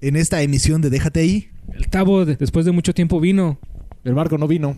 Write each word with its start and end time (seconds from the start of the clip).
en 0.00 0.16
esta 0.16 0.42
emisión 0.42 0.80
de 0.82 0.90
Déjate 0.90 1.20
ahí, 1.20 1.48
El 1.72 1.88
Tavo 1.88 2.24
de- 2.24 2.36
después 2.36 2.64
de 2.66 2.72
mucho 2.72 2.94
tiempo 2.94 3.20
vino. 3.20 3.58
El 4.04 4.14
Marco 4.14 4.38
no 4.38 4.46
vino. 4.48 4.76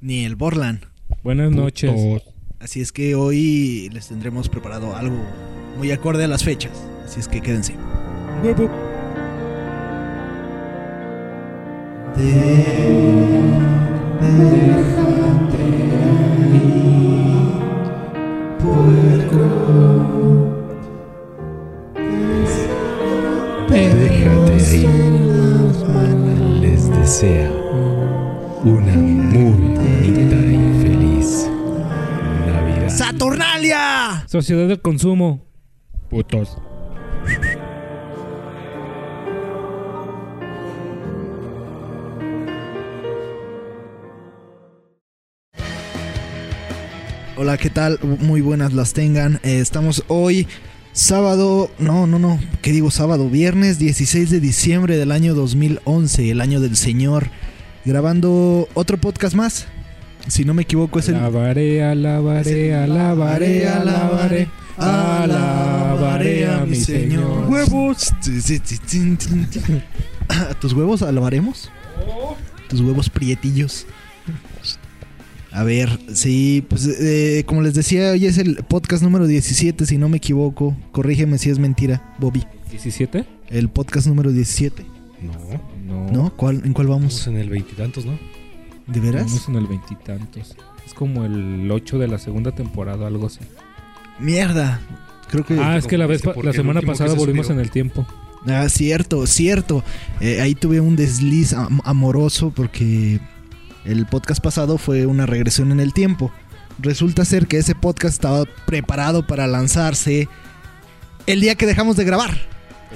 ni 0.00 0.24
el 0.24 0.34
Borland. 0.36 0.80
Buenas 1.22 1.52
noches. 1.52 1.92
Así 2.58 2.80
es 2.80 2.90
que 2.92 3.14
hoy 3.14 3.88
les 3.92 4.08
tendremos 4.08 4.48
preparado 4.48 4.96
algo 4.96 5.16
muy 5.78 5.90
acorde 5.92 6.24
a 6.24 6.28
las 6.28 6.42
fechas. 6.44 6.72
Así 7.04 7.20
es 7.20 7.28
que 7.28 7.40
quédense. 7.40 7.74
Déjate 8.42 8.68
Desea 27.22 27.52
una 28.64 28.96
muy 28.96 29.76
bonita 29.78 30.34
y 30.34 30.82
feliz 30.82 31.48
Navidad. 32.44 32.88
¡Saturnalia! 32.88 34.24
Sociedad 34.26 34.66
del 34.66 34.80
consumo. 34.80 35.46
Putos. 36.10 36.58
Hola, 47.36 47.56
¿qué 47.56 47.70
tal? 47.70 48.00
Muy 48.02 48.40
buenas 48.40 48.72
las 48.72 48.94
tengan. 48.94 49.38
Eh, 49.44 49.60
estamos 49.60 50.02
hoy, 50.08 50.48
sábado, 50.92 51.70
no, 51.78 52.06
no, 52.06 52.18
no, 52.18 52.38
¿qué 52.60 52.72
digo 52.72 52.90
sábado? 52.90 53.28
Viernes 53.28 53.78
16 53.78 54.30
de 54.30 54.40
diciembre 54.40 54.96
del 54.96 55.12
año 55.12 55.34
2011, 55.34 56.30
el 56.30 56.40
año 56.40 56.60
del 56.60 56.76
Señor, 56.76 57.28
grabando 57.84 58.68
otro 58.74 58.98
podcast 58.98 59.34
más. 59.34 59.66
Si 60.28 60.44
no 60.44 60.54
me 60.54 60.62
equivoco, 60.62 60.98
es 61.00 61.08
el... 61.08 61.16
Alabaré, 61.16 61.82
alabaré, 61.82 62.74
alabaré, 62.74 63.68
alabaré. 63.68 64.48
Alabaré 64.76 66.46
a 66.46 66.64
mi 66.64 66.76
Señor. 66.76 67.48
¡Huevos! 67.48 68.12
¿A 70.28 70.54
tus 70.60 70.72
huevos 70.72 71.02
alabaremos? 71.02 71.70
Tus 72.68 72.80
huevos 72.80 73.10
prietiillos. 73.10 73.86
A 75.52 75.64
ver, 75.64 75.98
sí, 76.14 76.64
pues 76.68 76.86
eh, 76.86 77.44
como 77.46 77.60
les 77.60 77.74
decía, 77.74 78.12
hoy 78.12 78.24
es 78.26 78.38
el 78.38 78.56
podcast 78.64 79.02
número 79.02 79.26
17, 79.26 79.84
si 79.84 79.98
no 79.98 80.08
me 80.08 80.16
equivoco. 80.16 80.74
Corrígeme 80.92 81.36
si 81.38 81.50
es 81.50 81.58
mentira, 81.58 82.14
Bobby. 82.18 82.42
¿17? 82.72 83.26
El 83.48 83.68
podcast 83.68 84.06
número 84.06 84.32
17, 84.32 84.82
No, 85.22 86.06
No. 86.06 86.10
¿no? 86.10 86.36
¿Cuál, 86.36 86.62
¿En 86.64 86.72
cuál 86.72 86.86
vamos? 86.88 87.14
estamos 87.18 87.36
en 87.36 87.42
el 87.42 87.50
veintitantos, 87.50 88.06
¿no? 88.06 88.18
¿De 88.86 88.98
veras? 89.00 89.26
Vamos 89.26 89.48
en 89.48 89.56
el 89.56 89.66
veintitantos. 89.66 90.56
Es 90.86 90.94
como 90.94 91.24
el 91.26 91.70
8 91.70 91.98
de 91.98 92.08
la 92.08 92.18
segunda 92.18 92.52
temporada, 92.54 93.06
algo 93.06 93.26
así. 93.26 93.40
Mierda. 94.18 94.80
Creo 95.30 95.44
que... 95.44 95.58
Ah, 95.60 95.76
es 95.76 95.86
que 95.86 95.98
la 95.98 96.06
vez 96.06 96.22
la 96.42 96.52
semana 96.52 96.80
pasada 96.80 97.10
se 97.10 97.16
volvimos 97.16 97.46
subió- 97.46 97.54
en 97.56 97.60
el 97.60 97.70
tiempo. 97.70 98.06
Ah, 98.46 98.68
cierto, 98.68 99.26
cierto. 99.26 99.84
Eh, 100.20 100.40
ahí 100.40 100.54
tuve 100.54 100.80
un 100.80 100.96
desliz 100.96 101.52
am- 101.52 101.80
amoroso 101.84 102.52
porque 102.54 103.20
el 103.84 104.06
podcast 104.06 104.42
pasado 104.42 104.78
fue 104.78 105.06
una 105.06 105.26
regresión 105.26 105.72
en 105.72 105.80
el 105.80 105.92
tiempo. 105.92 106.30
Resulta 106.78 107.24
ser 107.24 107.46
que 107.46 107.58
ese 107.58 107.74
podcast 107.74 108.14
estaba 108.14 108.44
preparado 108.66 109.26
para 109.26 109.46
lanzarse 109.46 110.28
el 111.26 111.40
día 111.40 111.54
que 111.54 111.66
dejamos 111.66 111.96
de 111.96 112.04
grabar. 112.04 112.30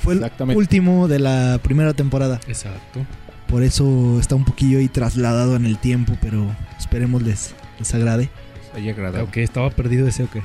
Fue 0.03 0.14
el 0.14 0.31
último 0.57 1.09
de 1.09 1.19
la 1.19 1.59
primera 1.62 1.95
temporada. 1.95 2.41
Exacto. 2.48 3.01
Por 3.48 3.62
eso 3.62 4.19
está 4.20 4.34
un 4.34 4.45
poquillo 4.45 4.79
ahí 4.79 4.89
trasladado 4.89 5.57
en 5.57 5.67
el 5.67 5.79
tiempo, 5.79 6.17
pero 6.20 6.45
esperemos 6.79 7.23
les, 7.23 7.55
les 7.79 7.95
agrade. 7.95 8.29
Haya 8.75 8.92
agradado. 8.92 9.25
Ok, 9.25 9.36
estaba 9.39 9.70
perdido 9.70 10.07
ese 10.08 10.25
o 10.25 10.30
qué. 10.30 10.42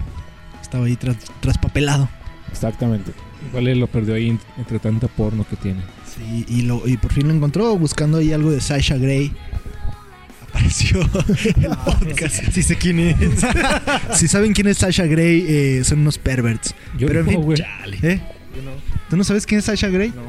Estaba 0.62 0.86
ahí 0.86 0.96
tras- 0.96 1.18
traspapelado. 1.42 2.08
Exactamente. 2.52 3.12
Igual 3.50 3.68
él 3.70 3.80
lo 3.80 3.88
perdió 3.88 4.14
ahí 4.14 4.38
entre 4.58 4.80
tanta 4.80 5.08
porno 5.08 5.46
que 5.50 5.56
tiene. 5.56 5.82
Sí, 6.06 6.46
y, 6.48 6.62
lo, 6.62 6.88
y 6.88 6.98
por 6.98 7.12
fin 7.12 7.28
lo 7.28 7.34
encontró 7.34 7.76
buscando 7.78 8.20
ahí 8.20 8.32
algo 8.34 8.52
de 8.52 8.62
Sasha 8.62 8.98
Gray. 8.98 9.34
Apareció 10.54 11.02
el 11.56 11.78
podcast. 11.86 12.44
Sí 12.52 12.62
sé 12.62 12.76
quién 12.76 13.00
es. 13.00 13.16
si 14.20 14.28
saben 14.28 14.52
quién 14.54 14.68
es 14.68 14.78
Sasha 14.80 15.06
Gray, 15.06 15.46
eh, 15.48 15.84
son 15.86 16.00
unos 16.00 16.18
perverts. 16.18 16.76
Yo 16.98 17.08
Pero 17.08 17.22
en 17.22 17.26
no, 17.26 17.32
fin, 17.32 17.42
güey. 17.42 17.58
Chale. 17.58 17.98
¿Eh? 18.04 18.22
¿Tú 19.10 19.16
no 19.18 19.24
sabes 19.24 19.46
quién 19.46 19.60
es 19.60 19.66
Sasha 19.66 19.88
Gray? 19.88 20.10
No. 20.10 20.24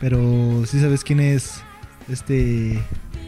Pero 0.00 0.64
sí 0.66 0.78
sabes 0.80 1.02
quién 1.02 1.20
es 1.20 1.62
este 2.10 2.78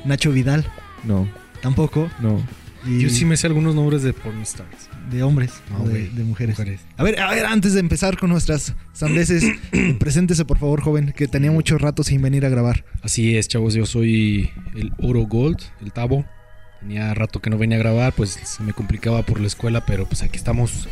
Nacho 0.04 0.30
Vidal. 0.30 0.66
No, 1.04 1.26
Tampoco. 1.62 2.10
no. 2.20 2.44
Y 2.86 3.00
Yo 3.00 3.08
sí 3.10 3.24
me 3.24 3.36
sé 3.36 3.46
algunos 3.46 3.74
nombres 3.74 4.02
de 4.02 4.12
pornstars. 4.12 4.88
De 5.10 5.22
hombres 5.22 5.52
No, 5.70 5.82
o 5.84 5.88
de, 5.88 6.08
mujeres. 6.24 6.58
Mujeres. 6.58 6.80
A 6.96 7.02
ver, 7.02 7.18
a 7.20 7.30
ver, 7.30 7.46
antes 7.46 7.74
de 7.74 7.80
empezar 7.80 8.16
con 8.18 8.30
nuestras 8.30 8.74
sandeces, 8.92 9.44
preséntese 9.98 10.44
por 10.44 10.58
favor, 10.58 10.82
joven, 10.82 11.12
que 11.16 11.26
tenía 11.26 11.50
mucho 11.50 11.78
rato 11.78 12.02
sin 12.04 12.22
venir 12.22 12.44
a 12.46 12.48
grabar. 12.48 12.84
Así 13.02 13.36
es, 13.36 13.48
chavos. 13.48 13.74
Yo 13.74 13.86
soy 13.86 14.50
el 14.76 14.92
Oro 14.98 15.22
Gold, 15.22 15.58
el 15.80 15.92
Tavo. 15.92 16.24
Tenía 16.80 17.12
rato 17.14 17.40
que 17.40 17.50
no 17.50 17.58
venía 17.58 17.76
a 17.76 17.80
grabar, 17.80 18.12
pues 18.12 18.30
se 18.42 18.62
me 18.62 18.72
complicaba 18.72 19.22
por 19.22 19.40
la 19.40 19.46
escuela, 19.46 19.84
pero 19.84 20.06
pues 20.06 20.22
aquí 20.22 20.36
estamos. 20.36 20.88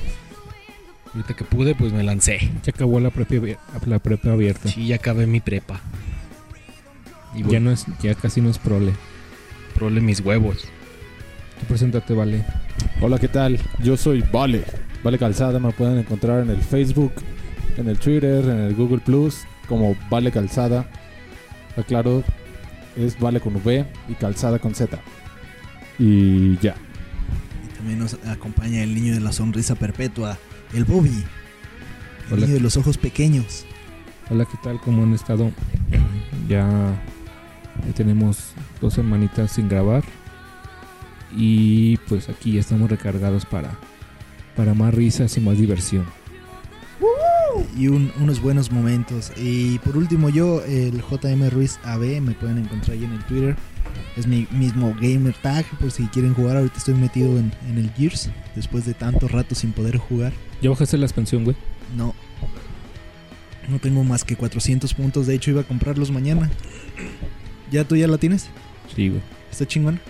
Ahorita 1.15 1.35
que 1.35 1.45
pude, 1.45 1.75
pues 1.75 1.93
me 1.93 2.03
lancé. 2.03 2.51
Se 2.63 2.71
acabó 2.71 3.01
la 3.01 3.11
prepa, 3.11 3.59
la 3.87 3.99
prepa 3.99 4.33
abierta. 4.33 4.69
Sí, 4.69 4.87
ya 4.87 4.97
acabé 4.97 5.27
mi 5.27 5.41
prepa. 5.41 5.81
Y 7.35 7.43
Ya 7.51 7.61
no 7.61 7.71
es, 7.71 7.87
ya 8.03 8.15
casi 8.15 8.41
no 8.41 8.51
es 8.51 8.59
prole. 8.59 8.93
prole 9.75 10.01
mis 10.01 10.21
huevos. 10.21 10.65
Tú 11.61 11.67
preséntate, 11.67 12.15
vale. 12.15 12.45
Hola, 13.01 13.19
¿qué 13.19 13.29
tal? 13.29 13.59
Yo 13.83 13.97
soy 13.97 14.23
Vale. 14.33 14.65
Vale 15.03 15.19
Calzada. 15.19 15.59
Me 15.59 15.73
pueden 15.73 15.99
encontrar 15.99 16.43
en 16.43 16.51
el 16.51 16.61
Facebook, 16.61 17.13
en 17.77 17.89
el 17.89 17.99
Twitter, 17.99 18.45
en 18.45 18.59
el 18.61 18.75
Google 18.75 18.99
Plus, 18.99 19.43
como 19.69 19.97
Vale 20.11 20.31
Calzada. 20.31 20.89
Aclaro, 21.77 22.23
es 22.97 23.19
Vale 23.19 23.41
con 23.41 23.57
V 23.57 23.87
y 24.09 24.15
Calzada 24.15 24.59
con 24.59 24.75
Z. 24.75 24.99
Y 25.99 26.57
ya. 26.59 26.75
Y 27.65 27.77
también 27.77 27.99
nos 27.99 28.15
acompaña 28.27 28.83
el 28.83 28.95
niño 28.95 29.15
de 29.15 29.21
la 29.21 29.33
sonrisa 29.33 29.75
perpetua, 29.75 30.39
el 30.75 30.85
Bobby. 30.85 31.25
El 32.29 32.35
Hola. 32.35 32.43
niño 32.43 32.55
de 32.55 32.61
los 32.61 32.77
ojos 32.77 32.99
pequeños. 32.99 33.65
Hola, 34.31 34.45
¿qué 34.45 34.59
tal? 34.63 34.81
¿Cómo 34.81 35.03
han 35.05 35.15
estado? 35.15 35.51
Ya, 36.49 36.67
ya 37.87 37.93
tenemos 37.95 38.53
dos 38.81 38.95
semanitas 38.95 39.53
sin 39.53 39.69
grabar. 39.69 40.05
Y 41.37 41.97
pues 42.09 42.29
aquí 42.29 42.53
ya 42.53 42.61
estamos 42.61 42.91
recargados 42.91 43.45
para, 43.47 43.71
para 44.57 44.75
más 44.75 44.95
risas 44.95 45.37
y 45.37 45.41
más 45.41 45.59
diversión. 45.59 46.05
y 47.77 47.89
un- 47.89 48.13
unos 48.21 48.41
buenos 48.41 48.71
momentos. 48.73 49.33
Y 49.37 49.79
por 49.81 49.97
último, 49.97 50.29
yo, 50.31 50.63
el 50.65 51.01
JM 51.03 51.49
Ruiz 51.51 51.79
AB, 51.85 52.21
me 52.21 52.33
pueden 52.33 52.59
encontrar 52.59 52.97
ahí 52.97 53.05
en 53.05 53.13
el 53.13 53.25
Twitter. 53.25 53.57
Es 54.17 54.27
mi 54.27 54.47
mismo 54.51 54.95
gamer 55.01 55.35
tag, 55.43 55.65
por 55.79 55.91
si 55.91 56.05
quieren 56.07 56.35
jugar. 56.35 56.57
Ahorita 56.57 56.77
estoy 56.79 56.95
metido 56.95 57.39
en, 57.39 57.53
en 57.69 57.79
el 57.79 57.91
Gears, 57.93 58.31
después 58.57 58.85
de 58.85 58.95
tanto 58.95 59.29
rato 59.29 59.55
sin 59.55 59.73
poder 59.73 59.97
jugar. 59.97 60.33
¿Ya 60.61 60.71
bajaste 60.71 60.99
la 60.99 61.07
expansión, 61.07 61.45
güey? 61.45 61.57
No. 61.97 62.15
No 63.69 63.79
tengo 63.79 64.03
más 64.05 64.25
que 64.25 64.35
400 64.37 64.95
puntos. 64.95 65.27
De 65.27 65.35
hecho, 65.35 65.51
iba 65.51 65.61
a 65.61 65.65
comprarlos 65.65 66.11
mañana. 66.11 66.51
¿Ya 67.71 67.85
tú 67.85 67.97
ya 67.97 68.09
la 68.09 68.19
tienes? 68.19 68.49
Sí, 68.95 69.09
güey. 69.09 69.21
Está 69.51 69.67
chingón. 69.67 70.01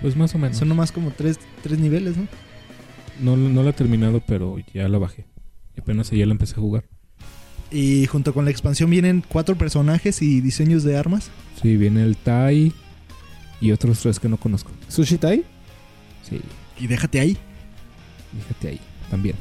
Pues 0.00 0.16
más 0.16 0.34
o 0.34 0.38
menos. 0.38 0.56
Son 0.58 0.68
nomás 0.68 0.92
como 0.92 1.10
tres, 1.10 1.38
tres 1.62 1.78
niveles, 1.78 2.16
¿no? 2.16 2.26
No, 3.20 3.36
no 3.36 3.62
la 3.62 3.70
he 3.70 3.72
terminado, 3.74 4.20
pero 4.26 4.56
ya 4.72 4.88
la 4.88 4.98
bajé. 4.98 5.24
Y 5.76 5.80
apenas 5.80 6.10
ayer 6.12 6.26
la 6.26 6.32
empecé 6.32 6.54
a 6.54 6.58
jugar. 6.60 6.84
Y 7.70 8.06
junto 8.06 8.34
con 8.34 8.44
la 8.44 8.50
expansión 8.50 8.90
vienen 8.90 9.24
cuatro 9.26 9.56
personajes 9.56 10.20
y 10.22 10.40
diseños 10.40 10.84
de 10.84 10.96
armas. 10.96 11.30
Sí, 11.60 11.76
viene 11.76 12.02
el 12.04 12.16
Tai 12.16 12.72
y 13.60 13.72
otros 13.72 14.00
tres 14.00 14.20
que 14.20 14.28
no 14.28 14.36
conozco. 14.36 14.70
¿Sushi 14.88 15.16
Tai? 15.18 15.44
Sí, 16.28 16.40
Y 16.78 16.86
déjate 16.86 17.20
ahí. 17.20 17.38
fíjate 18.48 18.68
ahí 18.68 18.80
también. 19.10 19.36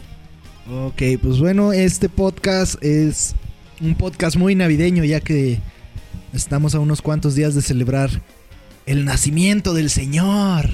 Ok, 0.71 1.01
pues 1.21 1.39
bueno, 1.39 1.73
este 1.73 2.09
podcast 2.09 2.81
es 2.83 3.35
un 3.81 3.95
podcast 3.95 4.37
muy 4.37 4.55
navideño 4.55 5.03
ya 5.03 5.19
que 5.19 5.59
estamos 6.31 6.73
a 6.73 6.79
unos 6.79 7.01
cuantos 7.01 7.35
días 7.35 7.53
de 7.53 7.61
celebrar 7.61 8.09
el 8.85 9.05
nacimiento 9.05 9.73
del 9.73 9.89
Señor. 9.89 10.69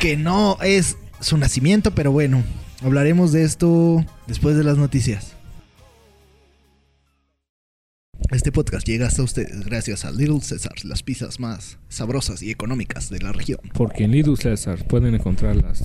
Que 0.00 0.16
no 0.16 0.58
es 0.62 0.96
su 1.20 1.36
nacimiento, 1.38 1.92
pero 1.92 2.12
bueno, 2.12 2.44
hablaremos 2.82 3.32
de 3.32 3.44
esto 3.44 4.04
después 4.26 4.56
de 4.56 4.64
las 4.64 4.78
noticias. 4.78 5.34
Este 8.30 8.52
podcast 8.52 8.86
llega 8.86 9.06
hasta 9.06 9.22
ustedes 9.22 9.64
gracias 9.64 10.04
a 10.04 10.10
Little 10.10 10.42
César, 10.42 10.74
las 10.84 11.02
pizzas 11.02 11.40
más 11.40 11.78
sabrosas 11.88 12.42
y 12.42 12.50
económicas 12.50 13.08
de 13.08 13.20
la 13.20 13.32
región. 13.32 13.60
Porque 13.72 14.04
en 14.04 14.10
Lidl 14.10 14.36
César 14.36 14.86
pueden 14.86 15.14
encontrar 15.14 15.56
las 15.56 15.82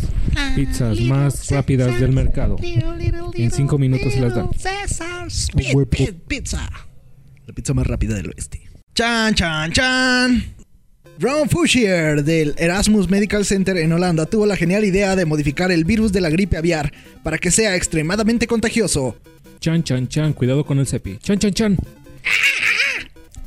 pizzas 0.53 0.99
más 0.99 1.49
rápidas 1.49 2.01
del 2.01 2.11
mercado. 2.11 2.57
En 2.61 3.49
cinco 3.49 3.77
minutos 3.77 4.11
se 4.11 4.19
las 4.19 4.35
dan. 4.35 4.49
Huevo. 5.73 5.89
Pizza. 6.27 6.69
La 7.47 7.53
pizza 7.53 7.73
más 7.73 7.87
rápida 7.87 8.15
del 8.15 8.31
oeste. 8.31 8.62
Chan, 8.95 9.33
chan, 9.33 9.71
chan. 9.71 10.53
Ron 11.17 11.49
Fushier 11.49 12.23
del 12.23 12.53
Erasmus 12.59 13.09
Medical 13.09 13.43
Center 13.43 13.75
en 13.77 13.91
Holanda 13.91 14.27
tuvo 14.27 14.45
la 14.45 14.55
genial 14.55 14.85
idea 14.85 15.15
de 15.15 15.25
modificar 15.25 15.71
el 15.71 15.83
virus 15.83 16.13
de 16.13 16.21
la 16.21 16.29
gripe 16.29 16.57
aviar 16.57 16.93
para 17.23 17.39
que 17.39 17.49
sea 17.49 17.75
extremadamente 17.75 18.45
contagioso. 18.45 19.15
Chan, 19.59 19.83
chan, 19.83 20.07
chan. 20.07 20.33
Cuidado 20.33 20.63
con 20.63 20.77
el 20.77 20.85
cepi. 20.85 21.17
Chan, 21.17 21.39
chan, 21.39 21.53
chan. 21.53 21.77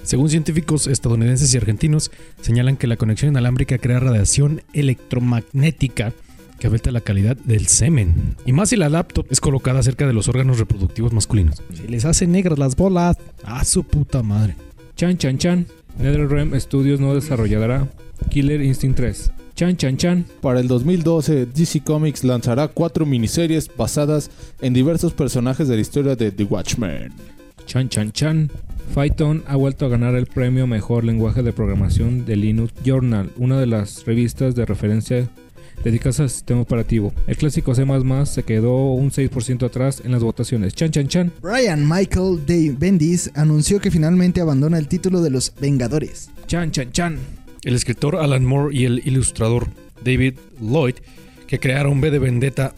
Según 0.02 0.30
científicos 0.30 0.88
estadounidenses 0.88 1.54
y 1.54 1.58
argentinos, 1.58 2.10
señalan 2.40 2.76
que 2.76 2.88
la 2.88 2.96
conexión 2.96 3.30
inalámbrica 3.30 3.78
crea 3.78 4.00
radiación 4.00 4.62
electromagnética 4.72 6.12
que 6.58 6.66
afecta 6.66 6.90
la 6.90 7.02
calidad 7.02 7.36
del 7.36 7.68
semen. 7.68 8.34
Y 8.46 8.52
más 8.52 8.70
si 8.70 8.76
la 8.76 8.88
laptop 8.88 9.26
es 9.30 9.40
colocada 9.40 9.80
cerca 9.84 10.08
de 10.08 10.12
los 10.12 10.26
órganos 10.26 10.58
reproductivos 10.58 11.12
masculinos. 11.12 11.62
Se 11.72 11.86
les 11.86 12.04
hace 12.04 12.26
negras 12.26 12.58
las 12.58 12.74
bolas. 12.74 13.16
A 13.44 13.64
su 13.64 13.84
puta 13.84 14.24
madre. 14.24 14.56
Chan, 14.96 15.18
chan, 15.18 15.36
chan. 15.36 15.66
NetherRealm 15.98 16.58
Studios 16.58 17.00
no 17.00 17.14
desarrollará 17.14 17.86
Killer 18.30 18.62
Instinct 18.62 18.96
3. 18.96 19.30
Chan, 19.54 19.76
chan, 19.76 19.98
chan. 19.98 20.24
Para 20.40 20.60
el 20.60 20.68
2012, 20.68 21.44
DC 21.44 21.82
Comics 21.82 22.24
lanzará 22.24 22.68
cuatro 22.68 23.04
miniseries 23.04 23.70
basadas 23.76 24.30
en 24.62 24.72
diversos 24.72 25.12
personajes 25.12 25.68
de 25.68 25.74
la 25.74 25.82
historia 25.82 26.16
de 26.16 26.32
The 26.32 26.44
Watchmen. 26.44 27.12
Chan, 27.66 27.90
chan, 27.90 28.10
chan. 28.12 28.50
Python 28.94 29.44
ha 29.46 29.56
vuelto 29.56 29.84
a 29.84 29.90
ganar 29.90 30.14
el 30.14 30.24
premio 30.24 30.66
Mejor 30.66 31.04
Lenguaje 31.04 31.42
de 31.42 31.52
Programación 31.52 32.24
de 32.24 32.36
Linux 32.36 32.72
Journal, 32.82 33.30
una 33.36 33.60
de 33.60 33.66
las 33.66 34.06
revistas 34.06 34.54
de 34.54 34.64
referencia 34.64 35.28
dedicadas 35.82 36.20
al 36.20 36.30
sistema 36.30 36.60
operativo. 36.60 37.12
El 37.26 37.36
clásico 37.36 37.74
C++ 37.74 37.84
se 38.26 38.42
quedó 38.42 38.92
un 38.92 39.10
6% 39.10 39.66
atrás 39.66 40.02
en 40.04 40.12
las 40.12 40.22
votaciones. 40.22 40.74
Chan, 40.74 40.90
chan, 40.90 41.08
chan. 41.08 41.32
Brian 41.42 41.88
Michael 41.88 42.44
Day 42.46 42.70
Bendis 42.70 43.30
anunció 43.34 43.80
que 43.80 43.90
finalmente 43.90 44.40
abandona 44.40 44.78
el 44.78 44.88
título 44.88 45.22
de 45.22 45.30
los 45.30 45.52
Vengadores. 45.60 46.30
Chan, 46.46 46.70
chan, 46.70 46.92
chan. 46.92 47.18
El 47.62 47.74
escritor 47.74 48.16
Alan 48.16 48.44
Moore 48.44 48.76
y 48.76 48.84
el 48.84 49.02
ilustrador 49.04 49.68
David 50.04 50.34
Lloyd, 50.60 50.96
que 51.46 51.58
crearon 51.58 52.00
B 52.00 52.10
de 52.10 52.18
Vendetta 52.18 52.74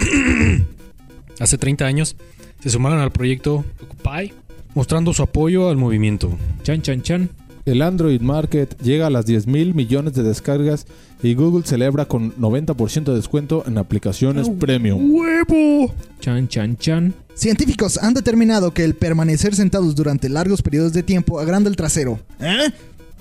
hace 1.40 1.58
30 1.58 1.84
años, 1.84 2.16
se 2.60 2.70
sumaron 2.70 2.98
al 2.98 3.12
proyecto 3.12 3.64
Occupy, 3.82 4.32
mostrando 4.74 5.12
su 5.12 5.22
apoyo 5.22 5.68
al 5.68 5.76
movimiento. 5.76 6.36
Chan, 6.62 6.82
chan, 6.82 7.02
chan. 7.02 7.30
El 7.68 7.82
Android 7.82 8.22
Market 8.22 8.80
llega 8.80 9.08
a 9.08 9.10
las 9.10 9.26
10 9.26 9.46
mil 9.46 9.74
millones 9.74 10.14
de 10.14 10.22
descargas 10.22 10.86
y 11.22 11.34
Google 11.34 11.66
celebra 11.66 12.06
con 12.06 12.34
90% 12.36 13.04
de 13.04 13.14
descuento 13.14 13.62
en 13.66 13.76
aplicaciones 13.76 14.48
premium. 14.48 15.10
¡Huevo! 15.12 15.92
Chan, 16.18 16.48
chan, 16.48 16.78
chan. 16.78 17.14
Científicos 17.34 17.98
han 17.98 18.14
determinado 18.14 18.72
que 18.72 18.84
el 18.84 18.94
permanecer 18.94 19.54
sentados 19.54 19.94
durante 19.94 20.30
largos 20.30 20.62
periodos 20.62 20.94
de 20.94 21.02
tiempo 21.02 21.40
agranda 21.40 21.68
el 21.68 21.76
trasero. 21.76 22.18
¿Eh? 22.40 22.70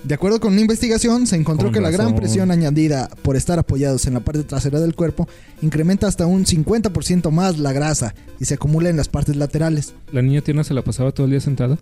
De 0.02 0.14
acuerdo 0.14 0.40
con 0.40 0.52
una 0.52 0.62
investigación, 0.62 1.26
se 1.26 1.36
encontró 1.36 1.66
Con 1.66 1.74
que 1.74 1.80
la 1.82 1.90
gran 1.90 2.14
presión 2.14 2.50
añadida 2.50 3.10
por 3.20 3.36
estar 3.36 3.58
apoyados 3.58 4.06
en 4.06 4.14
la 4.14 4.20
parte 4.20 4.44
trasera 4.44 4.80
del 4.80 4.94
cuerpo 4.94 5.28
incrementa 5.60 6.06
hasta 6.06 6.24
un 6.24 6.46
50% 6.46 7.30
más 7.30 7.58
la 7.58 7.74
grasa 7.74 8.14
y 8.40 8.46
se 8.46 8.54
acumula 8.54 8.88
en 8.88 8.96
las 8.96 9.08
partes 9.08 9.36
laterales. 9.36 9.92
¿La 10.10 10.22
niña 10.22 10.40
tierna 10.40 10.64
se 10.64 10.72
la 10.72 10.82
pasaba 10.82 11.12
todo 11.12 11.26
el 11.26 11.32
día 11.32 11.40
sentada? 11.40 11.78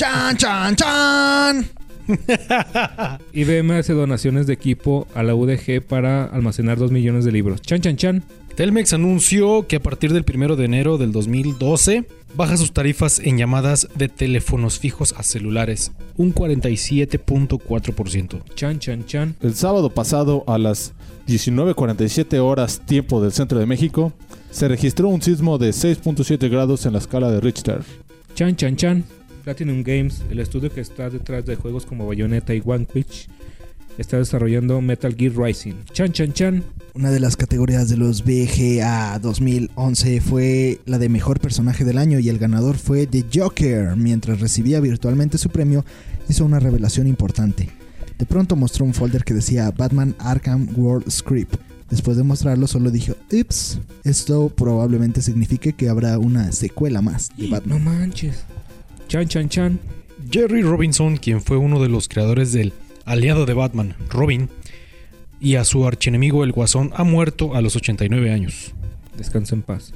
¡Chan, 0.00 0.36
chan, 0.38 0.74
chan! 0.76 1.68
IBM 3.34 3.72
hace 3.72 3.92
donaciones 3.92 4.46
de 4.46 4.54
equipo 4.54 5.06
a 5.14 5.22
la 5.22 5.34
UDG 5.34 5.82
para 5.86 6.24
almacenar 6.24 6.78
2 6.78 6.90
millones 6.90 7.26
de 7.26 7.32
libros. 7.32 7.60
Chan, 7.60 7.82
chan, 7.82 7.98
chan. 7.98 8.24
Telmex 8.54 8.94
anunció 8.94 9.66
que 9.66 9.76
a 9.76 9.80
partir 9.80 10.14
del 10.14 10.24
1 10.26 10.56
de 10.56 10.64
enero 10.64 10.96
del 10.96 11.12
2012 11.12 12.06
baja 12.34 12.56
sus 12.56 12.72
tarifas 12.72 13.18
en 13.18 13.36
llamadas 13.36 13.88
de 13.94 14.08
teléfonos 14.08 14.78
fijos 14.78 15.12
a 15.18 15.22
celulares, 15.22 15.92
un 16.16 16.34
47.4%. 16.34 18.42
Chan, 18.54 18.78
chan, 18.78 19.04
chan. 19.04 19.36
El 19.42 19.54
sábado 19.54 19.90
pasado 19.90 20.44
a 20.46 20.56
las 20.56 20.94
19.47 21.28 22.38
horas 22.38 22.80
tiempo 22.86 23.20
del 23.20 23.32
centro 23.32 23.58
de 23.58 23.66
México, 23.66 24.14
se 24.50 24.66
registró 24.66 25.08
un 25.08 25.20
sismo 25.20 25.58
de 25.58 25.72
6.7 25.72 26.48
grados 26.48 26.86
en 26.86 26.94
la 26.94 27.00
escala 27.00 27.30
de 27.30 27.42
Richter. 27.42 27.82
Chan, 28.34 28.56
chan, 28.56 28.76
chan. 28.76 29.04
Platinum 29.40 29.82
Games, 29.82 30.22
el 30.30 30.40
estudio 30.40 30.72
que 30.72 30.80
está 30.80 31.10
detrás 31.10 31.46
de 31.46 31.56
juegos 31.56 31.86
como 31.86 32.06
Bayonetta 32.06 32.54
y 32.54 32.62
One 32.64 32.86
Witch, 32.94 33.28
está 33.98 34.18
desarrollando 34.18 34.80
Metal 34.80 35.14
Gear 35.14 35.32
Rising. 35.36 35.74
Chan, 35.92 36.12
chan, 36.12 36.32
chan. 36.32 36.64
Una 36.94 37.10
de 37.10 37.20
las 37.20 37.36
categorías 37.36 37.88
de 37.88 37.96
los 37.96 38.24
BGA 38.24 39.18
2011 39.20 40.20
fue 40.20 40.80
la 40.86 40.98
de 40.98 41.08
mejor 41.08 41.38
personaje 41.40 41.84
del 41.84 41.98
año 41.98 42.18
y 42.18 42.28
el 42.28 42.38
ganador 42.38 42.76
fue 42.76 43.06
The 43.06 43.26
Joker. 43.32 43.96
Mientras 43.96 44.40
recibía 44.40 44.80
virtualmente 44.80 45.38
su 45.38 45.50
premio, 45.50 45.84
hizo 46.28 46.44
una 46.44 46.58
revelación 46.60 47.06
importante. 47.06 47.68
De 48.18 48.26
pronto 48.26 48.56
mostró 48.56 48.84
un 48.84 48.92
folder 48.94 49.24
que 49.24 49.34
decía 49.34 49.70
Batman 49.70 50.14
Arkham 50.18 50.68
World 50.76 51.10
Script. 51.10 51.56
Después 51.88 52.16
de 52.16 52.22
mostrarlo, 52.22 52.66
solo 52.68 52.90
dijo, 52.90 53.14
ups, 53.32 53.78
esto 54.04 54.48
probablemente 54.48 55.22
signifique 55.22 55.72
que 55.72 55.88
habrá 55.88 56.18
una 56.18 56.52
secuela 56.52 57.02
más 57.02 57.30
de 57.36 57.44
No 57.46 57.50
Batman. 57.50 57.84
manches. 57.84 58.44
Chan, 59.10 59.26
chan, 59.26 59.48
chan. 59.48 59.80
Jerry 60.30 60.62
Robinson, 60.62 61.16
quien 61.16 61.40
fue 61.40 61.56
uno 61.56 61.82
de 61.82 61.88
los 61.88 62.08
creadores 62.08 62.52
del 62.52 62.72
aliado 63.04 63.44
de 63.44 63.54
Batman, 63.54 63.96
Robin, 64.08 64.48
y 65.40 65.56
a 65.56 65.64
su 65.64 65.84
archienemigo 65.84 66.44
el 66.44 66.52
Guasón, 66.52 66.92
ha 66.94 67.02
muerto 67.02 67.56
a 67.56 67.60
los 67.60 67.74
89 67.74 68.30
años. 68.30 68.72
Descansa 69.18 69.56
en 69.56 69.62
paz. 69.62 69.92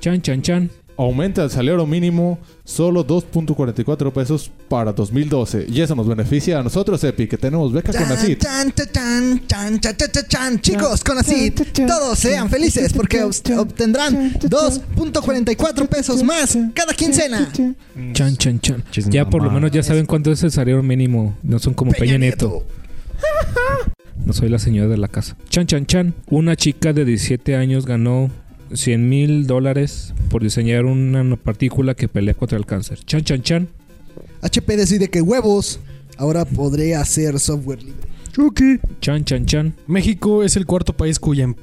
Chan, 0.00 0.20
chan, 0.20 0.42
chan. 0.42 0.70
Aumenta 0.98 1.44
el 1.44 1.50
salario 1.50 1.84
mínimo 1.86 2.38
solo 2.64 3.06
2.44 3.06 4.12
pesos 4.12 4.50
para 4.68 4.94
2012. 4.94 5.66
Y 5.68 5.82
eso 5.82 5.94
nos 5.94 6.08
beneficia 6.08 6.58
a 6.58 6.62
nosotros, 6.62 7.04
Epi, 7.04 7.26
que 7.26 7.36
tenemos 7.36 7.70
beca 7.70 7.92
con 7.92 8.00
Chan, 8.02 8.12
ACID. 8.12 8.38
chan, 8.38 8.72
chan, 8.72 8.88
chan, 8.92 9.46
chan, 9.46 9.80
chan, 9.80 9.96
chan, 9.98 10.10
chan, 10.10 10.24
chan. 10.28 10.60
Chicos, 10.60 11.04
con 11.04 11.16
todos 11.86 12.18
sean 12.18 12.48
felices 12.48 12.94
porque 12.94 13.22
ob- 13.22 13.58
obtendrán 13.58 14.32
2.44 14.40 15.86
pesos 15.86 16.22
más 16.22 16.56
cada 16.74 16.94
quincena. 16.94 17.52
Chan, 18.14 18.36
chan, 18.38 18.60
chan. 18.60 18.84
Chis 18.90 19.08
Ya 19.10 19.28
por 19.28 19.42
lo 19.42 19.50
menos 19.50 19.70
ya 19.72 19.82
saben 19.82 20.06
cuánto 20.06 20.32
es 20.32 20.42
el 20.44 20.50
salario 20.50 20.82
mínimo. 20.82 21.36
No 21.42 21.58
son 21.58 21.74
como 21.74 21.92
Peña, 21.92 22.16
Nieto. 22.16 22.64
No 24.24 24.32
soy 24.32 24.48
la 24.48 24.58
señora 24.58 24.88
de 24.88 24.96
la 24.96 25.08
casa. 25.08 25.36
Chan, 25.50 25.66
chan, 25.66 25.84
chan. 25.86 26.14
Una 26.30 26.56
chica 26.56 26.92
de 26.92 27.04
17 27.04 27.54
años 27.54 27.84
ganó 27.86 28.30
100 28.72 29.08
mil 29.08 29.46
dólares 29.46 30.14
por 30.30 30.42
diseñar 30.42 30.84
una 30.84 31.22
nanopartícula 31.22 31.94
que 31.94 32.08
pelea 32.08 32.34
contra 32.34 32.58
el 32.58 32.66
cáncer. 32.66 32.98
Chan, 33.04 33.22
chan, 33.24 33.42
chan. 33.42 33.68
HP 34.42 34.76
decide 34.76 35.08
que 35.08 35.22
huevos 35.22 35.80
ahora 36.18 36.44
podré 36.44 36.94
hacer 36.94 37.38
software 37.38 37.82
libre. 37.82 38.06
Chan, 39.00 39.24
chan, 39.24 39.46
chan. 39.46 39.74
México 39.86 40.42
es 40.42 40.56
el 40.56 40.66
cuarto 40.66 40.92
país 40.94 41.18
cuya 41.18 41.44
em- 41.44 41.54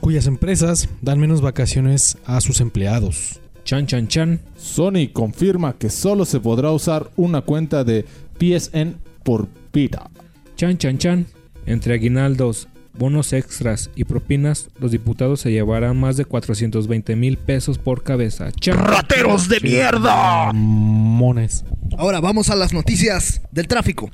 cuyas 0.00 0.26
empresas 0.26 0.88
dan 1.02 1.18
menos 1.18 1.40
vacaciones 1.40 2.16
a 2.24 2.40
sus 2.40 2.60
empleados. 2.60 3.40
Chan, 3.64 3.86
chan, 3.86 4.08
chan. 4.08 4.40
Sony 4.56 5.08
confirma 5.12 5.74
que 5.78 5.90
solo 5.90 6.24
se 6.24 6.40
podrá 6.40 6.70
usar 6.70 7.10
una 7.16 7.40
cuenta 7.42 7.84
de 7.84 8.04
PSN 8.38 8.96
por 9.22 9.48
vida. 9.72 10.10
Chan, 10.56 10.78
chan, 10.78 10.98
chan. 10.98 11.26
Entre 11.66 11.94
aguinaldos, 11.94 12.68
bonos 12.96 13.32
extras 13.32 13.90
y 13.96 14.04
propinas, 14.04 14.68
los 14.78 14.90
diputados 14.90 15.40
se 15.40 15.50
llevarán 15.50 15.98
más 15.98 16.16
de 16.16 16.24
420 16.24 17.16
mil 17.16 17.36
pesos 17.36 17.78
por 17.78 18.02
cabeza. 18.02 18.50
¡Rateros 18.66 19.48
de 19.48 19.60
mierda! 19.60 20.52
Mones. 20.52 21.64
Ahora 21.98 22.20
vamos 22.20 22.50
a 22.50 22.56
las 22.56 22.72
noticias 22.72 23.40
del 23.50 23.68
tráfico. 23.68 24.10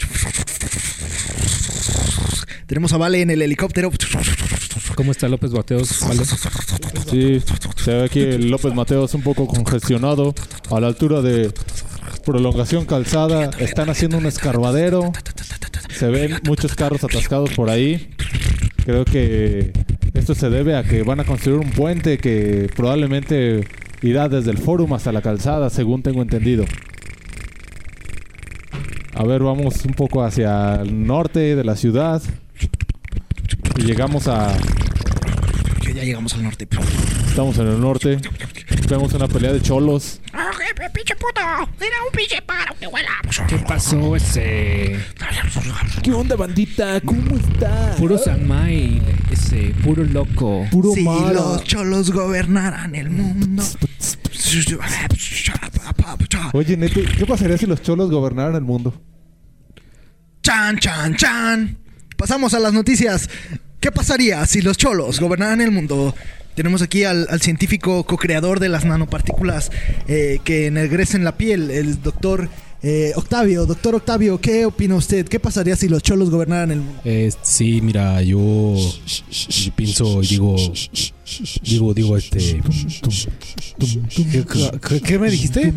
Tenemos 2.66 2.92
a 2.92 2.98
Vale 2.98 3.20
en 3.20 3.30
el 3.30 3.42
helicóptero. 3.42 3.90
¿Cómo 4.94 5.10
está 5.10 5.28
López 5.28 5.50
Bateos? 5.50 6.00
¿Vale? 6.06 6.24
Sí, 7.10 7.42
se 7.76 7.94
ve 7.94 8.04
aquí 8.04 8.20
el 8.20 8.50
López 8.50 8.74
Mateos 8.74 9.14
un 9.14 9.22
poco 9.22 9.46
congestionado. 9.46 10.34
A 10.70 10.78
la 10.78 10.86
altura 10.86 11.20
de 11.20 11.52
prolongación 12.24 12.84
calzada. 12.84 13.50
Están 13.58 13.90
haciendo 13.90 14.18
un 14.18 14.26
escarbadero. 14.26 15.12
Se 15.98 16.06
ven 16.08 16.38
muchos 16.44 16.74
carros 16.74 17.02
atascados 17.02 17.50
por 17.50 17.70
ahí. 17.70 18.10
Creo 18.90 19.04
que 19.04 19.70
esto 20.14 20.34
se 20.34 20.50
debe 20.50 20.74
a 20.74 20.82
que 20.82 21.04
van 21.04 21.20
a 21.20 21.24
construir 21.24 21.60
un 21.60 21.70
puente 21.70 22.18
que 22.18 22.68
probablemente 22.74 23.64
irá 24.02 24.28
desde 24.28 24.50
el 24.50 24.58
Fórum 24.58 24.92
hasta 24.94 25.12
la 25.12 25.22
calzada, 25.22 25.70
según 25.70 26.02
tengo 26.02 26.22
entendido. 26.22 26.64
A 29.14 29.22
ver, 29.22 29.44
vamos 29.44 29.84
un 29.84 29.94
poco 29.94 30.24
hacia 30.24 30.82
el 30.82 31.06
norte 31.06 31.54
de 31.54 31.62
la 31.62 31.76
ciudad. 31.76 32.20
Y 33.76 33.82
llegamos 33.82 34.26
a... 34.26 34.56
Que 35.80 35.94
ya 35.94 36.02
llegamos 36.02 36.34
al 36.34 36.42
norte. 36.42 36.66
Estamos 37.28 37.58
en 37.58 37.68
el 37.68 37.80
norte. 37.80 38.18
Vemos 38.90 39.12
una 39.12 39.28
pelea 39.28 39.52
de 39.52 39.62
cholos. 39.62 40.20
¿Qué 43.46 43.58
pasó 43.58 44.16
ese? 44.16 44.98
¿Qué 46.02 46.12
onda, 46.12 46.34
bandita? 46.34 47.00
¿Cómo 47.02 47.36
está? 47.36 47.94
Puro 47.96 48.18
Samai, 48.18 49.00
ese, 49.30 49.72
puro 49.84 50.02
loco. 50.02 50.66
Puro 50.72 50.92
si 50.92 51.02
mala. 51.02 51.34
los 51.34 51.62
cholos 51.62 52.10
gobernaran 52.10 52.96
el 52.96 53.10
mundo. 53.10 53.62
Oye, 56.52 56.76
Neto, 56.76 57.00
¿qué 57.16 57.26
pasaría 57.26 57.56
si 57.58 57.66
los 57.66 57.80
cholos 57.82 58.10
gobernaran 58.10 58.56
el 58.56 58.62
mundo? 58.62 59.00
Chan, 60.42 60.80
chan, 60.80 61.14
chan. 61.14 61.78
Pasamos 62.16 62.54
a 62.54 62.58
las 62.58 62.72
noticias. 62.72 63.30
¿Qué 63.78 63.92
pasaría 63.92 64.44
si 64.46 64.62
los 64.62 64.76
cholos 64.76 65.20
gobernaran 65.20 65.60
el 65.60 65.70
mundo? 65.70 66.12
Tenemos 66.54 66.82
aquí 66.82 67.04
al, 67.04 67.26
científico 67.40 68.04
co-creador 68.04 68.60
de 68.60 68.68
las 68.68 68.84
nanopartículas 68.84 69.70
eh, 70.08 70.40
que 70.44 70.66
enegrecen 70.66 71.24
la 71.24 71.36
piel, 71.36 71.70
el 71.70 72.02
doctor 72.02 72.48
eh, 72.82 73.12
Octavio. 73.16 73.66
Doctor 73.66 73.94
Octavio, 73.96 74.40
¿qué 74.40 74.64
opina 74.66 74.94
usted? 74.96 75.26
¿Qué 75.28 75.38
pasaría 75.40 75.76
si 75.76 75.88
los 75.88 76.02
cholos 76.02 76.30
gobernaran 76.30 76.70
el 76.70 76.78
mundo? 76.80 77.00
Eh, 77.04 77.30
sí, 77.42 77.80
mira, 77.82 78.22
yo, 78.22 78.74
yo 78.76 79.72
pienso 79.76 80.22
y 80.22 80.26
digo, 80.26 80.56
digo, 81.62 81.94
digo, 81.94 82.16
este... 82.16 82.60
¿Qué, 84.14 84.44
qué- 84.88 85.00
qué 85.00 85.18
me 85.18 85.30
dijiste? 85.30 85.72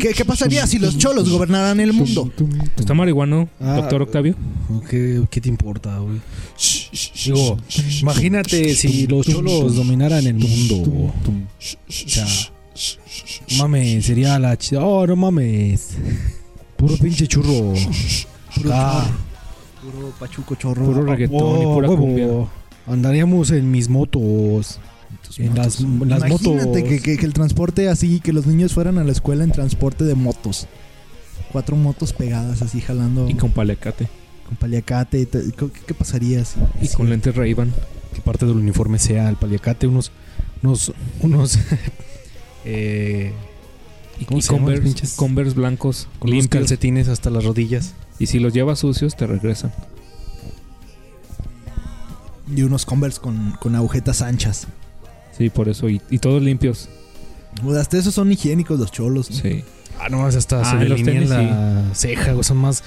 ¿Qué, 0.00 0.08
qué 0.14 0.24
pasaría 0.24 0.66
si 0.66 0.78
los 0.78 0.98
cholos 0.98 1.28
gobernaran 1.30 1.80
el 1.80 1.92
mundo? 1.92 2.30
¿Está 2.76 2.94
marihuano, 2.94 3.48
Ah, 3.60 3.76
doctor 3.76 4.02
Octavio? 4.02 4.34
¿Qué, 4.90 5.22
qué 5.30 5.40
te 5.40 5.48
importa, 5.48 5.98
güey? 5.98 6.18
Digo, 7.24 7.56
imagínate 8.00 8.74
si 8.74 9.06
los 9.06 9.26
cholos 9.26 9.76
dominaran 9.76 10.26
el 10.26 10.34
mundo. 10.34 10.82
O 10.82 11.12
sea, 11.88 12.26
mames, 13.58 14.04
sería 14.06 14.38
la 14.38 14.56
chida. 14.56 14.84
Oh, 14.84 15.06
no 15.06 15.16
mames. 15.16 15.90
Puro 16.76 16.96
pinche 16.96 17.26
churro. 17.26 17.74
Ah, 18.72 19.06
Puro 19.82 20.10
pachuco 20.18 20.54
chorro. 20.56 20.84
Puro 20.84 21.02
reggaetón 21.04 21.62
y 21.62 21.64
oh, 21.64 21.74
pura 21.74 21.88
huevo. 21.88 22.02
cumbia. 22.02 22.26
Andaríamos 22.86 23.50
en 23.50 23.70
mis 23.70 23.88
motos. 23.88 24.80
En 25.38 25.54
las, 25.54 25.80
las 25.80 26.20
Imagínate 26.20 26.48
motos. 26.48 26.82
que, 26.82 27.00
que- 27.00 27.16
que 27.18 27.26
el 27.26 27.32
transporte 27.32 27.88
así, 27.88 28.20
que 28.20 28.32
los 28.32 28.46
niños 28.46 28.72
fueran 28.72 28.98
a 28.98 29.04
la 29.04 29.12
escuela 29.12 29.44
en 29.44 29.52
transporte 29.52 30.04
de 30.04 30.14
motos. 30.14 30.66
Cuatro 31.52 31.76
motos 31.76 32.12
pegadas 32.12 32.60
así 32.62 32.80
jalando 32.80 33.28
Y 33.28 33.34
con 33.34 33.52
paliacate. 33.52 34.08
con 34.46 34.56
paliacate. 34.56 35.20
y 35.20 35.26
te- 35.26 35.52
¿Qué, 35.52 35.68
qué 35.86 35.94
pasaría 35.94 36.42
así? 36.42 36.58
Y 36.82 36.88
con 36.88 37.08
lentes 37.08 37.34
ray 37.36 37.54
que 37.54 38.20
parte 38.22 38.46
del 38.46 38.56
uniforme 38.56 38.98
sea 38.98 39.28
el 39.28 39.36
paliacate, 39.36 39.86
unos, 39.86 40.10
unos, 40.62 40.92
unos, 41.20 41.58
eh, 42.64 43.32
Y, 44.20 44.24
¿Cómo 44.24 44.38
y 44.38 44.42
se 44.42 44.52
llaman 44.52 44.82
los 44.82 45.12
Converse, 45.14 45.54
blancos 45.54 46.08
con 46.18 46.30
limpios. 46.30 46.48
calcetines 46.48 47.08
hasta 47.08 47.30
las 47.30 47.44
rodillas. 47.44 47.94
Y 48.18 48.26
si 48.26 48.38
los 48.40 48.52
llevas 48.52 48.80
sucios, 48.80 49.16
te 49.16 49.26
regresan. 49.26 49.72
Y 52.54 52.62
unos 52.62 52.84
Converse 52.86 53.20
con, 53.20 53.52
con 53.60 53.74
agujetas 53.76 54.22
anchas. 54.22 54.66
Sí, 55.36 55.50
por 55.50 55.68
eso. 55.68 55.88
Y, 55.88 56.00
y 56.10 56.18
todos 56.18 56.42
limpios. 56.42 56.88
O 57.64 57.72
hasta 57.74 57.98
esos 57.98 58.14
son 58.14 58.32
higiénicos 58.32 58.78
los 58.78 58.90
cholos. 58.90 59.30
¿no? 59.30 59.36
Sí. 59.36 59.64
Ah, 60.00 60.08
no 60.08 60.18
más 60.18 60.34
hasta 60.36 60.60
Ah, 60.60 60.64
se 60.64 60.76
en 60.82 60.88
los 60.88 60.98
delinean 61.04 61.28
tenis, 61.28 61.30
la 61.30 61.94
ceja, 61.94 62.32
güey, 62.32 62.44
son 62.44 62.56
más, 62.58 62.82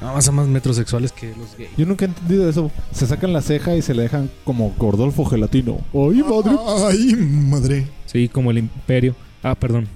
nada 0.00 0.12
más 0.14 0.24
son 0.24 0.34
más 0.36 0.46
metrosexuales 0.48 1.12
que 1.12 1.28
los 1.36 1.56
gays. 1.56 1.70
Yo 1.76 1.86
nunca 1.86 2.04
he 2.04 2.08
entendido 2.08 2.48
eso. 2.48 2.70
Se 2.92 3.06
sacan 3.06 3.32
la 3.32 3.40
ceja 3.42 3.74
y 3.76 3.82
se 3.82 3.94
le 3.94 4.02
dejan 4.02 4.30
como 4.44 4.74
Gordolfo 4.78 5.24
gelatino. 5.24 5.78
¡Ay, 5.92 6.22
madre! 6.22 6.56
Ay, 6.88 7.14
madre. 7.16 7.86
Sí, 8.06 8.28
como 8.28 8.50
el 8.50 8.58
imperio. 8.58 9.14
Ah, 9.42 9.54
perdón. 9.54 9.86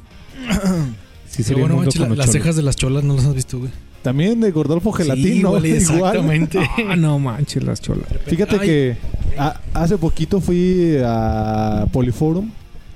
Sí, 1.28 1.42
sería 1.42 1.62
bueno, 1.64 1.76
manche, 1.76 1.98
la- 2.00 2.08
las 2.08 2.32
cejas 2.32 2.56
de 2.56 2.62
las 2.62 2.74
cholas 2.74 3.04
no 3.04 3.14
las 3.14 3.26
has 3.26 3.34
visto, 3.34 3.58
güey. 3.58 3.70
También 4.02 4.40
de 4.40 4.50
Gordolfo 4.50 4.92
gelatino. 4.92 5.60
Sí, 5.60 5.66
igual. 5.66 5.66
exactamente. 5.66 6.58
Ah, 6.88 6.96
no 6.96 7.18
manches, 7.18 7.62
las 7.62 7.80
cholas. 7.82 8.06
Fíjate 8.26 8.56
Ay. 8.60 8.66
que 8.66 8.96
a- 9.38 9.60
hace 9.74 9.98
poquito 9.98 10.40
fui 10.40 10.96
a 11.04 11.86
Poliforum 11.92 12.50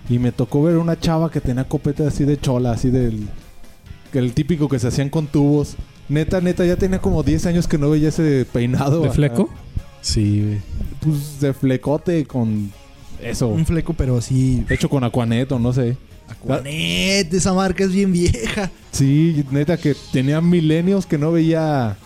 y 0.09 0.18
me 0.18 0.32
tocó 0.32 0.62
ver 0.62 0.78
una 0.78 0.99
chava 0.99 1.30
que 1.30 1.40
tenía 1.40 1.64
copete 1.64 2.06
así 2.06 2.25
de 2.25 2.40
chola, 2.40 2.73
así 2.73 2.90
del 2.90 3.28
el 4.14 4.32
típico 4.32 4.68
que 4.68 4.78
se 4.78 4.88
hacían 4.88 5.09
con 5.11 5.26
tubos. 5.26 5.76
Neta, 6.12 6.42
neta, 6.42 6.66
ya 6.66 6.76
tenía 6.76 6.99
como 6.99 7.23
10 7.23 7.47
años 7.47 7.66
que 7.66 7.78
no 7.78 7.88
veía 7.88 8.11
ese 8.11 8.45
peinado. 8.52 9.00
¿De 9.00 9.07
acá. 9.07 9.14
fleco? 9.14 9.49
Sí, 10.02 10.42
güey. 10.42 10.61
Pues 11.00 11.40
de 11.40 11.54
flecote 11.54 12.26
con 12.26 12.71
eso. 13.23 13.49
Un 13.49 13.64
fleco, 13.64 13.95
pero 13.95 14.19
así. 14.19 14.62
Hecho 14.69 14.90
con 14.90 15.04
Aquanet 15.04 15.50
o 15.52 15.59
no 15.59 15.73
sé. 15.73 15.97
Aquanet, 16.28 17.33
esa 17.33 17.54
marca 17.54 17.85
es 17.85 17.92
bien 17.92 18.12
vieja. 18.12 18.71
Sí, 18.90 19.42
neta 19.50 19.78
que 19.78 19.97
tenía 20.12 20.42
milenios 20.42 21.07
que 21.07 21.16
no 21.16 21.33
veía 21.33 21.97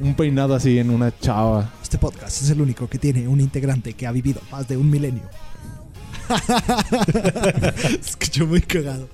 un 0.00 0.16
peinado 0.16 0.56
así 0.56 0.80
en 0.80 0.90
una 0.90 1.16
chava. 1.16 1.72
Este 1.80 1.98
podcast 1.98 2.42
es 2.42 2.50
el 2.50 2.60
único 2.60 2.88
que 2.88 2.98
tiene 2.98 3.28
un 3.28 3.38
integrante 3.38 3.92
que 3.92 4.08
ha 4.08 4.12
vivido 4.12 4.40
más 4.50 4.66
de 4.66 4.76
un 4.76 4.90
milenio. 4.90 5.22
Escuchó 8.00 8.44
muy 8.44 8.60
cagado. 8.60 9.08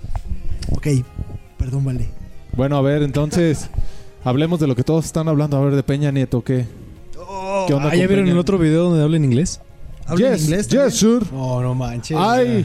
Ok, 0.70 0.86
perdón, 1.58 1.84
vale. 1.84 2.08
Bueno, 2.56 2.78
a 2.78 2.80
ver, 2.80 3.02
entonces 3.02 3.68
hablemos 4.26 4.60
de 4.60 4.66
lo 4.66 4.74
que 4.76 4.82
todos 4.84 5.04
están 5.04 5.28
hablando. 5.28 5.56
A 5.56 5.60
ver, 5.60 5.74
de 5.74 5.82
Peña 5.82 6.10
Nieto, 6.10 6.42
¿qué? 6.42 6.66
¿Qué 7.66 7.74
onda 7.74 7.88
Ah, 7.88 7.90
con 7.90 7.98
¿ya 7.98 8.06
vieron 8.06 8.28
el 8.28 8.38
otro 8.38 8.58
video 8.58 8.84
donde 8.90 9.02
habla 9.02 9.16
en 9.16 9.24
inglés? 9.24 9.60
¿Habla 10.06 10.28
en 10.28 10.34
yes, 10.34 10.44
inglés? 10.44 10.68
yes, 10.68 10.94
sir. 10.94 11.32
No, 11.32 11.62
no 11.62 11.74
manches. 11.74 12.16
I 12.16 12.64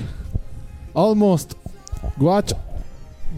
almost 0.93 1.53
watch 2.17 2.53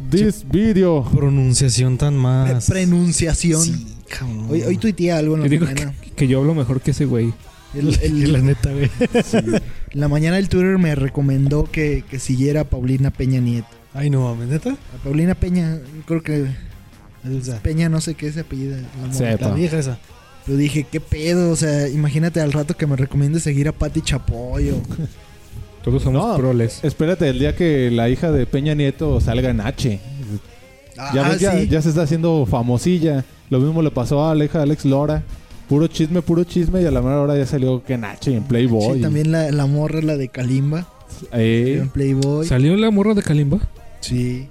this 0.10 0.44
video. 0.50 1.04
Pronunciación 1.14 1.98
tan 1.98 2.14
Pre- 2.14 2.22
más. 2.22 2.68
Pronunciación. 2.70 3.62
Sí, 3.62 3.96
cabrón. 4.10 4.48
Hoy, 4.50 4.62
hoy 4.64 4.78
tuiteé 4.78 5.12
algo 5.12 5.36
en 5.36 5.42
Yo 5.42 5.46
la 5.46 5.50
digo 5.50 5.66
mañana. 5.66 5.94
que, 6.02 6.12
que 6.12 6.28
yo 6.28 6.40
hablo 6.40 6.54
mejor 6.54 6.82
que 6.82 6.92
ese 6.92 7.06
güey. 7.06 7.34
El- 7.74 7.98
el- 8.02 8.34
la 8.34 8.40
neta, 8.40 8.72
güey. 8.72 8.90
en 9.34 10.00
la 10.00 10.08
mañana 10.08 10.38
el 10.38 10.50
Twitter 10.50 10.78
me 10.78 10.96
recomendó 10.96 11.64
que, 11.66 12.04
que 12.10 12.20
siguiera 12.20 12.62
a 12.62 12.64
Paulina 12.66 13.12
Peña 13.12 13.40
Nieto. 13.40 13.68
Ay, 13.94 14.10
no 14.10 14.22
mames, 14.24 14.48
neta. 14.50 14.72
A 14.72 15.04
Paulina 15.04 15.36
Peña, 15.36 15.80
creo 16.08 16.24
que 16.24 16.48
Peña 17.62 17.90
no 17.90 18.02
sé 18.02 18.16
qué 18.16 18.28
es 18.28 18.38
apellida. 18.38 18.78
la. 19.06 19.14
Sepa. 19.14 19.50
La 19.50 19.54
vieja 19.56 19.78
esa. 19.80 19.98
Pero 20.46 20.58
dije, 20.58 20.86
¿qué 20.92 21.00
pedo? 21.00 21.52
O 21.52 21.56
sea, 21.56 21.88
imagínate 21.88 22.42
al 22.42 22.52
rato 22.52 22.76
que 22.76 22.86
me 22.86 22.96
recomiende 22.98 23.40
seguir 23.40 23.68
a 23.70 23.72
Pati 23.72 24.02
Chapoy 24.02 24.72
o... 24.72 24.82
Todos 25.84 26.04
somos 26.04 26.26
No. 26.26 26.38
proles. 26.38 26.80
Espérate 26.84 27.28
el 27.30 27.40
día 27.40 27.56
que 27.56 27.90
la 27.92 28.10
hija 28.10 28.32
de 28.32 28.46
Peña 28.46 28.74
Nieto 28.74 29.20
salga 29.22 29.50
en 29.50 29.60
H. 29.62 30.00
Ya, 30.96 31.26
Ah, 31.26 31.30
ves, 31.30 31.70
ya 31.70 31.82
se 31.82 31.90
está 31.90 32.04
haciendo 32.04 32.46
famosilla. 32.46 33.26
Lo 33.50 33.60
mismo 33.60 33.82
le 33.82 33.92
pasó 33.92 34.28
a 34.30 34.36
la 34.36 34.46
hija 34.46 34.60
de 34.60 34.64
Alex 34.66 34.86
Lora. 34.86 35.24
Puro 35.68 35.88
chisme, 35.88 36.22
puro 36.22 36.44
chisme. 36.44 36.82
Y 36.82 36.86
a 36.86 36.92
la 36.92 37.02
mera 37.02 37.20
hora 37.22 37.38
ya 37.38 37.46
salió 37.46 37.84
que 37.84 37.94
en 37.96 38.06
H, 38.06 38.34
en 38.36 38.44
Playboy. 38.44 38.96
Sí, 38.98 39.02
también 39.02 39.32
la, 39.32 39.52
la 39.52 39.66
morra, 39.66 40.02
la 40.02 40.16
de 40.18 40.28
Kalimba, 40.30 40.88
Eh, 41.32 41.80
en 41.82 41.90
Playboy. 41.90 42.46
¿Salió 42.48 42.76
la 42.78 42.92
morra 42.92 43.14
de 43.14 43.24
Kalimba? 43.24 43.60
Sí, 44.02 44.48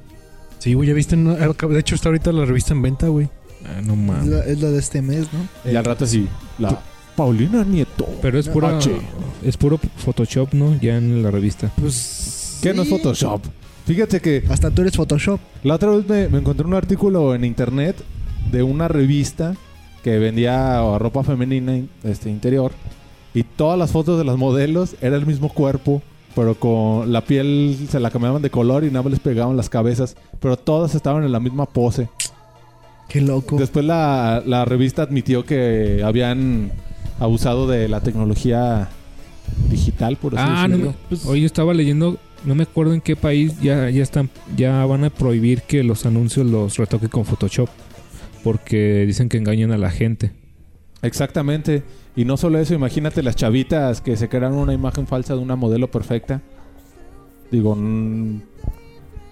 Sí, 0.62 0.74
güey, 0.74 0.88
ya 0.88 0.94
viste. 0.94 1.16
en- 1.16 1.24
De 1.34 1.80
hecho, 1.80 1.96
está 1.96 2.08
ahorita 2.08 2.30
la 2.30 2.44
revista 2.44 2.72
en 2.72 2.82
venta, 2.82 3.08
güey. 3.08 3.28
Ah, 3.64 3.80
no 3.82 3.94
es 3.94 3.98
mames. 3.98 4.26
la, 4.28 4.44
es 4.44 4.60
la 4.60 4.70
de 4.70 4.78
este 4.78 5.02
mes, 5.02 5.26
¿no? 5.32 5.70
y 5.72 5.74
al 5.74 5.84
rato 5.84 6.06
sí. 6.06 6.28
La 6.60 6.78
Paulina 7.16 7.64
Nieto. 7.64 8.06
Pero 8.22 8.38
es 8.38 8.48
pura, 8.48 8.78
H. 8.78 8.88
es 9.44 9.56
puro 9.56 9.78
Photoshop, 9.96 10.54
¿no? 10.54 10.78
Ya 10.80 10.98
en 10.98 11.20
la 11.20 11.32
revista. 11.32 11.72
Pues... 11.80 12.60
¿Qué 12.62 12.72
no 12.74 12.82
es. 12.82 12.88
Photoshop? 12.88 13.42
Fíjate 13.86 14.20
que 14.20 14.44
Hasta 14.48 14.70
tú 14.70 14.82
eres 14.82 14.94
Photoshop. 14.96 15.40
La 15.64 15.74
otra 15.74 15.90
vez 15.90 16.08
me, 16.08 16.28
me 16.28 16.38
encontré 16.38 16.64
un 16.64 16.74
artículo 16.74 17.34
en 17.34 17.44
internet 17.44 17.96
de 18.52 18.62
una 18.62 18.86
revista 18.86 19.56
que 20.04 20.18
vendía 20.18 20.80
ropa 20.98 21.24
femenina 21.24 21.80
este, 22.04 22.30
interior 22.30 22.70
y 23.34 23.42
todas 23.42 23.76
las 23.76 23.90
fotos 23.90 24.16
de 24.16 24.24
las 24.24 24.36
modelos 24.36 24.94
era 25.00 25.16
el 25.16 25.26
mismo 25.26 25.48
cuerpo, 25.52 26.02
pero 26.34 26.54
con 26.54 27.12
la 27.12 27.22
piel 27.24 27.76
se 27.88 28.00
la 28.00 28.10
cambiaban 28.10 28.42
de 28.42 28.50
color 28.50 28.84
y 28.84 28.88
nada 28.88 29.02
más 29.02 29.10
les 29.12 29.20
pegaban 29.20 29.56
las 29.56 29.68
cabezas, 29.68 30.16
pero 30.40 30.56
todas 30.56 30.94
estaban 30.94 31.24
en 31.24 31.32
la 31.32 31.40
misma 31.40 31.66
pose. 31.66 32.08
Qué 33.08 33.20
loco. 33.20 33.56
Después 33.58 33.84
la, 33.84 34.42
la 34.46 34.64
revista 34.64 35.02
admitió 35.02 35.44
que 35.44 36.02
habían 36.04 36.72
abusado 37.20 37.66
de 37.68 37.88
la 37.88 38.00
tecnología 38.00 38.88
digital, 39.70 40.16
por 40.16 40.38
así 40.38 40.44
Ah, 40.48 40.66
no, 40.68 40.76
decirlo. 40.76 40.94
no. 41.10 41.30
Hoy 41.30 41.44
estaba 41.44 41.74
leyendo, 41.74 42.16
no 42.44 42.54
me 42.54 42.62
acuerdo 42.62 42.94
en 42.94 43.00
qué 43.02 43.14
país 43.16 43.60
ya, 43.60 43.90
ya 43.90 44.02
están, 44.02 44.30
ya 44.56 44.84
van 44.86 45.04
a 45.04 45.10
prohibir 45.10 45.62
que 45.62 45.82
los 45.84 46.06
anuncios 46.06 46.46
los 46.46 46.76
retoque 46.78 47.08
con 47.08 47.24
Photoshop. 47.24 47.68
Porque 48.42 49.04
dicen 49.06 49.28
que 49.28 49.36
engañan 49.36 49.70
a 49.72 49.78
la 49.78 49.90
gente. 49.90 50.32
Exactamente. 51.02 51.82
Y 52.14 52.24
no 52.24 52.36
solo 52.36 52.58
eso, 52.58 52.74
imagínate 52.74 53.22
las 53.22 53.36
chavitas 53.36 54.00
que 54.00 54.16
se 54.16 54.28
crearon 54.28 54.58
una 54.58 54.74
imagen 54.74 55.06
falsa 55.06 55.34
de 55.34 55.40
una 55.40 55.56
modelo 55.56 55.90
perfecta. 55.90 56.40
Digo, 57.50 57.76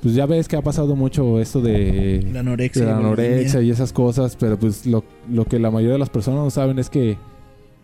pues 0.03 0.15
ya 0.15 0.25
ves 0.27 0.49
que 0.49 0.57
ha 0.57 0.63
pasado 0.63 0.97
mucho 0.97 1.41
esto 1.41 1.61
de, 1.61 2.27
La 2.33 2.41
anorexia. 2.41 2.85
de 2.85 2.91
la 2.91 2.97
anorexia 2.99 3.61
y 3.63 3.71
esas 3.71 3.93
cosas, 3.93 4.37
pero 4.37 4.59
pues 4.59 4.87
lo, 4.87 5.05
lo 5.31 5.45
que 5.45 5.59
la 5.59 5.71
mayoría 5.71 5.95
de 5.95 5.99
las 5.99 6.09
personas 6.11 6.41
no 6.43 6.51
saben 6.51 6.79
es 6.79 6.89
que 6.89 7.19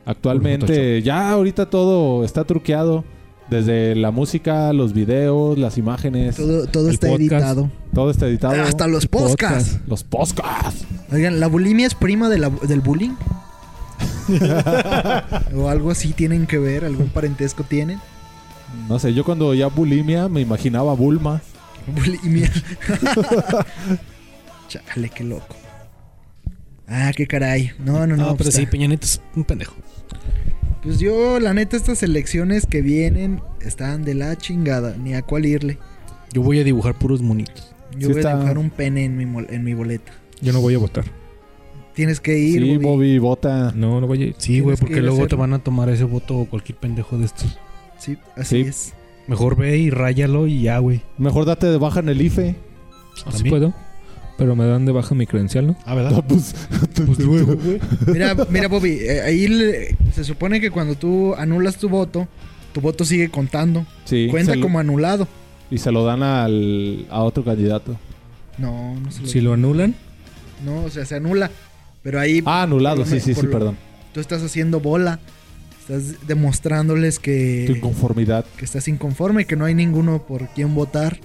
actualmente 0.07 1.03
ya 1.03 1.31
ahorita 1.31 1.67
todo 1.69 2.25
está 2.25 2.45
truqueado. 2.45 3.05
Desde 3.51 3.95
la 3.95 4.11
música, 4.11 4.73
los 4.73 4.93
videos, 4.93 5.57
las 5.57 5.79
imágenes, 5.79 6.35
todo, 6.35 6.63
Todo, 6.63 6.67
todo 6.67 6.91
está 6.91 7.07
podcast. 7.07 7.31
editado. 7.33 8.11
está 8.11 8.27
editado. 8.27 8.61
Hasta 8.63 8.89
los 8.89 9.07
podcasts. 9.07 9.79
Los 9.87 10.03
podcasts. 10.03 10.85
Oigan, 11.13 11.39
¿la 11.39 11.47
bulimia 11.47 11.87
es 11.87 11.95
prima 11.95 12.29
de 12.29 12.39
la- 12.39 12.51
del 12.51 12.81
bullying? 12.81 13.13
o 15.55 15.69
algo 15.69 15.91
así 15.91 16.13
tienen 16.13 16.47
que 16.47 16.59
ver, 16.59 16.85
algún 16.85 17.09
parentesco 17.09 17.63
tienen. 17.65 17.99
No 18.89 18.99
sé, 18.99 19.15
yo 19.15 19.25
cuando 19.25 19.47
oía 19.49 19.69
bulimia 19.69 20.29
me 20.29 20.41
imaginaba 20.41 20.95
Bulma. 20.95 21.41
Bulimia. 21.87 22.51
Chale, 24.69 25.09
qué 25.11 25.25
loco. 25.25 25.57
Ah, 26.89 27.13
qué 27.17 27.27
caray. 27.27 27.73
No, 27.79 28.07
no, 28.07 28.17
no. 28.17 28.17
No, 28.17 28.37
pero 28.37 28.51
pues, 28.51 28.55
sí, 28.55 28.67
Peña 28.67 28.87
Nieto 28.89 29.07
es 29.07 29.21
un 29.35 29.45
pendejo. 29.45 29.75
Pues 30.83 30.99
yo, 31.01 31.41
la 31.41 31.53
neta, 31.55 31.77
estas 31.77 32.03
elecciones 32.03 32.67
que 32.67 32.81
vienen 32.83 33.41
están 33.61 34.05
de 34.05 34.15
la 34.15 34.37
chingada. 34.37 34.97
Ni 34.97 35.15
a 35.15 35.23
cuál 35.23 35.47
irle. 35.47 35.79
Yo 36.33 36.43
voy 36.43 36.61
a 36.61 36.65
dibujar 36.65 36.97
puros 36.99 37.23
monitos. 37.23 37.73
Yo 37.93 38.07
Sí 38.09 38.13
voy 38.13 38.17
está- 38.19 38.33
a 38.33 38.35
dibujar 38.35 38.59
un 38.59 38.71
pene 38.71 39.05
en 39.05 39.17
mi, 39.17 39.25
mol- 39.25 39.47
en 39.51 39.65
mi 39.65 39.75
boleta. 39.75 40.13
Yo 40.41 40.53
no 40.53 40.61
voy 40.61 40.75
a 40.75 40.79
votar. 40.79 41.05
Tienes 41.97 42.21
que 42.21 42.39
ir, 42.39 42.63
Sí, 42.63 42.77
Bobby. 42.77 42.85
Bobby, 42.85 43.19
vota. 43.19 43.73
No, 43.75 44.01
no 44.01 44.07
voy 44.07 44.23
a 44.23 44.27
ir. 44.27 44.35
Sí, 44.39 44.61
güey, 44.61 44.77
porque 44.77 45.01
luego 45.01 45.27
te 45.27 45.35
van 45.35 45.53
a 45.55 45.59
tomar 45.59 45.89
ese 45.89 46.05
voto 46.05 46.37
o 46.37 46.45
cualquier 46.47 46.79
pendejo 46.79 47.19
de 47.19 47.25
estos. 47.25 47.59
Sí, 47.99 48.17
así 48.37 48.63
Sí. 48.63 48.69
es. 48.69 48.95
Mejor 49.27 49.57
ve 49.57 49.77
y 49.79 49.91
ráyalo 49.91 50.47
y 50.47 50.63
ya, 50.63 50.79
güey. 50.79 51.01
Mejor 51.19 51.47
date 51.47 51.67
de 51.67 51.79
baja 51.79 51.99
en 52.01 52.11
el 52.11 52.21
IFE. 52.21 52.55
Sí 53.17 53.25
¿También? 53.25 53.49
puedo. 53.51 53.75
Pero 54.39 54.55
me 54.55 54.67
dan 54.67 54.85
de 54.85 54.93
baja 54.93 55.15
mi 55.15 55.27
credencial, 55.27 55.67
¿no? 55.69 55.77
Ah, 55.87 55.95
¿verdad? 55.95 56.23
pues, 56.29 56.55
Pues 57.07 57.17
tú, 57.19 57.45
güey. 57.47 57.81
Mira, 58.13 58.37
mira, 58.51 58.69
Bobby, 58.69 58.99
eh, 59.01 59.23
ahí 59.23 59.49
le- 59.49 59.97
se 60.13 60.23
supone 60.23 60.61
que 60.61 60.71
cuando 60.71 60.95
tú 60.95 61.35
anulas 61.35 61.79
tu 61.79 61.89
voto, 61.89 62.29
tu 62.73 62.83
voto 62.83 63.05
sigue 63.07 63.31
contando. 63.31 63.87
sí, 64.05 64.29
Cuenta 64.31 64.55
lo- 64.55 64.61
como 64.61 64.79
anulado. 64.79 65.27
y 65.71 65.79
se 65.79 65.91
lo 65.91 66.05
dan 66.05 66.23
al, 66.23 67.07
a 67.09 67.23
otro 67.23 67.43
candidato. 67.43 67.97
No, 68.59 68.95
no 69.01 69.11
se 69.11 69.23
lo 69.23 69.27
Si 69.29 69.41
lo 69.41 69.55
anulan, 69.55 69.95
No, 70.65 70.85
o 70.85 70.91
sea, 70.91 71.05
se 71.07 71.15
anula. 71.17 71.51
Pero 72.07 72.21
ahí 72.21 72.41
Ah, 72.47 72.63
anulado, 72.63 73.05
sí, 73.05 73.19
sí, 73.19 73.35
sí, 73.35 73.47
perdón. 73.49 73.77
tú 74.15 74.21
estás 74.21 74.41
haciendo 74.41 74.79
bola. 74.79 75.19
Estás 75.81 76.25
demostrándoles 76.25 77.17
Tu 77.17 77.23
que, 77.23 77.67
inconformidad. 77.77 78.45
que 78.57 78.65
estás 78.65 78.87
inconforme, 78.87 79.45
que 79.45 79.57
no 79.57 79.65
hay 79.65 79.75
ninguno 79.75 80.23
por 80.25 80.47
quien 80.51 80.73
votar. 80.77 81.19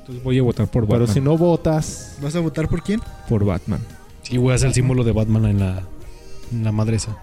entonces 0.00 0.24
voy 0.24 0.36
a 0.40 0.42
votar 0.42 0.66
por 0.66 0.84
Pero 0.88 0.98
Batman. 1.00 1.14
si 1.14 1.20
no 1.20 1.38
votas, 1.38 2.16
¿Vas 2.20 2.34
a 2.34 2.40
votar 2.40 2.66
por 2.68 2.82
quién? 2.82 3.00
Por 3.28 3.44
Batman. 3.44 3.78
Sí, 4.22 4.36
güey, 4.36 4.56
hace 4.56 4.66
el 4.66 4.74
símbolo 4.74 5.04
de 5.04 5.12
Batman 5.12 5.44
en 5.44 5.60
la, 5.60 5.82
en 6.50 6.64
la 6.64 6.72
madre 6.72 6.96
esa. 6.96 7.16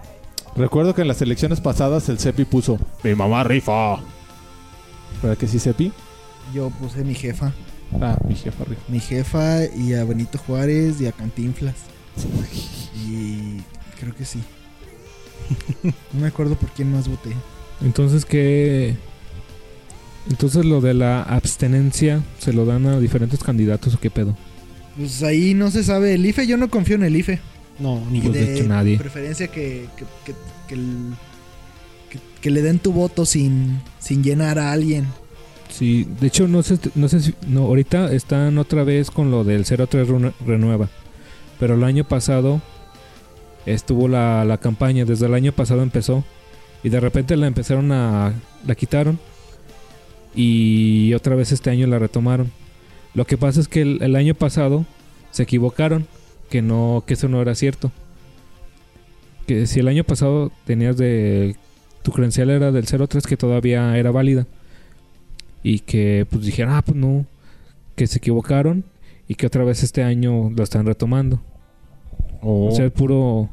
recuerdo 0.55 0.95
que 0.95 1.01
en 1.01 1.09
las 1.09 1.21
elecciones 1.21 1.59
pasadas 1.59 2.07
el 2.07 2.19
CEPI 2.19 2.45
puso 2.45 2.79
Mi 3.03 3.15
mamá 3.15 3.43
rifa. 3.43 3.97
¿Verdad 5.21 5.37
que 5.37 5.47
sí, 5.49 5.59
CEPI? 5.59 5.91
Yo 6.53 6.69
puse 6.69 7.03
mi 7.03 7.15
jefa. 7.15 7.51
Ah, 8.01 8.17
mi 8.27 8.35
jefa 8.35 8.63
rifa. 8.63 8.81
Mi 8.87 8.99
jefa 9.01 9.65
y 9.75 9.93
a 9.93 10.05
Benito 10.05 10.37
Juárez 10.37 11.01
y 11.01 11.07
a 11.07 11.11
Cantinflas. 11.11 11.75
Y 13.07 13.61
creo 13.99 14.15
que 14.15 14.25
sí. 14.25 14.39
No 16.13 16.21
me 16.21 16.27
acuerdo 16.27 16.55
por 16.55 16.69
quién 16.71 16.91
más 16.91 17.07
voté. 17.07 17.29
Entonces, 17.81 18.25
¿qué? 18.25 18.95
Entonces, 20.29 20.65
lo 20.65 20.81
de 20.81 20.93
la 20.93 21.21
abstenencia 21.23 22.21
se 22.39 22.51
lo 22.51 22.65
dan 22.65 22.85
a 22.87 22.99
diferentes 22.99 23.41
candidatos 23.43 23.93
o 23.95 23.99
qué 23.99 24.09
pedo? 24.09 24.35
Pues 24.97 25.23
ahí 25.23 25.53
no 25.53 25.71
se 25.71 25.83
sabe. 25.83 26.15
El 26.15 26.25
IFE, 26.25 26.47
yo 26.47 26.57
no 26.57 26.69
confío 26.69 26.95
en 26.95 27.03
el 27.03 27.15
IFE. 27.15 27.39
No, 27.79 28.03
ni 28.11 28.19
yo. 28.21 28.31
Pues, 28.31 28.45
de 28.45 28.55
hecho, 28.55 28.67
nadie. 28.67 28.97
preferencia 28.97 29.47
que, 29.47 29.87
que, 29.95 30.03
que- 30.25 30.35
que 30.67 30.73
el- 30.73 31.13
que- 32.09 32.19
que 32.41 32.49
le 32.49 32.61
den 32.61 32.79
tu 32.79 32.91
voto 32.91 33.25
sin, 33.25 33.79
sin 33.99 34.23
llenar 34.23 34.57
a 34.59 34.71
alguien. 34.73 35.05
Sí, 35.69 36.07
de 36.19 36.27
hecho, 36.27 36.47
no 36.47 36.63
sé, 36.63 36.79
no 36.95 37.07
sé 37.07 37.21
si. 37.21 37.35
No, 37.47 37.61
ahorita 37.65 38.11
están 38.11 38.57
otra 38.57 38.83
vez 38.83 39.11
con 39.11 39.29
lo 39.31 39.43
del 39.43 39.63
03 39.65 40.07
renu- 40.09 40.33
renueva. 40.45 40.89
Pero 41.59 41.75
el 41.75 41.83
año 41.83 42.03
pasado 42.03 42.61
estuvo 43.65 44.07
la, 44.07 44.45
la 44.45 44.57
campaña, 44.57 45.05
desde 45.05 45.25
el 45.25 45.33
año 45.33 45.51
pasado 45.51 45.81
empezó. 45.81 46.23
Y 46.83 46.89
de 46.89 46.99
repente 46.99 47.35
la 47.35 47.47
empezaron 47.47 47.91
a. 47.91 48.33
La 48.65 48.75
quitaron. 48.75 49.19
Y 50.35 51.13
otra 51.13 51.35
vez 51.35 51.51
este 51.51 51.69
año 51.69 51.87
la 51.87 51.99
retomaron. 51.99 52.51
Lo 53.13 53.25
que 53.25 53.37
pasa 53.37 53.59
es 53.59 53.67
que 53.67 53.81
el, 53.81 54.15
año 54.15 54.35
pasado 54.35 54.85
se 55.31 55.43
equivocaron. 55.43 56.07
Que 56.49 56.61
no, 56.61 57.03
que 57.05 57.15
eso 57.15 57.27
no 57.27 57.41
era 57.41 57.55
cierto. 57.55 57.91
Que 59.47 59.65
si 59.65 59.79
el 59.79 59.87
año 59.87 60.03
pasado 60.03 60.51
tenías 60.65 60.97
de. 60.97 61.55
Tu 62.03 62.11
credencial 62.11 62.49
era 62.51 62.71
del 62.71 62.85
03 62.85 63.27
que 63.27 63.35
todavía 63.35 63.97
era 63.97 64.11
válida 64.11 64.47
y 65.63 65.79
que 65.79 66.25
pues 66.29 66.45
dijeron, 66.45 66.73
ah, 66.73 66.81
pues 66.81 66.95
no, 66.95 67.25
que 67.95 68.07
se 68.07 68.19
equivocaron 68.19 68.85
y 69.27 69.35
que 69.35 69.47
otra 69.47 69.63
vez 69.63 69.83
este 69.83 70.03
año 70.03 70.49
lo 70.49 70.63
están 70.63 70.85
retomando. 70.85 71.41
Oh. 72.41 72.67
O 72.67 72.71
sea, 72.71 72.89
puro 72.89 73.49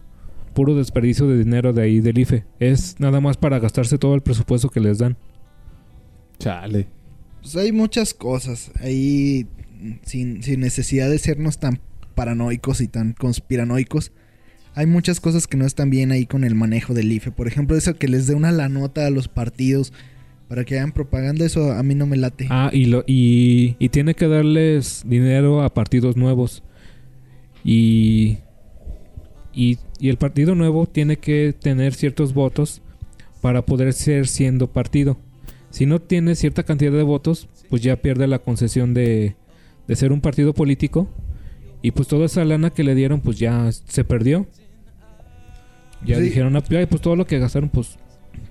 puro 0.55 0.77
desperdicio 0.77 1.27
de 1.27 1.39
dinero 1.39 1.73
de 1.73 1.83
ahí 1.83 2.01
del 2.01 2.17
IFE. 2.17 2.45
Es 2.61 2.99
nada 3.01 3.21
más 3.21 3.37
para 3.37 3.59
gastarse 3.59 3.99
todo 3.99 4.15
el 4.15 4.23
presupuesto 4.23 4.71
que 4.71 4.81
les 4.81 4.99
dan. 4.99 5.17
Chale. 6.39 6.87
Pues 7.43 7.57
hay 7.57 7.73
muchas 7.73 8.15
cosas 8.15 8.71
ahí 8.81 9.47
sin, 10.03 10.43
sin 10.43 10.61
necesidad 10.61 11.11
de 11.11 11.19
sernos 11.19 11.59
tan 11.59 11.81
paranoicos 12.15 12.81
y 12.81 12.89
tan 12.89 13.13
conspiranoicos. 13.13 14.13
Hay 14.75 14.87
muchas 14.87 15.21
cosas 15.21 15.47
que 15.47 15.57
no 15.57 15.67
están 15.67 15.91
bien 15.91 16.11
ahí 16.11 16.27
con 16.27 16.43
el 16.45 16.55
manejo 16.55 16.95
del 16.95 17.13
IFE. 17.13 17.33
Por 17.33 17.47
ejemplo, 17.47 17.77
eso 17.77 17.95
que 17.97 18.09
les 18.09 18.27
dé 18.27 18.35
una 18.35 18.51
la 18.51 18.69
nota 18.69 19.07
a 19.07 19.11
los 19.11 19.29
partidos 19.29 19.93
para 20.49 20.65
que 20.65 20.77
hagan 20.79 20.93
propaganda, 20.93 21.45
eso 21.47 21.73
a 21.73 21.83
mí 21.83 21.95
no 21.95 22.07
me 22.07 22.17
late. 22.17 22.47
Ah, 22.51 22.71
y 22.73 22.87
lo 22.87 23.03
y, 23.07 23.77
y 23.79 23.89
tiene 23.89 24.15
que 24.15 24.29
darles 24.29 25.03
dinero 25.07 25.63
a 25.63 25.73
partidos 25.73 26.17
nuevos. 26.17 26.63
Y, 27.65 28.39
y 29.55 29.79
y 30.01 30.09
el 30.11 30.17
partido 30.19 30.55
nuevo 30.55 30.87
tiene 30.87 31.17
que 31.17 31.55
tener 31.59 31.95
ciertos 31.95 32.35
votos 32.35 32.83
para 33.41 33.65
poder 33.65 33.93
ser 33.95 34.27
siendo 34.27 34.71
partido. 34.71 35.17
Si 35.71 35.87
no 35.87 36.01
tiene 36.01 36.35
cierta 36.35 36.63
cantidad 36.63 36.93
de 36.93 37.03
votos, 37.03 37.49
pues 37.71 37.81
ya 37.83 37.97
pierde 37.97 38.27
la 38.27 38.39
concesión 38.41 38.93
de, 38.95 39.37
de 39.89 39.97
ser 39.97 40.13
un 40.13 40.21
partido 40.21 40.53
político. 40.53 41.09
Y 41.83 41.91
pues 41.93 42.09
toda 42.09 42.27
esa 42.27 42.45
lana 42.45 42.71
que 42.71 42.85
le 42.85 42.95
dieron, 42.95 43.21
pues 43.21 43.39
ya 43.39 43.71
se 43.73 44.05
perdió. 44.05 44.47
Ya 46.05 46.17
Sí. 46.17 46.23
dijeron, 46.23 46.57
"Ah, 46.57 46.63
ay, 46.71 46.87
pues 46.87 47.01
todo 47.03 47.17
lo 47.17 47.27
que 47.27 47.39
gastaron, 47.39 47.69
pues 47.71 47.99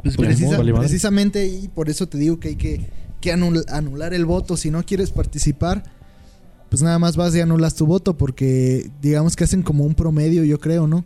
Pues 0.02 0.16
precisa- 0.28 0.58
precisamente 0.82 1.48
y 1.48 1.68
por 1.70 1.90
eso 1.90 2.08
te 2.08 2.18
digo 2.18 2.40
que 2.40 2.50
hay 2.50 2.56
que, 2.56 2.90
que 3.22 3.34
anul- 3.34 3.66
anular 3.70 4.14
el 4.14 4.26
voto. 4.26 4.58
Si 4.58 4.70
no 4.72 4.84
quieres 4.86 5.12
participar, 5.12 5.84
pues 6.70 6.82
nada 6.82 7.00
más 7.00 7.16
vas 7.16 7.36
y 7.36 7.40
anulas 7.42 7.76
tu 7.76 7.86
voto 7.86 8.18
porque 8.18 8.90
digamos 9.02 9.36
que 9.36 9.44
hacen 9.44 9.62
como 9.64 9.86
un 9.86 9.96
promedio, 9.96 10.44
yo 10.44 10.60
creo, 10.60 10.88
¿no? 10.88 11.06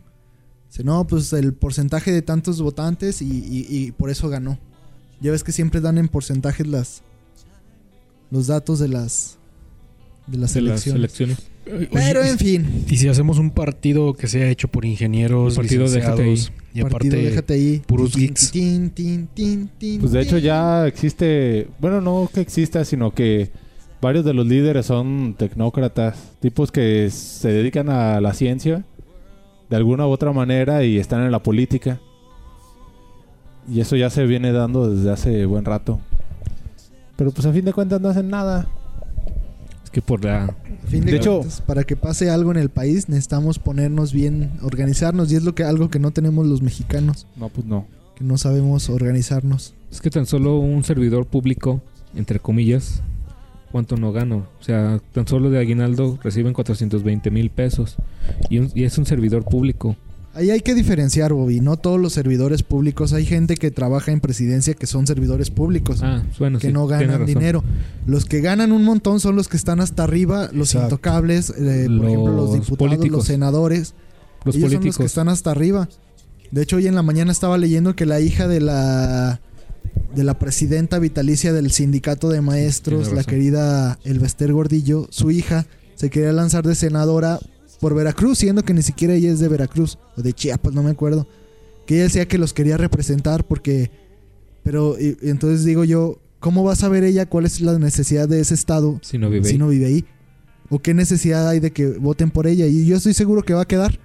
Dice, 0.69 0.83
no, 0.83 1.05
pues 1.07 1.31
el 1.33 1.53
porcentaje 1.53 2.11
de 2.11 2.21
tantos 2.21 2.61
votantes 2.61 3.21
y, 3.21 3.25
y- 3.25 3.67
y 3.69 3.91
por 3.91 4.09
eso 4.09 4.29
ganó. 4.29 4.57
Ya 5.21 5.31
ves 5.31 5.43
que 5.43 5.51
siempre 5.51 5.81
dan 5.81 5.97
en 5.97 6.07
porcentajes 6.07 6.67
las 6.67 7.01
los 8.29 8.47
datos 8.47 8.79
de 8.79 8.87
las 8.89 9.37
de 10.27 10.37
las 10.37 10.53
de 10.53 10.61
las 10.61 10.81
elecciones. 10.97 11.37
Pero 11.91 12.23
en 12.23 12.37
fin, 12.37 12.85
Y 12.89 12.97
si 12.97 13.07
hacemos 13.07 13.37
un 13.39 13.51
partido 13.51 14.13
que 14.13 14.27
sea 14.27 14.49
hecho 14.49 14.67
por 14.67 14.85
ingenieros, 14.85 15.57
Un 15.57 15.63
partido 15.63 15.89
de 15.89 15.97
licenciados, 15.99 16.51
y 16.73 16.81
partido, 16.81 16.87
aparte 16.87 17.29
déjate 17.29 17.53
ahí. 17.53 17.81
puros 17.85 18.11
Tin, 18.11 18.21
geeks. 18.27 18.51
tin, 18.51 18.89
tin, 18.91 19.27
tin, 19.33 19.69
tin, 19.77 19.99
Pues 19.99 20.11
de 20.11 20.21
hecho 20.21 20.37
ya 20.37 20.87
existe, 20.87 21.67
bueno, 21.79 22.01
no 22.01 22.29
que 22.33 22.41
exista, 22.41 22.85
sino 22.85 23.11
que 23.11 23.49
varios 24.01 24.23
de 24.25 24.33
los 24.33 24.45
líderes 24.45 24.85
son 24.85 25.35
tecnócratas, 25.37 26.33
tipos 26.39 26.71
que 26.71 27.09
se 27.09 27.49
dedican 27.49 27.89
a 27.89 28.21
la 28.21 28.33
ciencia 28.33 28.83
de 29.69 29.75
alguna 29.75 30.07
u 30.07 30.11
otra 30.11 30.31
manera 30.31 30.83
y 30.83 30.97
están 30.97 31.23
en 31.23 31.31
la 31.31 31.43
política. 31.43 31.99
Y 33.69 33.81
eso 33.81 33.95
ya 33.97 34.09
se 34.09 34.25
viene 34.25 34.51
dando 34.53 34.89
desde 34.89 35.11
hace 35.11 35.45
buen 35.45 35.65
rato. 35.65 35.99
Pero 37.17 37.31
pues 37.31 37.45
a 37.47 37.51
fin 37.51 37.65
de 37.65 37.73
cuentas 37.73 37.99
no 37.99 38.07
hacen 38.09 38.29
nada. 38.29 38.67
Es 39.87 39.91
que 39.91 40.01
por 40.01 40.25
la 40.25 40.53
fin 40.89 41.05
de, 41.05 41.11
De 41.11 41.17
hecho- 41.17 41.37
cuentas, 41.37 41.61
para 41.61 41.85
que 41.85 41.95
pase 41.95 42.29
algo 42.29 42.51
en 42.51 42.57
el 42.57 42.67
país 42.67 43.07
necesitamos 43.07 43.57
ponernos 43.57 44.11
bien, 44.11 44.51
organizarnos 44.61 45.31
y 45.31 45.35
es 45.37 45.43
lo 45.43 45.55
que 45.55 45.63
algo 45.63 45.89
que 45.89 45.97
no 45.97 46.11
tenemos 46.11 46.45
los 46.45 46.61
mexicanos, 46.61 47.25
No, 47.37 47.47
pues 47.47 47.65
no. 47.65 47.85
que 48.17 48.25
no 48.25 48.37
sabemos 48.37 48.89
organizarnos. 48.89 49.73
Es 49.89 50.01
que 50.01 50.09
tan 50.09 50.25
solo 50.25 50.59
un 50.59 50.83
servidor 50.83 51.25
público, 51.25 51.81
entre 52.17 52.41
comillas, 52.41 53.01
¿cuánto 53.71 53.95
no 53.95 54.11
gano? 54.11 54.45
O 54.59 54.63
sea, 54.63 54.99
tan 55.13 55.25
solo 55.25 55.49
de 55.49 55.59
aguinaldo 55.59 56.19
reciben 56.21 56.51
420 56.51 57.31
mil 57.31 57.49
pesos. 57.49 57.95
Y, 58.49 58.59
un- 58.59 58.69
y 58.75 58.83
es 58.83 58.97
un 58.97 59.05
servidor 59.05 59.45
público. 59.45 59.95
Ahí 60.37 60.51
hay 60.51 60.61
que 60.61 60.75
diferenciar, 60.75 61.33
Bobby, 61.33 61.61
no 61.61 61.77
todos 61.77 61.99
los 61.99 62.13
servidores 62.13 62.61
públicos, 62.61 63.11
hay 63.11 63.25
gente 63.25 63.55
que 63.55 63.71
trabaja 63.71 64.11
en 64.11 64.19
presidencia 64.21 64.75
que 64.75 64.85
son 64.85 65.07
servidores 65.07 65.49
públicos. 65.49 66.01
Ah, 66.03 66.21
bueno, 66.37 66.59
que 66.59 66.67
sí, 66.67 66.73
no 66.73 66.85
ganan 66.85 67.25
dinero. 67.25 67.63
Los 68.05 68.25
que 68.25 68.39
ganan 68.39 68.71
un 68.71 68.83
montón 68.83 69.19
son 69.19 69.35
los 69.35 69.47
que 69.47 69.57
están 69.57 69.79
hasta 69.79 70.03
arriba, 70.03 70.51
los 70.53 70.75
Exacto. 70.75 70.95
intocables, 70.95 71.49
eh, 71.49 71.87
por 71.87 72.05
ejemplo, 72.05 72.35
los 72.35 72.53
diputados, 72.53 72.77
políticos. 72.77 73.17
los 73.17 73.25
senadores. 73.25 73.95
Los 74.45 74.55
Ellos 74.55 74.73
son 74.73 74.85
los 74.85 74.97
que 74.97 75.05
están 75.05 75.27
hasta 75.27 75.49
arriba. 75.49 75.89
De 76.51 76.61
hecho, 76.61 76.75
hoy 76.75 76.85
en 76.85 76.93
la 76.93 77.01
mañana 77.01 77.31
estaba 77.31 77.57
leyendo 77.57 77.95
que 77.95 78.05
la 78.05 78.19
hija 78.19 78.47
de 78.47 78.61
la 78.61 79.41
de 80.15 80.23
la 80.23 80.37
presidenta 80.37 80.99
vitalicia 80.99 81.51
del 81.51 81.71
sindicato 81.71 82.29
de 82.29 82.41
maestros, 82.41 83.11
la 83.11 83.23
querida 83.23 83.97
Elvester 84.03 84.53
Gordillo, 84.53 85.07
su 85.09 85.31
hija 85.31 85.65
se 85.95 86.11
quería 86.11 86.31
lanzar 86.31 86.63
de 86.63 86.75
senadora 86.75 87.39
por 87.79 87.93
Veracruz, 87.95 88.39
siendo 88.39 88.63
que 88.63 88.73
ni 88.73 88.81
siquiera 88.81 89.13
ella 89.13 89.31
es 89.31 89.39
de 89.39 89.47
Veracruz 89.47 89.97
o 90.15 90.21
de 90.21 90.33
Chiapas, 90.33 90.73
no 90.73 90.83
me 90.83 90.91
acuerdo. 90.91 91.27
Que 91.85 91.95
ella 91.95 92.03
decía 92.03 92.27
que 92.27 92.37
los 92.37 92.53
quería 92.53 92.77
representar 92.77 93.45
porque 93.45 93.91
pero 94.63 94.99
y- 94.99 95.17
y 95.21 95.29
entonces 95.29 95.63
digo 95.63 95.83
yo, 95.85 96.19
¿cómo 96.39 96.63
va 96.63 96.73
a 96.73 96.75
saber 96.75 97.03
ella 97.05 97.25
cuál 97.25 97.45
es 97.45 97.61
la 97.61 97.79
necesidad 97.79 98.27
de 98.27 98.41
ese 98.41 98.53
estado 98.53 98.99
Si 99.01 99.17
no 99.17 99.29
vive 99.29 99.45
si 99.45 99.53
ahí. 99.53 99.57
no 99.57 99.67
vive 99.69 99.85
ahí? 99.85 100.05
¿O 100.69 100.79
qué 100.79 100.93
necesidad 100.93 101.47
hay 101.47 101.61
de 101.61 101.71
que 101.71 101.87
voten 101.87 102.29
por 102.31 102.47
ella? 102.47 102.65
Y 102.67 102.85
yo 102.85 102.97
estoy 102.97 103.13
seguro 103.13 103.43
que 103.43 103.53
va 103.53 103.61
a 103.61 103.65
quedar. 103.67 103.97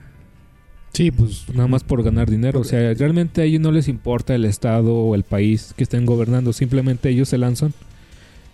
Sí, 0.93 1.11
pues 1.11 1.47
nada 1.53 1.67
más 1.67 1.83
por 1.83 2.03
ganar 2.05 2.31
dinero. 2.31 2.61
O 2.61 2.65
sea, 2.65 2.95
realmente 2.95 3.41
a 3.41 3.45
ellos 3.45 3.61
no 3.61 3.73
les 3.73 3.89
importa 3.89 4.35
el 4.37 4.45
estado 4.45 4.95
o 4.95 5.15
el 5.17 5.25
país 5.25 5.73
que 5.77 5.83
estén 5.83 6.07
gobernando. 6.07 6.53
Simplemente 6.53 7.09
ellos 7.09 7.29
se 7.31 7.39
lanzan 7.39 7.73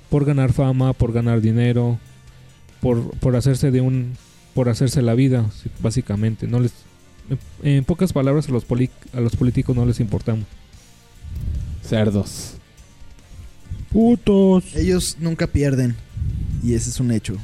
por 0.09 0.25
ganar 0.25 0.53
fama, 0.55 0.95
por 0.95 1.13
ganar 1.13 1.43
dinero, 1.43 1.99
por, 2.81 3.11
por 3.19 3.37
hacerse 3.37 3.71
de 3.71 3.81
un, 3.83 4.13
por 4.59 4.69
hacerse 4.69 5.03
la 5.03 5.15
vida, 5.15 5.49
básicamente. 5.81 6.49
No 6.49 6.59
les, 6.59 6.73
en 7.63 7.85
pocas 7.85 8.13
palabras 8.13 8.49
a 8.49 8.51
los 8.51 8.65
poli- 8.65 8.91
a 9.13 9.21
los 9.21 9.37
políticos 9.37 9.77
no 9.77 9.87
les 9.87 10.01
importamos. 10.01 10.47
Cerdos. 11.89 12.55
Putos. 13.93 14.75
Ellos 14.75 15.17
nunca 15.21 15.47
pierden. 15.47 15.95
Y 16.65 16.75
ese 16.75 16.91
es 16.91 16.99
un 16.99 17.13
hecho. 17.13 17.37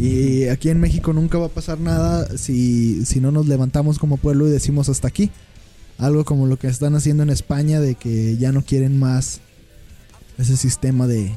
Y 0.00 0.44
aquí 0.44 0.70
en 0.70 0.80
México 0.80 1.12
nunca 1.12 1.36
va 1.36 1.44
a 1.44 1.50
pasar 1.50 1.78
nada 1.78 2.38
si, 2.38 3.04
si 3.04 3.20
no 3.20 3.30
nos 3.30 3.46
levantamos 3.46 3.98
como 3.98 4.16
pueblo 4.16 4.48
y 4.48 4.50
decimos 4.50 4.88
hasta 4.88 5.08
aquí. 5.08 5.30
Algo 5.98 6.24
como 6.24 6.46
lo 6.46 6.58
que 6.58 6.68
están 6.68 6.94
haciendo 6.94 7.22
en 7.22 7.28
España 7.28 7.82
de 7.82 7.96
que 7.96 8.38
ya 8.38 8.50
no 8.50 8.62
quieren 8.62 8.98
más 8.98 9.42
ese 10.38 10.56
sistema 10.56 11.06
de... 11.06 11.36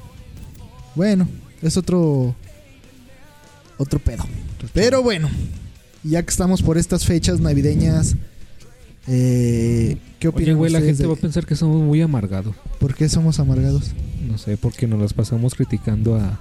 Bueno, 0.95 1.28
es 1.62 1.76
otro... 1.76 2.36
Otro 3.77 3.99
pedo. 3.99 4.23
Pero 4.73 5.03
bueno, 5.03 5.29
ya 6.03 6.23
que 6.23 6.29
estamos 6.31 6.61
por 6.61 6.77
estas 6.77 7.05
fechas 7.05 7.39
navideñas, 7.39 8.15
eh, 9.07 9.97
¿qué 10.19 10.27
opinan 10.27 10.51
Oye, 10.51 10.57
güey, 10.57 10.71
la 10.71 10.81
gente 10.81 11.03
de- 11.03 11.07
va 11.07 11.13
a 11.13 11.17
pensar 11.17 11.45
que 11.45 11.55
somos 11.55 11.81
muy 11.81 12.01
amargados. 12.01 12.55
¿Por 12.79 12.93
qué 12.95 13.07
somos 13.09 13.39
amargados? 13.39 13.91
No 14.27 14.37
sé, 14.37 14.57
porque 14.57 14.87
nos 14.87 14.99
las 14.99 15.13
pasamos 15.13 15.55
criticando 15.55 16.15
a, 16.15 16.39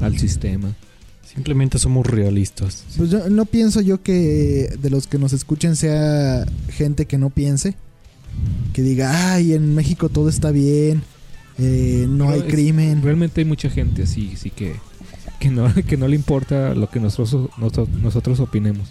al 0.00 0.18
sistema. 0.18 0.74
Simplemente 1.34 1.78
somos 1.78 2.06
realistas. 2.06 2.84
Pues 2.96 3.10
yo 3.10 3.28
no 3.28 3.44
pienso 3.44 3.80
yo 3.80 4.02
que 4.02 4.74
de 4.80 4.90
los 4.90 5.06
que 5.06 5.18
nos 5.18 5.32
escuchen 5.32 5.76
sea 5.76 6.46
gente 6.68 7.06
que 7.06 7.18
no 7.18 7.30
piense. 7.30 7.74
Que 8.72 8.82
diga, 8.82 9.32
ay, 9.34 9.52
en 9.54 9.74
México 9.74 10.08
todo 10.08 10.28
está 10.28 10.50
bien, 10.52 11.02
eh, 11.58 12.06
no 12.08 12.26
Pero 12.26 12.30
hay 12.34 12.40
es- 12.48 12.52
crimen. 12.54 13.02
Realmente 13.02 13.40
hay 13.40 13.44
mucha 13.44 13.68
gente 13.68 14.04
así, 14.04 14.34
sí 14.36 14.50
que, 14.50 14.76
que, 15.40 15.50
no, 15.50 15.72
que 15.74 15.96
no 15.96 16.08
le 16.08 16.16
importa 16.16 16.74
lo 16.74 16.88
que 16.90 17.00
nosotros, 17.00 17.50
nosotros, 17.58 17.88
nosotros 17.90 18.40
opinemos. 18.40 18.88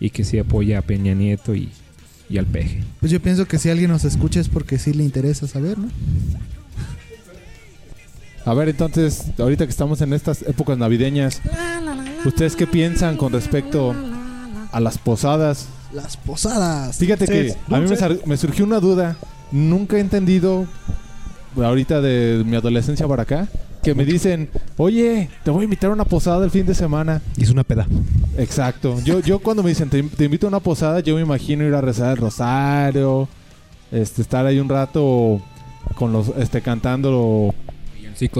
Y 0.00 0.10
que 0.10 0.24
sí 0.24 0.38
apoya 0.38 0.78
a 0.78 0.82
Peña 0.82 1.14
Nieto 1.14 1.54
y, 1.54 1.70
y 2.28 2.38
al 2.38 2.46
peje. 2.46 2.82
Pues 3.00 3.12
yo 3.12 3.20
pienso 3.20 3.46
que 3.46 3.58
si 3.58 3.70
alguien 3.70 3.90
nos 3.90 4.04
escucha 4.04 4.40
es 4.40 4.48
porque 4.48 4.78
sí 4.78 4.92
le 4.92 5.04
interesa 5.04 5.46
saber, 5.46 5.78
¿no? 5.78 5.88
A 8.44 8.52
ver, 8.52 8.68
entonces, 8.68 9.24
ahorita 9.38 9.64
que 9.64 9.70
estamos 9.70 10.02
en 10.02 10.12
estas 10.12 10.42
épocas 10.42 10.76
navideñas, 10.76 11.40
¿ustedes 12.26 12.56
qué 12.56 12.66
piensan 12.66 13.16
con 13.16 13.32
respecto 13.32 13.94
a 14.70 14.80
las 14.80 14.98
posadas? 14.98 15.68
Las 15.94 16.18
posadas. 16.18 16.98
Fíjate 16.98 17.26
que 17.26 17.56
a 17.70 17.80
mí 17.80 17.88
me 18.26 18.36
surgió 18.36 18.66
una 18.66 18.80
duda. 18.80 19.16
Nunca 19.50 19.96
he 19.96 20.00
entendido, 20.00 20.66
ahorita 21.56 22.02
de 22.02 22.42
mi 22.44 22.56
adolescencia 22.56 23.08
para 23.08 23.22
acá, 23.22 23.48
que 23.84 23.94
me 23.94 24.04
dicen, 24.04 24.48
oye, 24.78 25.28
te 25.44 25.50
voy 25.50 25.60
a 25.60 25.64
invitar 25.64 25.90
a 25.90 25.92
una 25.92 26.04
posada 26.06 26.44
el 26.44 26.50
fin 26.50 26.66
de 26.66 26.74
semana. 26.74 27.20
Y 27.36 27.44
es 27.44 27.50
una 27.50 27.62
peda. 27.64 27.86
Exacto. 28.38 28.98
Yo, 29.04 29.20
yo 29.20 29.38
cuando 29.38 29.62
me 29.62 29.68
dicen, 29.68 29.90
te, 29.90 30.02
te 30.02 30.24
invito 30.24 30.46
a 30.46 30.48
una 30.48 30.60
posada, 30.60 31.00
yo 31.00 31.14
me 31.16 31.20
imagino 31.20 31.64
ir 31.66 31.74
a 31.74 31.80
rezar 31.80 32.12
el 32.12 32.16
rosario, 32.16 33.28
este, 33.92 34.22
estar 34.22 34.46
ahí 34.46 34.58
un 34.58 34.68
rato 34.68 35.40
con 35.96 36.12
los, 36.12 36.28
este, 36.38 36.62
cantando 36.62 37.54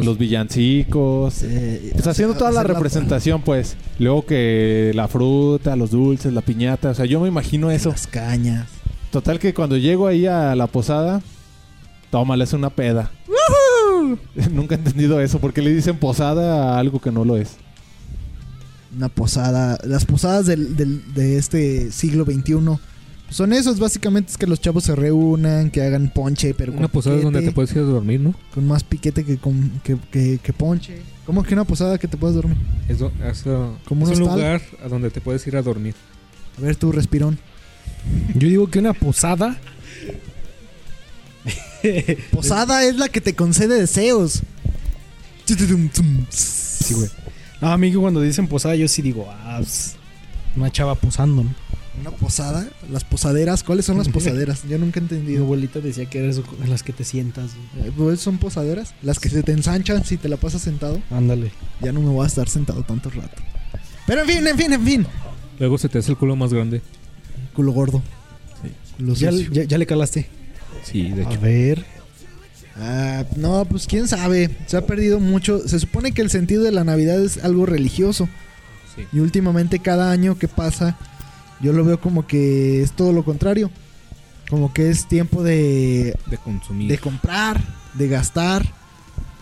los 0.03 0.19
villancicos. 0.19 1.43
Eh, 1.43 1.91
Pues 1.93 2.07
haciendo 2.07 2.35
toda 2.35 2.51
la 2.51 2.63
representación, 2.63 3.43
pues. 3.43 3.77
Luego 3.99 4.25
que 4.25 4.93
la 4.95 5.09
fruta, 5.09 5.77
los 5.77 5.91
dulces, 5.91 6.33
la 6.33 6.41
piñata. 6.41 6.91
O 6.91 6.95
sea, 6.95 7.05
yo 7.05 7.21
me 7.21 7.29
imagino 7.29 7.71
eso. 7.71 7.91
Las 7.91 8.07
cañas. 8.07 8.67
Total 9.11 9.39
que 9.39 9.53
cuando 9.53 9.77
llego 9.77 10.07
ahí 10.07 10.27
a 10.27 10.55
la 10.57 10.67
posada, 10.67 11.21
tómale, 12.11 12.45
es 12.45 12.53
una 12.53 12.71
peda. 12.71 13.11
Nunca 14.53 14.75
he 14.75 14.79
entendido 14.79 15.21
eso. 15.21 15.39
porque 15.39 15.63
le 15.63 15.75
dicen 15.75 15.97
posada 15.99 16.75
a 16.75 16.79
algo 16.79 17.01
que 17.01 17.11
no 17.13 17.25
lo 17.25 17.37
es? 17.37 17.57
Una 18.97 19.09
posada. 19.09 19.79
Las 19.85 20.05
posadas 20.05 20.47
del, 20.47 20.77
del- 20.77 21.15
de 21.15 21.37
este 21.37 21.91
siglo 21.91 22.25
XXI 22.25 22.55
son 23.31 23.53
esos, 23.53 23.81
básicamente 23.81 24.31
es 24.31 24.39
que 24.39 24.47
los 24.47 24.61
chavos 24.61 24.85
se 24.85 24.95
reúnan, 24.95 25.71
que 25.71 25.83
hagan 25.83 26.13
ponche, 26.15 26.55
pero 26.55 26.71
con 26.73 26.79
una 26.79 26.89
posada 26.89 27.17
es 27.17 27.23
donde 27.23 27.43
te 27.43 27.51
puedes 27.53 27.73
ir 27.73 27.79
a 27.79 27.83
dormir, 27.83 28.21
¿no? 28.21 28.35
Con 28.55 28.69
más 28.69 28.85
piquete 28.85 29.25
que, 29.25 29.39
con, 29.39 29.81
que, 29.83 29.97
que- 30.13 30.39
que 30.41 30.53
ponche. 30.53 30.99
¿Cómo 31.27 31.43
que 31.43 31.55
una 31.55 31.65
posada 31.65 31.99
que 31.99 32.07
te 32.07 32.17
puedas 32.17 32.37
dormir? 32.37 32.57
Es, 32.89 32.99
do- 33.01 33.11
es, 33.29 33.45
uh, 33.47 33.73
Como 33.87 34.09
es 34.09 34.19
un 34.19 34.27
lugar 34.27 34.61
a 34.85 34.89
donde 34.89 35.11
te 35.11 35.21
puedes 35.21 35.45
ir 35.47 35.57
a 35.57 35.63
dormir. 35.63 35.95
A 36.59 36.61
ver 36.61 36.77
tú, 36.77 36.93
respirón. 36.93 37.39
Yo 38.35 38.47
digo 38.49 38.71
que 38.71 38.79
una 38.79 38.93
posada. 38.93 39.59
Posada 42.31 42.85
es 42.85 42.97
la 42.97 43.09
que 43.09 43.21
te 43.21 43.35
concede 43.35 43.79
deseos. 43.79 44.43
Sí, 46.31 46.95
güey. 46.95 47.09
No, 47.61 47.69
a 47.73 47.79
mí 47.79 47.93
cuando 47.93 48.21
dicen 48.21 48.49
posada, 48.49 48.75
yo 48.75 48.89
sí 48.89 49.03
digo, 49.03 49.27
ah, 49.31 49.57
pues, 49.59 49.97
una 50.57 50.71
chava 50.71 50.95
posando, 50.95 51.45
¿no? 51.45 51.55
Una 52.01 52.11
posada, 52.11 52.67
las 52.91 53.05
posaderas, 53.05 53.63
¿cuáles 53.63 53.85
son 53.87 53.97
las 53.99 54.09
posaderas? 54.11 54.63
Yo 54.69 54.79
nunca 54.79 54.99
he 54.99 55.03
Mi 55.03 55.09
entendido. 55.09 55.45
abuelita 55.45 55.79
decía 55.81 56.07
que 56.07 56.19
eres 56.19 56.41
en 56.63 56.71
las 56.71 56.83
que 56.83 56.93
te 56.93 57.05
sientas. 57.05 57.53
güey. 57.75 57.89
Eh, 57.89 57.93
pues, 57.97 58.21
son 58.21 58.39
posaderas, 58.39 58.95
las 59.03 59.19
que 59.19 59.29
se 59.29 59.43
te 59.43 59.53
ensanchan 59.53 60.05
si 60.05 60.17
te 60.17 60.29
la 60.29 60.37
pasas 60.37 60.63
sentado. 60.63 61.01
Ándale. 61.11 61.53
Ya 61.81 61.93
no 61.93 62.01
me 62.01 62.09
voy 62.09 62.25
a 62.25 62.27
estar 62.27 62.49
sentado 62.49 62.83
tanto 62.83 63.11
rato. 63.11 63.43
Pero 64.07 64.23
en 64.23 64.27
fin, 64.29 64.47
en 64.47 64.59
fin, 64.59 64.73
en 64.73 64.85
fin. 64.85 65.07
Luego 65.59 65.79
se 65.79 65.89
te 65.89 65.99
hace 65.99 66.11
el 66.11 66.17
culo 66.19 66.37
más 66.37 66.53
grande. 66.53 66.83
Culo 67.55 67.73
gordo. 67.73 68.03
Culo 68.99 69.15
¿Ya, 69.15 69.31
sucio. 69.31 69.51
ya, 69.53 69.65
ya 69.65 69.79
le 69.79 69.87
calaste. 69.87 70.29
Sí, 70.85 71.11
de 71.11 71.25
A 71.25 71.31
hecho. 71.31 71.41
ver. 71.41 71.85
Ah, 72.77 73.25
no, 73.37 73.65
pues 73.67 73.87
quién 73.87 74.09
sabe. 74.09 74.51
Se 74.67 74.77
ha 74.77 74.87
perdido 74.87 75.21
mucho. 75.21 75.67
Se 75.67 75.79
supone 75.79 76.13
que 76.13 76.23
el 76.23 76.31
sentido 76.31 76.63
de 76.63 76.73
la 76.73 76.85
Navidad 76.85 77.23
es 77.23 77.43
algo 77.45 77.67
religioso. 77.67 78.29
Sí. 78.97 79.03
Y 79.13 79.21
últimamente 79.21 79.79
cada 79.81 80.11
año 80.11 80.39
que 80.39 80.49
pasa, 80.49 80.97
yo 81.61 81.73
lo 81.73 81.85
veo 81.85 82.01
como 82.01 82.27
que 82.27 82.83
es 82.83 82.93
todo 82.93 83.13
lo 83.13 83.25
contrario. 83.25 83.71
Como 84.51 84.73
que 84.75 84.91
es 84.91 85.09
tiempo 85.09 85.43
de, 85.43 86.17
De 86.27 86.37
consumir. 86.37 86.89
de 86.91 86.99
comprar, 86.99 87.61
de 87.95 88.09
gastar. 88.09 88.67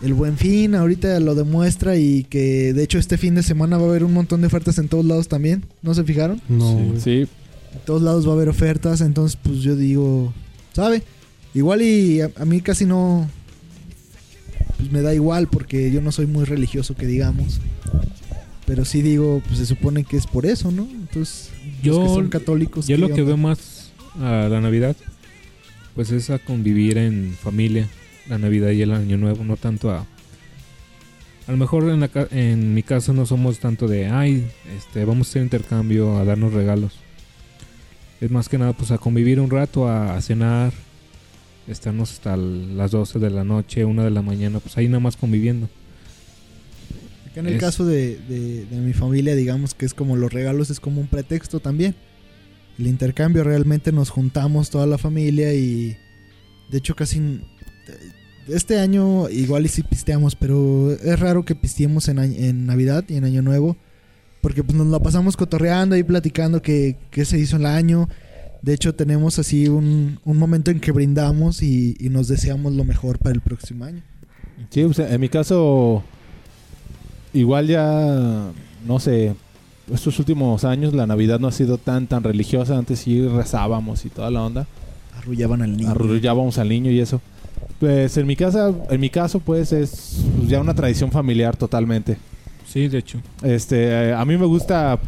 El 0.01 0.13
buen 0.13 0.37
fin 0.37 0.75
ahorita 0.75 1.19
lo 1.21 1.33
demuestra 1.33 1.95
y 1.95 2.23
que 2.25 2.73
de 2.73 2.83
hecho 2.83 2.99
este 2.99 3.17
fin 3.17 3.35
de 3.35 3.43
semana 3.43 3.77
va 3.77 3.83
a 3.85 3.89
haber 3.89 4.03
un 4.03 4.13
montón 4.13 4.41
de 4.41 4.47
ofertas 4.47 4.77
en 4.77 4.89
todos 4.89 5.05
lados 5.05 5.27
también. 5.27 5.65
¿No 5.81 5.93
se 5.93 6.03
fijaron? 6.03 6.41
No. 6.49 6.93
Sí. 6.99 7.27
En 7.73 7.79
todos 7.85 8.01
lados 8.01 8.27
va 8.27 8.31
a 8.31 8.35
haber 8.35 8.49
ofertas, 8.49 9.01
entonces 9.01 9.37
pues 9.41 9.59
yo 9.59 9.75
digo, 9.75 10.33
¿sabe? 10.73 11.03
Igual 11.53 11.81
y 11.81 12.21
a, 12.21 12.31
a 12.37 12.45
mí 12.45 12.61
casi 12.61 12.85
no... 12.85 13.29
Pues 14.77 14.91
me 14.91 15.01
da 15.01 15.13
igual 15.13 15.47
porque 15.47 15.91
yo 15.91 16.01
no 16.01 16.11
soy 16.11 16.25
muy 16.25 16.45
religioso 16.45 16.95
que 16.95 17.05
digamos. 17.05 17.59
Pero 18.65 18.85
sí 18.85 19.01
digo, 19.01 19.41
pues 19.45 19.59
se 19.59 19.65
supone 19.65 20.03
que 20.03 20.17
es 20.17 20.25
por 20.27 20.45
eso, 20.45 20.71
¿no? 20.71 20.83
Entonces, 20.89 21.49
Yo- 21.81 21.99
los 21.99 22.09
que 22.09 22.15
son 22.15 22.29
católicos... 22.29 22.87
Yo 22.87 22.95
¿qué 22.95 23.01
lo 23.01 23.13
que 23.13 23.23
veo 23.23 23.37
más 23.37 23.91
a 24.19 24.47
la 24.49 24.61
Navidad, 24.61 24.95
pues 25.95 26.11
es 26.11 26.29
a 26.29 26.39
convivir 26.39 26.97
en 26.97 27.35
familia, 27.41 27.87
la 28.29 28.37
Navidad 28.37 28.69
y 28.71 28.81
el 28.81 28.91
Año 28.91 29.17
Nuevo, 29.17 29.43
no 29.43 29.57
tanto 29.57 29.91
a... 29.91 30.05
A 31.45 31.51
lo 31.51 31.57
mejor 31.57 31.89
en, 31.89 31.99
la 31.99 32.09
en 32.31 32.73
mi 32.73 32.83
caso 32.83 33.11
no 33.11 33.25
somos 33.25 33.59
tanto 33.59 33.89
de, 33.89 34.07
ay, 34.07 34.47
este, 34.77 35.03
vamos 35.03 35.27
a 35.27 35.29
hacer 35.31 35.43
intercambio, 35.43 36.17
a 36.17 36.23
darnos 36.23 36.53
regalos. 36.53 36.93
Es 38.21 38.31
más 38.31 38.47
que 38.47 38.57
nada 38.57 38.71
pues 38.71 38.91
a 38.91 38.97
convivir 38.97 39.41
un 39.41 39.49
rato, 39.49 39.89
a, 39.89 40.15
a 40.15 40.21
cenar, 40.21 40.71
estarnos 41.67 42.11
hasta 42.11 42.35
las 42.37 42.91
12 42.91 43.19
de 43.19 43.29
la 43.29 43.43
noche, 43.43 43.85
1 43.85 44.03
de 44.03 44.11
la 44.11 44.21
mañana, 44.21 44.59
pues 44.59 44.77
ahí 44.77 44.87
nada 44.87 44.99
más 44.99 45.15
conviviendo. 45.17 45.69
Acá 47.31 47.39
en 47.39 47.47
el 47.47 47.53
es- 47.55 47.59
caso 47.59 47.85
de, 47.85 48.17
de- 48.29 48.65
de 48.65 48.77
mi 48.77 48.93
familia, 48.93 49.35
digamos 49.35 49.73
que 49.73 49.85
es 49.85 49.93
como 49.93 50.15
los 50.15 50.31
regalos, 50.33 50.69
es 50.69 50.79
como 50.79 51.01
un 51.01 51.07
pretexto 51.07 51.59
también. 51.59 51.95
El 52.79 52.87
intercambio 52.87 53.43
realmente 53.43 53.91
nos 53.91 54.09
juntamos 54.09 54.69
toda 54.69 54.85
la 54.87 54.97
familia 54.97 55.53
y 55.53 55.95
de 56.71 56.77
hecho 56.77 56.95
casi... 56.95 57.41
Este 58.47 58.77
año 58.79 59.29
igual 59.29 59.63
y 59.65 59.69
sí 59.69 59.83
pisteamos, 59.83 60.35
pero 60.35 60.91
es 60.91 61.17
raro 61.17 61.45
que 61.45 61.55
pisteemos 61.55 62.09
en, 62.09 62.19
en 62.19 62.65
Navidad 62.65 63.05
y 63.07 63.15
en 63.15 63.23
Año 63.23 63.41
Nuevo. 63.41 63.77
Porque 64.41 64.63
pues 64.65 64.77
nos 64.77 64.87
la 64.87 64.99
pasamos 64.99 65.37
cotorreando 65.37 65.95
y 65.95 66.03
platicando 66.03 66.61
qué, 66.61 66.97
qué 67.09 67.23
se 67.23 67.39
hizo 67.39 67.55
en 67.55 67.61
el 67.61 67.67
año. 67.67 68.09
De 68.63 68.73
hecho 68.73 68.95
tenemos 68.95 69.37
así 69.39 69.67
un, 69.67 70.19
un 70.23 70.37
momento 70.37 70.71
en 70.71 70.79
que 70.79 70.91
brindamos 70.91 71.61
y, 71.61 71.95
y 71.99 72.09
nos 72.09 72.27
deseamos 72.29 72.73
lo 72.73 72.85
mejor 72.85 73.19
para 73.19 73.35
el 73.35 73.41
próximo 73.41 73.85
año. 73.85 74.01
Sí, 74.69 74.85
en 74.97 75.21
mi 75.21 75.29
caso, 75.29 76.01
igual 77.33 77.67
ya, 77.67 78.51
no 78.87 78.99
sé, 78.99 79.35
estos 79.91 80.17
últimos 80.17 80.63
años 80.63 80.93
la 80.93 81.05
Navidad 81.05 81.39
no 81.39 81.47
ha 81.47 81.51
sido 81.51 81.77
tan, 81.77 82.07
tan 82.07 82.23
religiosa. 82.23 82.77
Antes 82.77 82.99
sí 82.99 83.27
rezábamos 83.27 84.05
y 84.05 84.09
toda 84.09 84.31
la 84.31 84.43
onda. 84.43 84.67
Arrullaban 85.17 85.61
al 85.61 85.75
niño. 85.75 85.89
Arrullábamos 85.89 86.57
al 86.57 86.69
niño 86.69 86.89
y 86.89 86.99
eso. 86.99 87.21
Pues 87.79 88.15
en 88.17 88.27
mi 88.27 88.35
casa, 88.35 88.73
en 88.89 89.01
mi 89.01 89.09
caso, 89.09 89.39
pues 89.39 89.73
es 89.73 90.23
ya 90.47 90.61
una 90.61 90.73
tradición 90.73 91.11
familiar 91.11 91.57
totalmente. 91.57 92.17
Sí, 92.73 92.87
de 92.87 92.97
hecho. 92.97 93.19
Este, 93.43 93.85
eh, 94.09 94.13
a 94.15 94.25
mí 94.25 94.35
me 94.35 94.47
gusta 94.47 94.99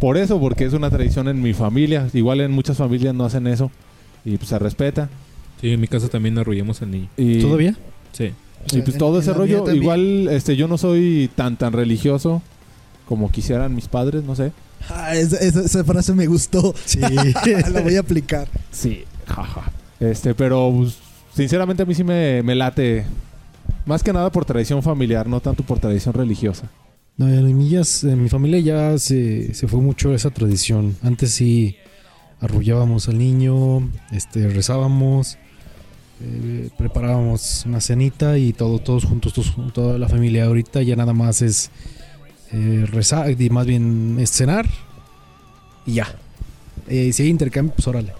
por 0.00 0.16
eso, 0.16 0.38
porque 0.38 0.64
es 0.64 0.72
una 0.74 0.90
tradición 0.90 1.26
en 1.26 1.42
mi 1.42 1.52
familia. 1.54 2.08
Igual 2.12 2.40
en 2.40 2.52
muchas 2.52 2.76
familias 2.76 3.14
no 3.14 3.24
hacen 3.24 3.48
eso 3.48 3.70
y 4.24 4.36
pues 4.36 4.48
se 4.48 4.58
respeta. 4.60 5.08
Sí, 5.60 5.72
en 5.72 5.80
mi 5.80 5.88
casa 5.88 6.08
también 6.08 6.38
arrullamos 6.38 6.80
al 6.82 6.92
niño. 6.92 7.08
Y, 7.16 7.40
¿Todavía? 7.40 7.74
Sí. 8.12 8.32
Y 8.72 8.82
pues 8.82 8.94
En- 8.94 8.98
todo 8.98 9.16
en 9.16 9.22
ese 9.22 9.32
rollo, 9.32 9.56
también. 9.64 9.82
igual 9.82 10.28
este 10.30 10.54
yo 10.54 10.68
no 10.68 10.78
soy 10.78 11.28
tan 11.34 11.56
tan 11.56 11.72
religioso 11.72 12.42
como 13.06 13.30
quisieran 13.32 13.74
mis 13.74 13.88
padres, 13.88 14.22
no 14.22 14.36
sé. 14.36 14.52
Ah, 14.88 15.14
esa, 15.16 15.36
esa- 15.38 15.62
esa 15.62 15.82
frase 15.84 16.12
me 16.14 16.26
gustó. 16.28 16.74
Sí. 16.84 17.00
la 17.72 17.80
voy 17.82 17.96
a 17.96 18.00
aplicar. 18.00 18.46
Sí, 18.70 19.02
jaja. 19.26 19.72
Este, 19.98 20.32
pero 20.34 20.72
pues, 20.76 20.96
sinceramente 21.34 21.82
a 21.82 21.86
mí 21.86 21.94
sí 21.94 22.04
me, 22.04 22.42
me 22.44 22.54
late 22.54 23.04
más 23.84 24.02
que 24.04 24.12
nada 24.12 24.30
por 24.30 24.44
tradición 24.44 24.80
familiar, 24.82 25.26
no 25.26 25.40
tanto 25.40 25.64
por 25.64 25.80
tradición 25.80 26.14
religiosa. 26.14 26.68
No, 27.20 27.28
en 27.28 27.58
mi, 27.58 27.68
ya 27.68 27.84
se- 27.84 28.10
en 28.12 28.22
mi 28.22 28.30
familia 28.30 28.60
ya 28.60 28.98
se, 28.98 29.52
se 29.52 29.68
fue 29.68 29.78
mucho 29.80 30.14
esa 30.14 30.30
tradición. 30.30 30.96
Antes 31.02 31.32
sí 31.32 31.76
arrullábamos 32.40 33.08
al 33.08 33.18
niño, 33.18 33.90
este, 34.10 34.48
rezábamos, 34.48 35.36
eh, 36.22 36.70
preparábamos 36.78 37.64
una 37.66 37.82
cenita 37.82 38.38
y 38.38 38.54
todo, 38.54 38.78
todos 38.78 39.04
juntos, 39.04 39.34
todos- 39.34 39.54
toda 39.74 39.98
la 39.98 40.08
familia. 40.08 40.46
Ahorita 40.46 40.80
ya 40.82 40.96
nada 40.96 41.12
más 41.12 41.42
es 41.42 41.70
eh, 42.52 42.86
rezar, 42.90 43.38
y 43.38 43.50
más 43.50 43.66
bien 43.66 44.16
es 44.18 44.30
cenar 44.32 44.66
y 45.86 45.94
ya. 45.94 46.08
Eh, 46.88 47.12
si 47.12 47.22
hay 47.24 47.28
intercambio, 47.28 47.74
pues 47.74 47.86
órale. 47.86 48.12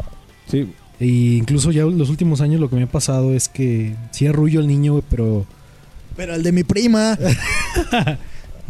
Sí, 0.47 0.69
E 1.01 1.07
incluso 1.07 1.71
ya 1.73 1.85
los 1.85 2.11
últimos 2.11 2.43
años 2.43 2.61
lo 2.61 2.69
que 2.69 2.77
me 2.77 2.83
ha 2.83 2.87
pasado 2.87 3.33
es 3.33 3.49
que 3.49 3.97
sí 4.11 4.27
arrullo 4.27 4.61
al 4.61 4.67
niño, 4.69 5.01
pero 5.09 5.47
Pero 6.17 6.35
el 6.35 6.43
de 6.43 6.53
mi 6.53 6.63
prima. 6.65 7.19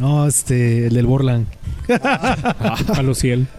no, 0.01 0.27
este, 0.27 0.87
el 0.87 0.95
del 0.95 1.07
Borland. 1.07 1.47
A 1.89 3.03
los 3.03 3.19
ciel. 3.19 3.47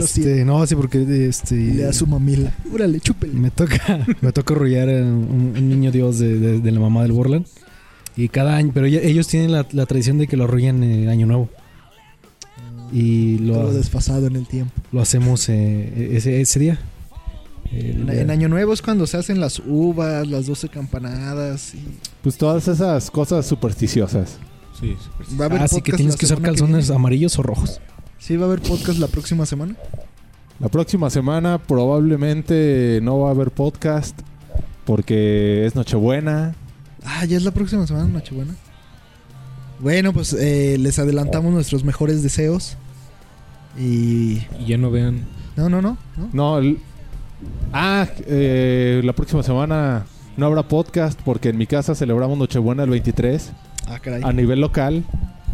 Este, 0.00 0.44
no, 0.44 0.66
sí, 0.66 0.74
porque 0.74 1.26
este, 1.28 1.54
Le 1.56 1.82
da 1.82 1.92
su 1.92 2.06
mamila. 2.06 2.52
Órale, 2.72 2.98
chúpele. 3.00 3.34
me 3.34 3.50
toca 3.50 4.06
me 4.22 4.32
toca 4.32 4.54
arrullar 4.54 4.88
a 4.88 4.92
un, 5.02 5.52
un 5.56 5.68
niño 5.68 5.90
dios 5.92 6.18
de, 6.18 6.38
de- 6.38 6.60
de 6.60 6.70
la 6.70 6.80
mamá 6.80 7.02
del 7.02 7.12
Borland. 7.12 7.46
Y 8.16 8.28
cada 8.28 8.56
año, 8.56 8.70
pero 8.72 8.86
ellos 8.86 9.26
tienen 9.26 9.50
la, 9.52 9.66
la 9.72 9.86
tradición 9.86 10.18
de 10.18 10.28
que 10.28 10.36
lo 10.36 10.44
arrullan 10.44 10.82
en 10.84 11.08
Año 11.08 11.26
Nuevo. 11.26 11.50
Y 12.92 13.38
lo, 13.38 13.54
Todo 13.54 13.72
desfasado 13.74 14.26
en 14.28 14.36
el 14.36 14.46
tiempo. 14.46 14.72
lo 14.92 15.00
hacemos 15.00 15.48
eh, 15.48 16.10
ese, 16.16 16.40
ese 16.40 16.58
día. 16.60 16.78
El 17.72 18.02
En, 18.02 18.06
día- 18.06 18.20
en 18.22 18.30
Año 18.30 18.48
Nuevo 18.48 18.72
es 18.72 18.82
cuando 18.82 19.06
se 19.06 19.16
hacen 19.16 19.40
las 19.40 19.60
uvas, 19.66 20.26
las 20.28 20.46
12 20.46 20.68
campanadas. 20.68 21.74
Y 21.74 21.80
pues 22.22 22.36
todas 22.38 22.68
esas 22.68 23.10
cosas 23.10 23.44
supersticiosas. 23.46 24.38
Sí, 24.78 24.96
va 25.38 25.44
a 25.44 25.46
haber 25.46 25.62
Así 25.62 25.76
Ah, 25.76 25.80
que 25.82 25.92
podcast 25.92 25.96
tienes 25.96 26.14
la 26.14 26.18
que 26.18 26.26
usar 26.26 26.40
calzones 26.42 26.90
amarillos 26.90 27.38
o 27.38 27.42
rojos. 27.42 27.80
Sí, 28.18 28.36
va 28.36 28.44
a 28.44 28.48
haber 28.48 28.60
podcast 28.62 28.98
la 28.98 29.06
próxima 29.08 29.46
semana. 29.46 29.76
La 30.60 30.68
próxima 30.68 31.10
semana 31.10 31.58
probablemente 31.58 33.00
no 33.02 33.18
va 33.20 33.28
a 33.28 33.30
haber 33.32 33.50
podcast 33.50 34.18
porque 34.84 35.66
es 35.66 35.74
Nochebuena. 35.74 36.54
Ah, 37.04 37.24
ya 37.24 37.36
es 37.36 37.42
la 37.44 37.50
próxima 37.50 37.86
semana, 37.86 38.06
Nochebuena. 38.08 38.54
Bueno, 39.80 40.12
pues 40.12 40.32
eh, 40.32 40.76
les 40.78 40.98
adelantamos 40.98 41.52
nuestros 41.52 41.84
mejores 41.84 42.22
deseos. 42.22 42.76
Y. 43.78 44.42
Y 44.60 44.66
ya 44.68 44.78
no 44.78 44.90
vean. 44.90 45.24
No, 45.56 45.68
no, 45.68 45.82
no. 45.82 45.96
no. 46.16 46.28
No, 46.32 46.58
el- 46.58 46.78
ah, 47.72 48.06
eh, 48.26 49.02
la 49.04 49.12
próxima 49.12 49.42
semana 49.42 50.06
no 50.36 50.46
habrá 50.46 50.62
podcast 50.66 51.20
porque 51.24 51.48
en 51.50 51.58
mi 51.58 51.66
casa 51.66 51.94
celebramos 51.94 52.38
Nochebuena 52.38 52.84
el 52.84 52.90
23 52.90 53.52
Ah, 53.88 53.98
caray. 53.98 54.22
a 54.24 54.32
nivel 54.32 54.60
local. 54.60 55.04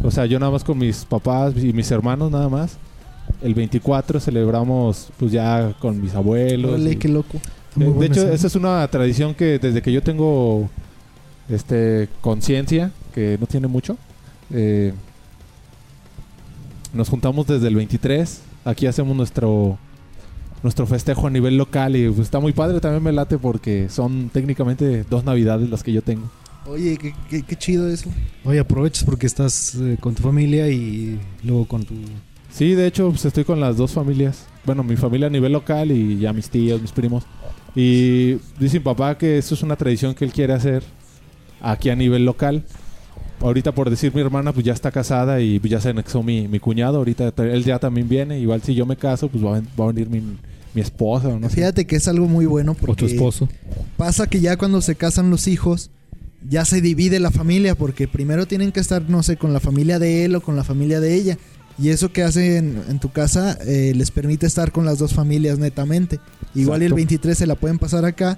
O 0.03 0.11
sea, 0.11 0.25
yo 0.25 0.39
nada 0.39 0.51
más 0.51 0.63
con 0.63 0.77
mis 0.77 1.05
papás 1.05 1.53
y 1.57 1.73
mis 1.73 1.91
hermanos 1.91 2.31
nada 2.31 2.49
más. 2.49 2.77
El 3.41 3.53
24 3.53 4.19
celebramos 4.19 5.09
pues 5.17 5.31
ya 5.31 5.73
con 5.79 6.01
mis 6.01 6.13
abuelos. 6.15 6.79
Y- 6.79 6.95
qué 6.95 7.07
loco. 7.07 7.39
Muy 7.75 7.99
de, 7.99 8.05
hecho, 8.07 8.27
esa 8.29 8.47
es 8.47 8.55
una 8.55 8.85
tradición 8.89 9.33
que 9.33 9.57
desde 9.57 9.81
que 9.81 9.93
yo 9.93 10.03
tengo 10.03 10.69
este 11.47 12.09
conciencia, 12.19 12.91
que 13.13 13.37
no 13.39 13.47
tiene 13.47 13.67
mucho, 13.67 13.97
eh, 14.49 14.93
nos 16.93 17.07
juntamos 17.07 17.47
desde 17.47 17.67
el 17.67 17.75
23. 17.75 18.41
Aquí 18.65 18.87
hacemos 18.87 19.15
nuestro 19.15 19.77
nuestro 20.63 20.85
festejo 20.85 21.27
a 21.27 21.29
nivel 21.29 21.57
local 21.57 21.95
y 21.95 22.07
pues, 22.09 22.19
está 22.19 22.39
muy 22.39 22.51
padre. 22.51 22.79
También 22.81 23.03
me 23.03 23.11
late 23.11 23.37
porque 23.37 23.87
son 23.89 24.29
técnicamente 24.29 25.03
dos 25.09 25.23
navidades 25.23 25.69
las 25.69 25.83
que 25.83 25.93
yo 25.93 26.01
tengo. 26.01 26.29
Oye, 26.67 26.97
qué, 26.97 27.13
qué- 27.29 27.41
qué 27.43 27.55
chido 27.55 27.89
eso. 27.89 28.09
Oye, 28.45 28.59
aprovechas 28.59 29.03
porque 29.03 29.25
estás 29.27 29.75
eh, 29.75 29.97
con 29.99 30.13
tu 30.15 30.21
familia 30.23 30.69
y 30.69 31.19
luego 31.43 31.65
con 31.67 31.83
tu... 31.83 31.95
Sí, 32.51 32.75
de 32.75 32.85
hecho, 32.87 33.09
pues 33.09 33.25
estoy 33.25 33.43
con 33.45 33.59
las 33.59 33.77
dos 33.77 33.91
familias. 33.91 34.45
Bueno, 34.65 34.83
mi 34.83 34.95
familia 34.95 35.27
a 35.27 35.29
nivel 35.29 35.53
local 35.53 35.91
y 35.91 36.19
ya 36.19 36.33
mis 36.33 36.49
tíos, 36.49 36.81
mis 36.81 36.91
primos. 36.91 37.23
Y 37.75 38.33
dice 38.59 38.79
mi 38.79 38.79
papá 38.81 39.17
que 39.17 39.37
eso 39.37 39.55
es 39.55 39.63
una 39.63 39.75
tradición 39.75 40.13
que 40.13 40.25
él 40.25 40.31
quiere 40.31 40.53
hacer 40.53 40.83
aquí 41.61 41.89
a 41.89 41.95
nivel 41.95 42.25
local. 42.25 42.63
Ahorita, 43.39 43.71
por 43.73 43.89
decir 43.89 44.13
mi 44.13 44.21
hermana, 44.21 44.53
pues 44.53 44.65
ya 44.65 44.73
está 44.73 44.91
casada 44.91 45.41
y 45.41 45.59
pues, 45.59 45.71
ya 45.71 45.81
se 45.81 45.89
anexó 45.89 46.21
mi, 46.21 46.47
mi 46.47 46.59
cuñado. 46.59 46.97
Ahorita 46.97 47.31
ta- 47.31 47.45
él 47.47 47.63
ya 47.63 47.79
también 47.79 48.07
viene. 48.07 48.37
Igual 48.39 48.61
si 48.61 48.75
yo 48.75 48.85
me 48.85 48.97
caso, 48.97 49.29
pues 49.29 49.43
va 49.43 49.57
a, 49.57 49.61
va 49.79 49.85
a 49.85 49.87
venir 49.91 50.09
mi, 50.09 50.21
mi 50.75 50.81
esposa 50.81 51.29
o 51.29 51.39
no 51.39 51.49
sé. 51.49 51.55
Fíjate 51.55 51.87
que 51.87 51.95
es 51.95 52.07
algo 52.07 52.27
muy 52.27 52.45
bueno 52.45 52.73
O 52.73 52.75
tu 52.75 52.85
porque 52.85 53.05
esposo. 53.05 53.49
pasa 53.97 54.27
que 54.27 54.41
ya 54.41 54.57
cuando 54.57 54.79
se 54.81 54.93
casan 54.95 55.31
los 55.31 55.47
hijos, 55.47 55.89
ya 56.47 56.65
se 56.65 56.81
divide 56.81 57.19
la 57.19 57.31
familia 57.31 57.75
porque 57.75 58.07
primero 58.07 58.45
tienen 58.47 58.71
que 58.71 58.79
estar, 58.79 59.03
no 59.09 59.23
sé, 59.23 59.37
con 59.37 59.53
la 59.53 59.59
familia 59.59 59.99
de 59.99 60.25
él 60.25 60.35
o 60.35 60.41
con 60.41 60.55
la 60.55 60.63
familia 60.63 60.99
de 60.99 61.13
ella. 61.15 61.37
Y 61.79 61.89
eso 61.89 62.11
que 62.11 62.23
hacen 62.23 62.81
en 62.89 62.99
tu 62.99 63.11
casa 63.11 63.57
eh, 63.65 63.93
les 63.95 64.11
permite 64.11 64.45
estar 64.45 64.71
con 64.71 64.85
las 64.85 64.99
dos 64.99 65.13
familias 65.13 65.57
netamente. 65.57 66.19
Igual 66.53 66.81
el 66.81 66.87
Exacto. 66.87 66.95
23 66.95 67.37
se 67.37 67.47
la 67.47 67.55
pueden 67.55 67.79
pasar 67.79 68.05
acá 68.05 68.37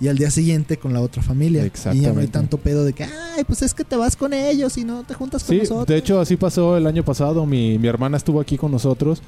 y 0.00 0.08
al 0.08 0.18
día 0.18 0.30
siguiente 0.30 0.78
con 0.78 0.92
la 0.92 1.00
otra 1.00 1.22
familia. 1.22 1.64
Y 1.92 2.00
ya 2.00 2.12
no 2.12 2.20
hay 2.20 2.26
tanto 2.26 2.58
pedo 2.58 2.84
de 2.84 2.92
que, 2.92 3.04
ay, 3.04 3.44
pues 3.46 3.62
es 3.62 3.72
que 3.72 3.84
te 3.84 3.96
vas 3.96 4.16
con 4.16 4.32
ellos 4.32 4.76
y 4.78 4.84
no 4.84 5.04
te 5.04 5.14
juntas 5.14 5.44
con 5.44 5.54
Sí, 5.54 5.60
nosotros. 5.62 5.86
de 5.86 5.96
hecho 5.96 6.20
así 6.20 6.36
pasó 6.36 6.76
el 6.76 6.86
año 6.86 7.04
pasado. 7.04 7.46
Mi, 7.46 7.78
mi 7.78 7.86
hermana 7.88 8.16
estuvo 8.16 8.40
aquí 8.40 8.56
con 8.58 8.72
nosotros 8.72 9.22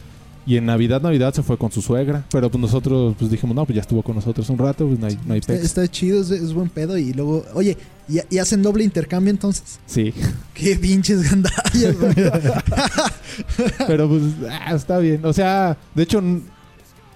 y 0.47 0.57
en 0.57 0.67
Navidad, 0.67 1.01
Navidad 1.01 1.33
se 1.33 1.43
fue 1.43 1.57
con 1.57 1.73
su 1.73 1.81
suegra. 1.81 2.25
Pero 2.31 2.51
pues 2.51 2.61
nosotros 2.61 3.15
pues 3.19 3.31
dijimos, 3.31 3.57
no, 3.57 3.65
pues 3.65 3.75
ya 3.77 3.81
estuvo 3.81 4.03
con 4.03 4.15
nosotros 4.15 4.49
un 4.51 4.59
rato, 4.59 4.87
pues 4.87 4.99
no 4.99 5.07
hay, 5.07 5.19
no 5.27 5.33
hay 5.35 5.41
Está, 5.41 5.55
está 5.55 5.89
chido, 5.89 6.21
es, 6.21 6.31
es 6.31 6.53
buen 6.53 6.69
pedo. 6.69 6.99
Y 6.99 7.13
luego, 7.15 7.45
oye, 7.55 7.77
¿y, 8.09 8.19
y 8.35 8.39
hacen 8.39 8.63
doble 8.63 8.85
intercambio 8.85 9.31
entonces? 9.31 9.81
Sí, 9.87 10.13
Qué 10.53 10.77
pinches 10.77 11.29
gandallas, 11.31 11.97
pero 13.87 14.09
pues 14.09 14.23
ah, 14.51 14.75
está 14.75 14.99
bien. 14.99 15.25
O 15.25 15.33
sea, 15.33 15.77
de 15.95 16.03
hecho, 16.03 16.23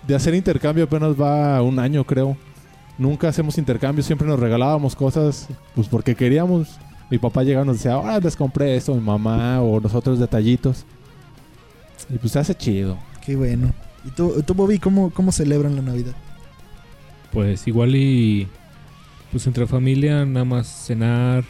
de 0.07 0.15
hacer 0.15 0.35
intercambio 0.35 0.85
apenas 0.85 1.11
va 1.21 1.61
un 1.63 1.79
año, 1.79 2.05
creo. 2.05 2.37
Nunca 2.97 3.29
hacemos 3.29 3.59
intercambio, 3.59 4.03
siempre 4.03 4.27
nos 4.27 4.41
regalábamos 4.41 4.97
cosas, 4.97 5.47
pues 5.75 5.87
porque 5.87 6.15
queríamos. 6.17 6.79
Mi 7.11 7.19
papá 7.19 7.43
llegaba 7.43 7.65
y 7.65 7.69
nos 7.69 7.77
decía, 7.77 7.93
ahora 7.93 8.19
les 8.19 8.37
compré 8.37 8.77
esto, 8.77 8.95
mi 8.95 9.01
mamá, 9.01 9.63
o 9.63 9.81
nosotros 9.81 10.19
detallitos. 10.19 10.85
Y 12.11 12.19
pues 12.19 12.33
se 12.33 12.39
hace 12.39 12.55
chido. 12.55 12.99
Qué 13.29 13.37
bueno. 13.37 13.75
¿Y 14.07 14.11
tú, 14.13 14.43
tú 14.47 14.55
Bobby, 14.55 14.79
cómo, 14.79 15.11
cómo 15.11 15.33
celebran 15.33 15.77
la 15.77 15.83
Navidad? 15.83 16.15
Pues 17.31 17.67
igual 17.69 17.95
y. 17.95 18.49
Pues 19.31 19.47
entre 19.47 19.67
familia, 19.67 20.25
nada 20.25 20.47
más 20.47 20.67
cenar, 20.87 21.45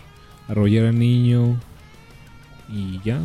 arrollar 0.49 0.87
al 0.87 0.99
niño. 0.99 1.57
Y 2.69 2.99
ya. 3.05 3.21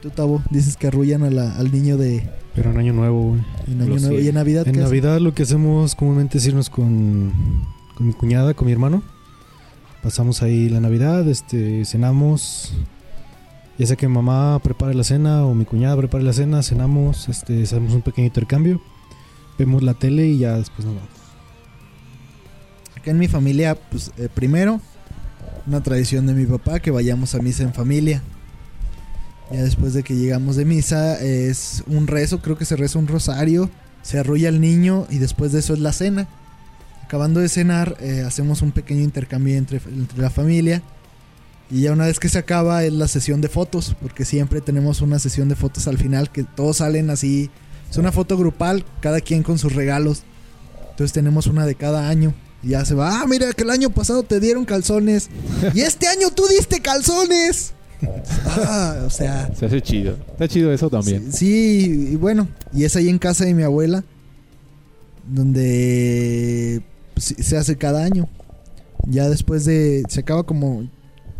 Tú, 0.00 0.10
Tabo, 0.10 0.44
dices 0.48 0.76
que 0.76 0.86
arrullan 0.86 1.24
a 1.24 1.30
la- 1.30 1.56
al 1.56 1.72
niño 1.72 1.96
de 1.96 2.30
Pero 2.54 2.70
en 2.70 2.78
Año 2.78 2.92
Nuevo, 2.92 3.30
güey. 3.30 3.40
en 3.66 3.80
Año 3.82 3.94
Lo 3.96 4.00
Nuevo. 4.00 4.20
¿Y 4.20 4.28
en 4.28 4.34
Navidad 4.36 4.62
En 4.68 4.74
qué 4.74 4.78
hacen? 4.78 4.84
Navidad 4.84 5.18
lo 5.18 5.34
que 5.34 5.42
hacemos 5.42 5.96
comúnmente 5.96 6.38
es 6.38 6.46
irnos 6.46 6.70
con, 6.70 7.32
con 7.96 8.06
mi 8.06 8.12
cuñada, 8.12 8.54
con 8.54 8.66
mi 8.66 8.72
hermano. 8.72 9.02
Pasamos 10.04 10.40
ahí 10.42 10.68
la 10.68 10.78
Navidad, 10.78 11.26
este, 11.28 11.84
cenamos. 11.84 12.74
Ya 13.78 13.86
sea 13.86 13.96
que 13.96 14.08
mamá 14.08 14.58
prepare 14.62 14.94
la 14.94 15.04
cena 15.04 15.44
o 15.44 15.54
mi 15.54 15.66
cuñada 15.66 15.96
prepare 15.96 16.24
la 16.24 16.32
cena, 16.32 16.62
cenamos, 16.62 17.28
este, 17.28 17.62
hacemos 17.62 17.92
un 17.92 18.02
pequeño 18.02 18.26
intercambio. 18.26 18.80
Vemos 19.58 19.82
la 19.82 19.94
tele 19.94 20.26
y 20.28 20.38
ya 20.38 20.56
después 20.56 20.86
nos 20.86 20.94
vamos. 20.94 21.10
Acá 22.96 23.10
en 23.10 23.18
mi 23.18 23.28
familia, 23.28 23.74
pues 23.74 24.12
eh, 24.16 24.28
primero, 24.32 24.80
una 25.66 25.82
tradición 25.82 26.26
de 26.26 26.32
mi 26.32 26.46
papá 26.46 26.80
que 26.80 26.90
vayamos 26.90 27.34
a 27.34 27.38
misa 27.40 27.64
en 27.64 27.74
familia. 27.74 28.22
Ya 29.50 29.62
después 29.62 29.92
de 29.92 30.02
que 30.02 30.14
llegamos 30.14 30.56
de 30.56 30.64
misa, 30.64 31.20
es 31.20 31.84
un 31.86 32.06
rezo, 32.06 32.40
creo 32.40 32.56
que 32.56 32.64
se 32.64 32.76
reza 32.76 32.98
un 32.98 33.06
rosario, 33.06 33.70
se 34.02 34.18
arrulla 34.18 34.48
al 34.48 34.60
niño 34.60 35.06
y 35.10 35.18
después 35.18 35.52
de 35.52 35.60
eso 35.60 35.74
es 35.74 35.80
la 35.80 35.92
cena. 35.92 36.26
Acabando 37.04 37.40
de 37.40 37.48
cenar, 37.48 37.96
eh, 38.00 38.24
hacemos 38.26 38.62
un 38.62 38.72
pequeño 38.72 39.02
intercambio 39.02 39.56
entre 39.56 39.80
la 40.16 40.30
familia. 40.30 40.82
Y 41.70 41.82
ya 41.82 41.92
una 41.92 42.06
vez 42.06 42.20
que 42.20 42.28
se 42.28 42.38
acaba 42.38 42.84
es 42.84 42.92
la 42.92 43.08
sesión 43.08 43.40
de 43.40 43.48
fotos, 43.48 43.96
porque 44.00 44.24
siempre 44.24 44.60
tenemos 44.60 45.00
una 45.00 45.18
sesión 45.18 45.48
de 45.48 45.56
fotos 45.56 45.88
al 45.88 45.98
final 45.98 46.30
que 46.30 46.44
todos 46.44 46.78
salen 46.78 47.10
así. 47.10 47.50
Es 47.90 47.96
una 47.96 48.12
foto 48.12 48.36
grupal, 48.36 48.84
cada 49.00 49.20
quien 49.20 49.42
con 49.42 49.58
sus 49.58 49.74
regalos. 49.74 50.22
Entonces 50.90 51.12
tenemos 51.12 51.46
una 51.46 51.66
de 51.66 51.74
cada 51.74 52.08
año. 52.08 52.34
Y 52.62 52.70
ya 52.70 52.84
se 52.84 52.94
va, 52.94 53.20
ah, 53.20 53.26
mira 53.26 53.52
que 53.52 53.62
el 53.62 53.70
año 53.70 53.90
pasado 53.90 54.22
te 54.22 54.40
dieron 54.40 54.64
calzones. 54.64 55.28
y 55.74 55.80
este 55.80 56.06
año 56.06 56.30
tú 56.30 56.44
diste 56.48 56.80
calzones. 56.80 57.72
Ah, 58.46 59.02
o 59.06 59.10
sea, 59.10 59.50
Se 59.54 59.66
hace 59.66 59.80
chido. 59.80 60.16
Está 60.32 60.48
chido 60.48 60.72
eso 60.72 60.88
también. 60.90 61.32
Sí, 61.32 61.82
sí, 61.84 62.08
y 62.12 62.16
bueno, 62.16 62.48
y 62.72 62.84
es 62.84 62.94
ahí 62.96 63.08
en 63.08 63.18
casa 63.18 63.44
de 63.44 63.54
mi 63.54 63.62
abuela, 63.62 64.04
donde 65.26 66.82
pues, 67.14 67.34
se 67.38 67.56
hace 67.56 67.76
cada 67.76 68.04
año. 68.04 68.28
Ya 69.08 69.28
después 69.28 69.64
de, 69.64 70.02
se 70.08 70.20
acaba 70.20 70.44
como, 70.44 70.88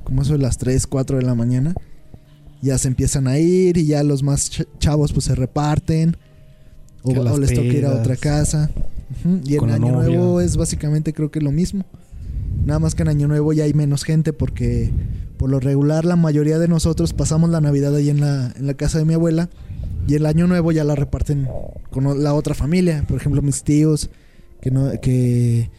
como 0.06 0.22
eso 0.22 0.32
de 0.34 0.38
las 0.38 0.56
3, 0.58 0.86
4 0.86 1.16
de 1.18 1.24
la 1.24 1.34
mañana, 1.34 1.74
ya 2.62 2.78
se 2.78 2.86
empiezan 2.88 3.26
a 3.26 3.38
ir 3.38 3.76
y 3.76 3.86
ya 3.86 4.02
los 4.04 4.22
más 4.22 4.50
ch- 4.52 4.66
chavos 4.78 5.12
pues 5.12 5.24
se 5.26 5.34
reparten, 5.34 6.16
o, 7.02 7.12
les 7.38 7.52
toca 7.54 7.66
ir 7.66 7.84
a 7.86 7.92
otra 7.92 8.16
casa. 8.16 8.70
Y 9.44 9.56
en 9.56 9.70
Año 9.70 9.92
novia. 9.92 10.08
Nuevo 10.16 10.40
es 10.40 10.56
básicamente 10.56 11.12
creo 11.12 11.30
que 11.30 11.40
lo 11.40 11.50
mismo. 11.52 11.84
Nada 12.64 12.78
más 12.78 12.94
que 12.94 13.02
en 13.02 13.08
Año 13.08 13.26
Nuevo 13.28 13.52
ya 13.52 13.64
hay 13.64 13.74
menos 13.74 14.04
gente 14.04 14.32
porque 14.32 14.90
por 15.38 15.50
lo 15.50 15.60
regular 15.60 16.04
la 16.04 16.16
mayoría 16.16 16.58
de 16.58 16.68
nosotros 16.68 17.12
pasamos 17.12 17.50
la 17.50 17.60
Navidad 17.60 17.94
ahí 17.94 18.08
en 18.10 18.20
la, 18.20 18.52
en 18.56 18.66
la 18.66 18.74
casa 18.74 18.98
de 18.98 19.04
mi 19.04 19.14
abuela 19.14 19.48
y 20.08 20.14
el 20.14 20.24
Año 20.26 20.46
Nuevo 20.46 20.70
ya 20.72 20.84
la 20.84 20.94
reparten 20.94 21.48
con 21.90 22.22
la 22.22 22.32
otra 22.34 22.54
familia. 22.54 23.04
Por 23.06 23.18
ejemplo, 23.18 23.42
mis 23.42 23.62
tíos, 23.64 24.08
que 24.60 24.70
no, 24.70 24.90
que 25.00 25.70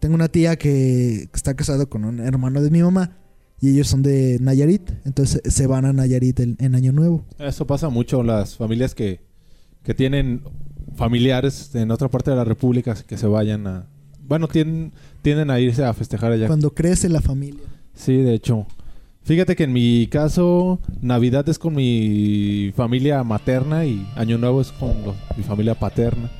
tengo 0.00 0.14
una 0.14 0.28
tía 0.28 0.56
que 0.56 1.28
está 1.34 1.54
casada 1.54 1.86
con 1.86 2.04
un 2.04 2.20
hermano 2.20 2.62
de 2.62 2.70
mi 2.70 2.82
mamá 2.82 3.16
y 3.60 3.70
ellos 3.70 3.88
son 3.88 4.02
de 4.02 4.38
Nayarit, 4.40 4.90
entonces 5.04 5.40
se 5.44 5.66
van 5.66 5.84
a 5.84 5.92
Nayarit 5.92 6.40
en 6.40 6.74
Año 6.74 6.92
Nuevo. 6.92 7.24
Eso 7.38 7.66
pasa 7.66 7.88
mucho 7.88 8.22
las 8.22 8.56
familias 8.56 8.94
que, 8.94 9.20
que 9.82 9.94
tienen 9.94 10.42
familiares 10.96 11.74
en 11.74 11.90
otra 11.90 12.08
parte 12.08 12.30
de 12.30 12.36
la 12.36 12.44
República 12.44 12.94
que 13.06 13.16
se 13.16 13.26
vayan 13.26 13.66
a... 13.66 13.86
Bueno, 14.26 14.48
tienden, 14.48 14.92
tienden 15.22 15.50
a 15.50 15.60
irse 15.60 15.84
a 15.84 15.92
festejar 15.92 16.32
allá. 16.32 16.46
Cuando 16.46 16.72
crece 16.74 17.08
la 17.08 17.20
familia. 17.20 17.62
Sí, 17.94 18.16
de 18.16 18.34
hecho. 18.34 18.66
Fíjate 19.22 19.56
que 19.56 19.64
en 19.64 19.72
mi 19.72 20.06
caso, 20.08 20.80
Navidad 21.00 21.48
es 21.48 21.58
con 21.58 21.74
mi 21.74 22.72
familia 22.76 23.22
materna 23.24 23.86
y 23.86 24.06
Año 24.16 24.36
Nuevo 24.38 24.60
es 24.60 24.72
con 24.72 24.90
los- 25.04 25.16
mi 25.36 25.42
familia 25.42 25.74
paterna. 25.74 26.30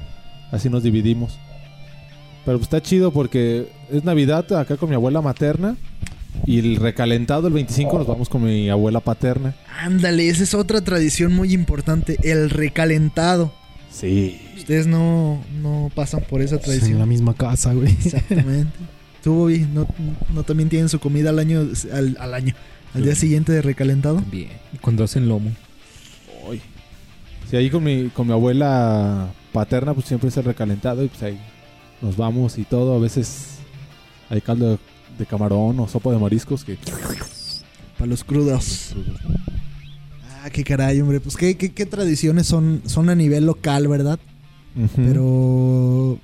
Así 0.50 0.68
nos 0.68 0.82
dividimos. 0.82 1.38
Pero 2.44 2.58
pues 2.58 2.66
está 2.66 2.82
chido 2.82 3.10
porque 3.10 3.68
es 3.90 4.04
Navidad 4.04 4.50
acá 4.52 4.76
con 4.76 4.88
mi 4.90 4.94
abuela 4.94 5.22
materna 5.22 5.76
y 6.46 6.58
el 6.58 6.76
recalentado 6.76 7.46
el 7.48 7.54
25 7.54 7.98
nos 7.98 8.06
vamos 8.06 8.28
con 8.28 8.44
mi 8.44 8.68
abuela 8.68 9.00
paterna. 9.00 9.54
Ándale, 9.80 10.28
esa 10.28 10.42
es 10.42 10.54
otra 10.54 10.82
tradición 10.82 11.32
muy 11.34 11.52
importante, 11.52 12.16
el 12.22 12.50
recalentado. 12.50 13.52
Sí. 13.90 14.40
Ustedes 14.56 14.86
no, 14.86 15.42
no 15.62 15.90
pasan 15.94 16.22
por 16.28 16.42
esa 16.42 16.56
En 16.56 16.60
la 16.60 16.64
tradición. 16.64 17.08
misma 17.08 17.34
casa, 17.34 17.72
güey. 17.72 17.92
Exactamente. 17.92 18.72
Tú, 19.22 19.34
Bobby, 19.34 19.60
¿no, 19.72 19.86
no 20.34 20.42
también 20.42 20.68
tienen 20.68 20.88
su 20.88 20.98
comida 20.98 21.30
al 21.30 21.38
año, 21.38 21.66
al, 21.92 22.16
al 22.20 22.34
año, 22.34 22.54
al 22.92 23.04
día 23.04 23.14
siguiente 23.14 23.52
de 23.52 23.62
recalentado? 23.62 24.16
También. 24.16 24.50
Cuando 24.80 25.04
hacen 25.04 25.28
lomo. 25.28 25.50
Uy. 26.48 26.60
Sí, 27.50 27.56
ahí 27.56 27.70
con 27.70 27.84
mi, 27.84 28.08
con 28.08 28.26
mi 28.26 28.32
abuela 28.32 29.28
paterna 29.52 29.94
pues 29.94 30.06
siempre 30.06 30.28
es 30.28 30.36
el 30.36 30.44
recalentado 30.44 31.04
y 31.04 31.08
pues 31.08 31.22
ahí 31.22 31.38
nos 32.02 32.16
vamos 32.16 32.58
y 32.58 32.64
todo. 32.64 32.96
A 32.96 32.98
veces 32.98 33.56
hay 34.28 34.40
caldo 34.40 34.70
de, 34.72 34.78
de 35.18 35.26
camarón 35.26 35.78
o 35.80 35.88
sopa 35.88 36.10
de 36.10 36.18
mariscos 36.18 36.64
que... 36.64 36.78
Para 37.98 38.06
los 38.06 38.24
crudos. 38.24 38.94
Ah, 40.42 40.50
qué 40.50 40.64
caray, 40.64 41.00
hombre. 41.00 41.20
Pues 41.20 41.36
qué, 41.36 41.56
qué, 41.56 41.72
qué 41.72 41.86
tradiciones 41.86 42.46
son, 42.46 42.82
son 42.86 43.08
a 43.08 43.14
nivel 43.14 43.46
local, 43.46 43.88
¿verdad? 43.88 44.18
Pero... 44.96 46.18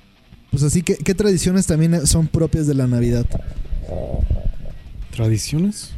Pues 0.49 0.63
así, 0.63 0.81
¿qué, 0.81 0.97
¿qué 0.97 1.15
tradiciones 1.15 1.65
también 1.65 2.05
son 2.05 2.27
propias 2.27 2.67
de 2.67 2.73
la 2.73 2.85
Navidad? 2.85 3.25
¿Tradiciones? 5.11 5.91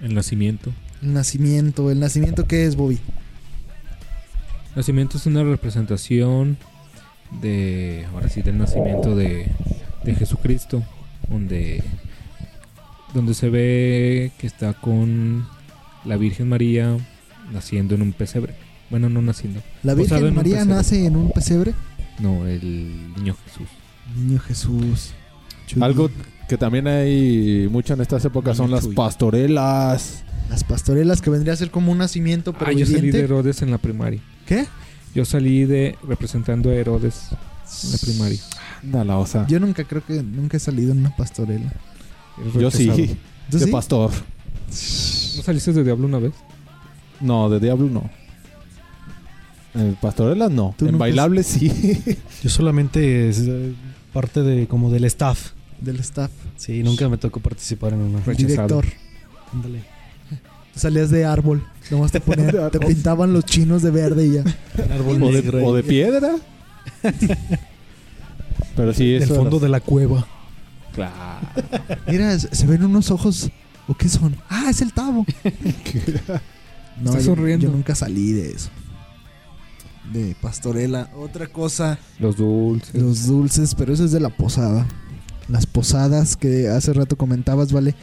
El 0.00 0.14
nacimiento. 0.14 0.72
El 1.02 1.14
nacimiento. 1.14 1.90
¿El 1.90 1.98
nacimiento 1.98 2.46
qué 2.46 2.66
es, 2.66 2.76
Bobby? 2.76 3.00
Nacimiento 4.76 5.16
es 5.16 5.26
una 5.26 5.42
representación 5.42 6.58
de, 7.42 8.06
ahora 8.12 8.28
sí, 8.28 8.42
del 8.42 8.56
nacimiento 8.56 9.16
de, 9.16 9.50
de 10.04 10.14
Jesucristo, 10.14 10.82
donde, 11.30 11.82
donde 13.14 13.34
se 13.34 13.48
ve 13.48 14.32
que 14.38 14.46
está 14.46 14.74
con 14.74 15.46
la 16.04 16.16
Virgen 16.16 16.48
María 16.48 16.96
naciendo 17.52 17.94
en 17.94 18.02
un 18.02 18.12
pesebre. 18.12 18.54
Bueno, 18.90 19.08
no 19.08 19.22
naciendo, 19.22 19.62
¿La 19.84 19.94
Virgen 19.94 20.34
María 20.34 20.64
nace 20.64 21.06
en 21.06 21.16
un 21.16 21.30
pesebre? 21.30 21.74
no, 22.18 22.46
el 22.46 23.14
niño 23.16 23.36
Jesús. 23.46 23.68
Niño 24.16 24.40
Jesús. 24.40 25.12
Chuy. 25.66 25.82
Algo 25.82 26.10
que 26.48 26.58
también 26.58 26.88
hay 26.88 27.68
mucho 27.70 27.94
en 27.94 28.00
estas 28.00 28.24
épocas 28.24 28.56
son 28.56 28.70
las 28.72 28.84
Chuy. 28.84 28.94
pastorelas. 28.94 30.24
Las 30.50 30.64
pastorelas 30.64 31.22
que 31.22 31.30
vendría 31.30 31.52
a 31.52 31.56
ser 31.56 31.70
como 31.70 31.92
un 31.92 31.98
nacimiento, 31.98 32.52
pero 32.52 32.66
Ah, 32.72 32.72
yo 32.72 32.84
salí 32.84 33.12
de 33.12 33.20
Herodes 33.20 33.62
en 33.62 33.70
la 33.70 33.78
primaria. 33.78 34.20
¿Qué? 34.46 34.66
Yo 35.14 35.24
salí 35.24 35.64
de 35.64 35.96
representando 36.06 36.70
a 36.70 36.74
Herodes 36.74 37.28
en 37.84 37.92
la 37.92 37.98
primaria. 37.98 38.40
Anda 38.82 39.04
la 39.04 39.18
osa. 39.18 39.46
Yo 39.46 39.60
nunca 39.60 39.84
creo 39.84 40.04
que 40.04 40.22
nunca 40.22 40.56
he 40.56 40.60
salido 40.60 40.92
en 40.92 40.98
una 40.98 41.14
pastorela. 41.16 41.72
Yo 42.58 42.70
sí, 42.70 42.88
rechazado. 42.88 43.16
¿Tú 43.50 43.58
de 43.58 43.64
sí? 43.66 43.70
pastor. 43.70 44.10
¿No 44.10 45.42
saliste 45.42 45.72
de 45.72 45.84
Diablo 45.84 46.06
una 46.06 46.18
vez? 46.18 46.32
No, 47.20 47.50
de 47.50 47.60
diablo 47.60 47.88
no. 47.88 48.10
En 49.74 49.94
pastorelas 49.96 50.50
no. 50.50 50.74
¿Tú 50.76 50.86
En 50.86 50.98
bailables 50.98 51.46
sí. 51.46 51.70
Yo 52.42 52.50
solamente 52.50 53.28
es 53.28 53.40
eh, 53.46 53.72
parte 54.12 54.42
de 54.42 54.66
como 54.66 54.90
del 54.90 55.04
staff. 55.04 55.50
Del 55.80 56.00
staff. 56.00 56.30
Sí, 56.56 56.82
nunca 56.82 57.08
me 57.08 57.18
tocó 57.18 57.40
participar 57.40 57.92
en 57.92 58.00
una. 58.00 58.20
Rechazado. 58.20 58.80
Director. 58.80 58.86
Ándale. 59.52 59.84
Salías 60.74 61.10
de 61.10 61.24
árbol. 61.24 61.62
Nomás 61.90 62.10
te 62.10 62.20
ponían, 62.20 62.70
te 62.70 62.80
pintaban 62.80 63.32
los 63.32 63.44
chinos 63.44 63.82
de 63.82 63.90
verde 63.90 64.26
y 64.26 64.32
ya. 64.32 64.44
Árbol 64.94 65.22
o, 65.22 65.32
de, 65.32 65.64
o 65.64 65.74
de 65.74 65.82
piedra. 65.82 66.36
Pero 68.76 68.92
sí, 68.94 69.12
Del 69.12 69.22
eso. 69.24 69.34
fondo 69.36 69.58
de 69.58 69.68
la 69.68 69.80
cueva. 69.80 70.26
Claro. 70.94 71.46
Mira, 72.08 72.38
se 72.38 72.66
ven 72.66 72.84
unos 72.84 73.10
ojos. 73.10 73.50
¿O 73.88 73.94
qué 73.94 74.08
son? 74.08 74.36
Ah, 74.48 74.66
es 74.70 74.80
el 74.82 74.92
tabo. 74.92 75.24
No, 77.00 77.10
Está 77.12 77.20
yo, 77.20 77.34
sonriendo. 77.34 77.66
yo 77.66 77.72
nunca 77.72 77.94
salí 77.94 78.32
de 78.32 78.50
eso. 78.52 78.68
De 80.12 80.36
pastorela. 80.42 81.08
Otra 81.16 81.46
cosa, 81.46 81.98
Los 82.18 82.36
dulces. 82.36 82.94
los 83.00 83.26
dulces, 83.26 83.74
pero 83.74 83.94
eso 83.94 84.04
es 84.04 84.12
de 84.12 84.20
la 84.20 84.28
posada. 84.28 84.86
Las 85.48 85.64
posadas 85.64 86.36
que 86.36 86.68
hace 86.68 86.92
rato 86.92 87.16
comentabas, 87.16 87.72
¿vale? 87.72 87.94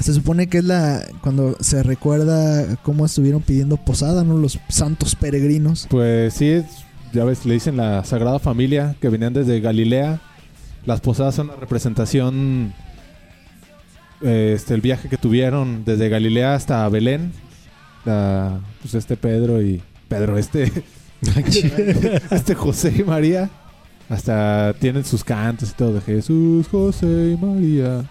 Se 0.00 0.12
supone 0.14 0.48
que 0.48 0.58
es 0.58 0.64
la 0.64 1.04
cuando 1.20 1.56
se 1.60 1.82
recuerda 1.84 2.76
cómo 2.76 3.06
estuvieron 3.06 3.42
pidiendo 3.42 3.76
posada, 3.76 4.24
¿no? 4.24 4.36
Los 4.36 4.58
santos 4.68 5.14
peregrinos. 5.14 5.86
Pues 5.88 6.34
sí, 6.34 6.46
es- 6.48 6.81
ya 7.12 7.24
ves, 7.24 7.44
le 7.46 7.54
dicen 7.54 7.76
la 7.76 8.04
Sagrada 8.04 8.38
Familia 8.38 8.96
que 9.00 9.08
venían 9.08 9.32
desde 9.32 9.60
Galilea. 9.60 10.20
Las 10.84 11.00
posadas 11.00 11.34
son 11.34 11.48
la 11.48 11.56
representación, 11.56 12.72
eh, 14.22 14.52
este, 14.56 14.74
el 14.74 14.80
viaje 14.80 15.08
que 15.08 15.16
tuvieron 15.16 15.84
desde 15.84 16.08
Galilea 16.08 16.54
hasta 16.54 16.88
Belén. 16.88 17.32
La- 18.04 18.58
pues 18.80 18.94
este 18.94 19.16
Pedro 19.16 19.62
y 19.62 19.80
Pedro, 20.08 20.36
este, 20.38 20.70
este 22.30 22.54
José 22.54 22.92
y 22.98 23.02
María. 23.04 23.50
Hasta 24.08 24.74
tienen 24.78 25.04
sus 25.04 25.24
cantos 25.24 25.70
y 25.70 25.74
todo 25.74 25.94
de 25.94 26.00
Jesús, 26.02 26.66
José 26.68 27.36
y 27.38 27.42
María. 27.42 28.04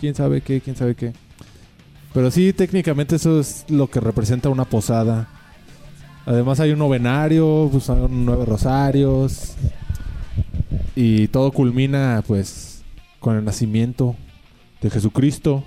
Quién 0.00 0.14
sabe 0.14 0.40
qué, 0.40 0.60
quién 0.60 0.76
sabe 0.76 0.94
qué. 0.94 1.12
Pero 2.12 2.30
sí, 2.30 2.52
técnicamente 2.52 3.16
eso 3.16 3.40
es 3.40 3.64
lo 3.68 3.88
que 3.88 3.98
representa 4.00 4.50
una 4.50 4.64
posada. 4.66 5.28
Además 6.24 6.60
hay 6.60 6.70
un 6.70 6.78
novenario, 6.78 7.68
pues 7.70 7.84
son 7.84 8.24
nueve 8.24 8.44
rosarios. 8.44 9.54
Y 10.94 11.28
todo 11.28 11.50
culmina 11.52 12.22
pues 12.26 12.82
con 13.18 13.36
el 13.36 13.44
nacimiento 13.44 14.14
de 14.80 14.90
Jesucristo. 14.90 15.64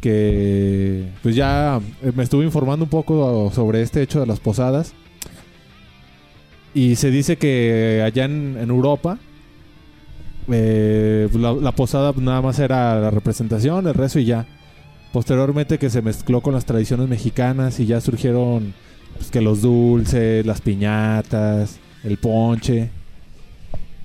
Que 0.00 1.08
pues 1.22 1.34
ya 1.34 1.80
eh, 2.02 2.12
me 2.14 2.22
estuve 2.22 2.44
informando 2.44 2.84
un 2.84 2.90
poco 2.90 3.50
sobre 3.54 3.82
este 3.82 4.02
hecho 4.02 4.20
de 4.20 4.26
las 4.26 4.40
posadas. 4.40 4.94
Y 6.74 6.96
se 6.96 7.10
dice 7.10 7.36
que 7.36 8.02
allá 8.04 8.24
en, 8.24 8.56
Europa 8.68 9.18
eh, 10.48 11.28
la 11.32 11.72
posada 11.72 12.12
nada 12.16 12.40
más 12.42 12.58
era 12.60 13.00
la 13.00 13.10
representación, 13.10 13.86
el 13.86 13.94
rezo 13.94 14.18
y 14.18 14.24
ya. 14.24 14.46
Posteriormente 15.12 15.78
que 15.78 15.90
se 15.90 16.02
mezcló 16.02 16.40
con 16.40 16.54
las 16.54 16.64
tradiciones 16.64 17.08
mexicanas 17.08 17.80
y 17.80 17.86
ya 17.86 18.00
surgieron 18.00 18.72
pues, 19.16 19.30
que 19.30 19.40
los 19.40 19.62
dulces, 19.62 20.44
las 20.46 20.60
piñatas, 20.60 21.78
el 22.04 22.16
ponche. 22.18 22.90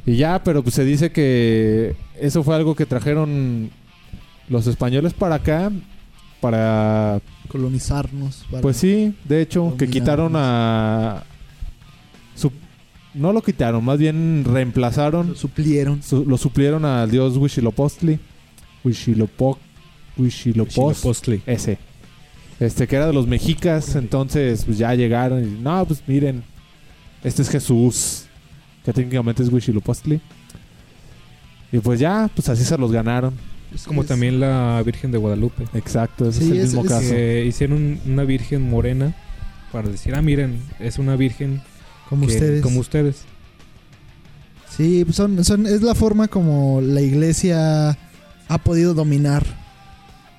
Y 0.06 0.18
ya, 0.18 0.43
pero 0.43 0.62
pues 0.64 0.76
se 0.76 0.86
dice 0.86 1.12
que 1.12 1.95
eso 2.20 2.43
fue 2.43 2.56
algo 2.56 2.76
que 2.76 2.86
trajeron 2.86 3.72
los 4.49 4.68
españoles 4.68 5.14
para 5.14 5.36
acá 5.36 5.72
para 6.41 7.20
Colonizarnos. 7.47 8.45
para- 8.51 8.62
pues 8.62 8.78
sí, 8.78 9.16
de 9.28 9.41
hecho, 9.41 9.76
que 9.78 9.88
quitaron 9.88 10.34
a 10.36 11.24
su- 12.36 12.51
no 13.16 13.34
lo 13.34 13.41
quitaron, 13.41 13.84
más 13.84 13.97
bien 13.97 14.43
reemplazaron 14.45 15.30
Lo 15.30 15.36
suplieron. 15.36 16.03
su- 16.03 16.26
lo 16.26 16.38
suplieron 16.38 16.86
al 16.86 17.10
dios. 17.10 17.36
Huitzilopochtli. 17.38 18.20
Huitzilopochtli. 18.84 19.64
Huitzilopochtli. 20.18 21.41
Ese. 21.45 21.78
Este, 22.60 22.88
que 22.88 22.95
era 22.95 23.08
de 23.08 23.14
los 23.14 23.28
mexicas. 23.28 23.95
Entonces, 23.95 24.64
pues 24.66 24.78
ya 24.78 24.93
llegaron 24.95 25.43
y, 25.43 25.62
no, 25.62 25.86
pues 25.86 26.01
miren, 26.08 26.43
este 27.24 27.41
es 27.41 27.49
Jesús. 27.49 28.24
Que 28.84 28.93
técnicamente 28.93 29.41
es 29.43 29.49
Huitzilopochtli. 29.51 30.22
Y 31.72 31.80
pues 31.80 31.99
ya, 31.99 32.30
pues 32.34 32.47
así 32.49 32.64
se 32.64 32.78
los 32.78 32.91
ganaron. 32.91 33.34
Es 33.74 33.84
como 33.84 34.01
Es- 34.03 34.08
también 34.08 34.39
la 34.39 34.82
Virgen 34.86 35.12
de 35.12 35.18
Guadalupe. 35.18 35.66
Exacto, 35.74 36.30
ese 36.30 36.39
Sí, 36.39 36.45
es 36.45 36.51
el 36.51 36.58
es- 36.58 36.64
mismo 36.68 36.84
es- 36.84 36.88
caso. 36.89 37.10
Que 37.10 37.45
hicieron 37.45 37.78
un- 37.78 37.99
una 38.14 38.24
Virgen 38.24 38.70
morena 38.70 39.14
para 39.72 39.89
decir, 39.89 40.14
ah, 40.16 40.22
miren, 40.22 40.62
es 40.80 40.99
una 40.99 41.16
Virgen 41.16 41.62
Como 42.08 42.28
que- 42.28 42.34
ustedes. 42.34 42.62
como 42.62 42.80
ustedes. 42.80 43.24
Sí, 44.70 45.03
pues 45.03 45.16
son, 45.18 45.43
son, 45.43 45.66
es 45.66 45.82
la 45.82 45.95
forma 45.95 46.28
como 46.28 46.80
la 46.82 47.01
iglesia 47.01 47.97
ha 48.47 48.58
podido 48.60 48.93
dominar. 48.93 49.43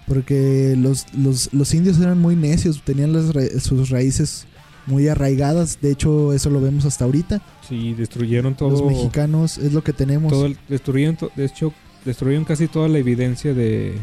Porque 0.06 0.74
los, 0.78 1.06
los, 1.16 1.52
los 1.52 1.74
indios 1.74 1.98
eran 1.98 2.20
muy 2.20 2.36
necios, 2.36 2.82
tenían 2.84 3.12
las 3.12 3.34
ra- 3.34 3.60
sus 3.60 3.90
raíces 3.90 4.46
muy 4.86 5.08
arraigadas. 5.08 5.78
De 5.82 5.90
hecho, 5.90 6.32
eso 6.32 6.48
lo 6.50 6.60
vemos 6.60 6.84
hasta 6.84 7.04
ahorita. 7.04 7.42
Sí, 7.68 7.92
destruyeron 7.94 8.54
todo. 8.54 8.70
Los 8.70 8.84
mexicanos 8.84 9.58
es 9.58 9.72
lo 9.72 9.82
que 9.82 9.92
tenemos. 9.92 10.30
todo 10.32 10.46
el- 10.46 10.56
destruyeron, 10.68 11.16
to- 11.16 11.30
de 11.34 11.44
hecho, 11.46 11.72
destruyeron 12.04 12.44
casi 12.44 12.68
toda 12.68 12.86
la 12.88 12.98
evidencia 12.98 13.52
de, 13.52 13.94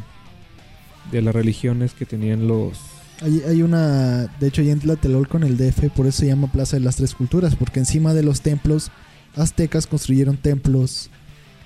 de 1.11 1.21
las 1.21 1.33
religiones 1.33 1.93
que 1.93 2.05
tenían 2.05 2.47
los... 2.47 2.77
Hay, 3.21 3.41
hay 3.47 3.61
una, 3.61 4.25
de 4.41 4.47
hecho, 4.47 4.61
ya 4.61 4.73
en 4.73 4.79
Tlatelolco, 4.81 5.37
en 5.37 5.43
el 5.43 5.55
DF, 5.55 5.89
por 5.95 6.05
eso 6.07 6.19
se 6.19 6.27
llama 6.27 6.51
Plaza 6.51 6.75
de 6.75 6.81
las 6.83 6.97
Tres 6.97 7.13
Culturas, 7.15 7.55
porque 7.55 7.79
encima 7.79 8.13
de 8.13 8.23
los 8.23 8.41
templos 8.41 8.91
aztecas 9.37 9.87
construyeron 9.87 10.35
templos 10.35 11.09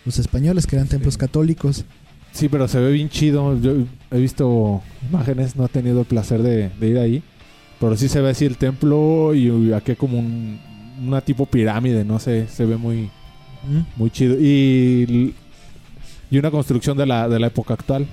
los 0.05 0.19
españoles, 0.19 0.67
que 0.67 0.75
eran 0.75 0.87
templos 0.87 1.15
Sí. 1.15 1.19
católicos. 1.19 1.85
Sí, 2.31 2.49
pero 2.49 2.67
se 2.67 2.79
ve 2.79 2.91
bien 2.91 3.09
chido. 3.09 3.59
Yo 3.59 3.73
he 4.11 4.19
visto 4.19 4.81
imágenes, 5.09 5.55
no 5.55 5.65
he 5.65 5.69
tenido 5.69 6.01
el 6.01 6.05
placer 6.05 6.43
de, 6.43 6.69
de 6.79 6.87
ir 6.87 6.97
ahí. 6.97 7.23
Pero 7.79 7.95
sí 7.95 8.07
se 8.07 8.21
ve 8.21 8.29
así 8.29 8.45
el 8.45 8.57
templo 8.57 9.33
y 9.35 9.71
aquí 9.73 9.95
como 9.95 10.17
un, 10.19 10.59
una 11.05 11.21
tipo 11.21 11.45
pirámide, 11.45 12.03
no 12.03 12.19
sé, 12.19 12.47
se 12.47 12.65
ve 12.65 12.75
muy, 12.77 13.09
¿Mm? 13.67 13.81
muy 13.95 14.09
chido. 14.09 14.35
Y, 14.39 15.33
y 16.29 16.37
una 16.37 16.51
construcción 16.51 16.97
de 16.97 17.05
la, 17.05 17.29
de 17.29 17.39
la 17.39 17.47
época 17.47 17.73
actual. 17.75 18.07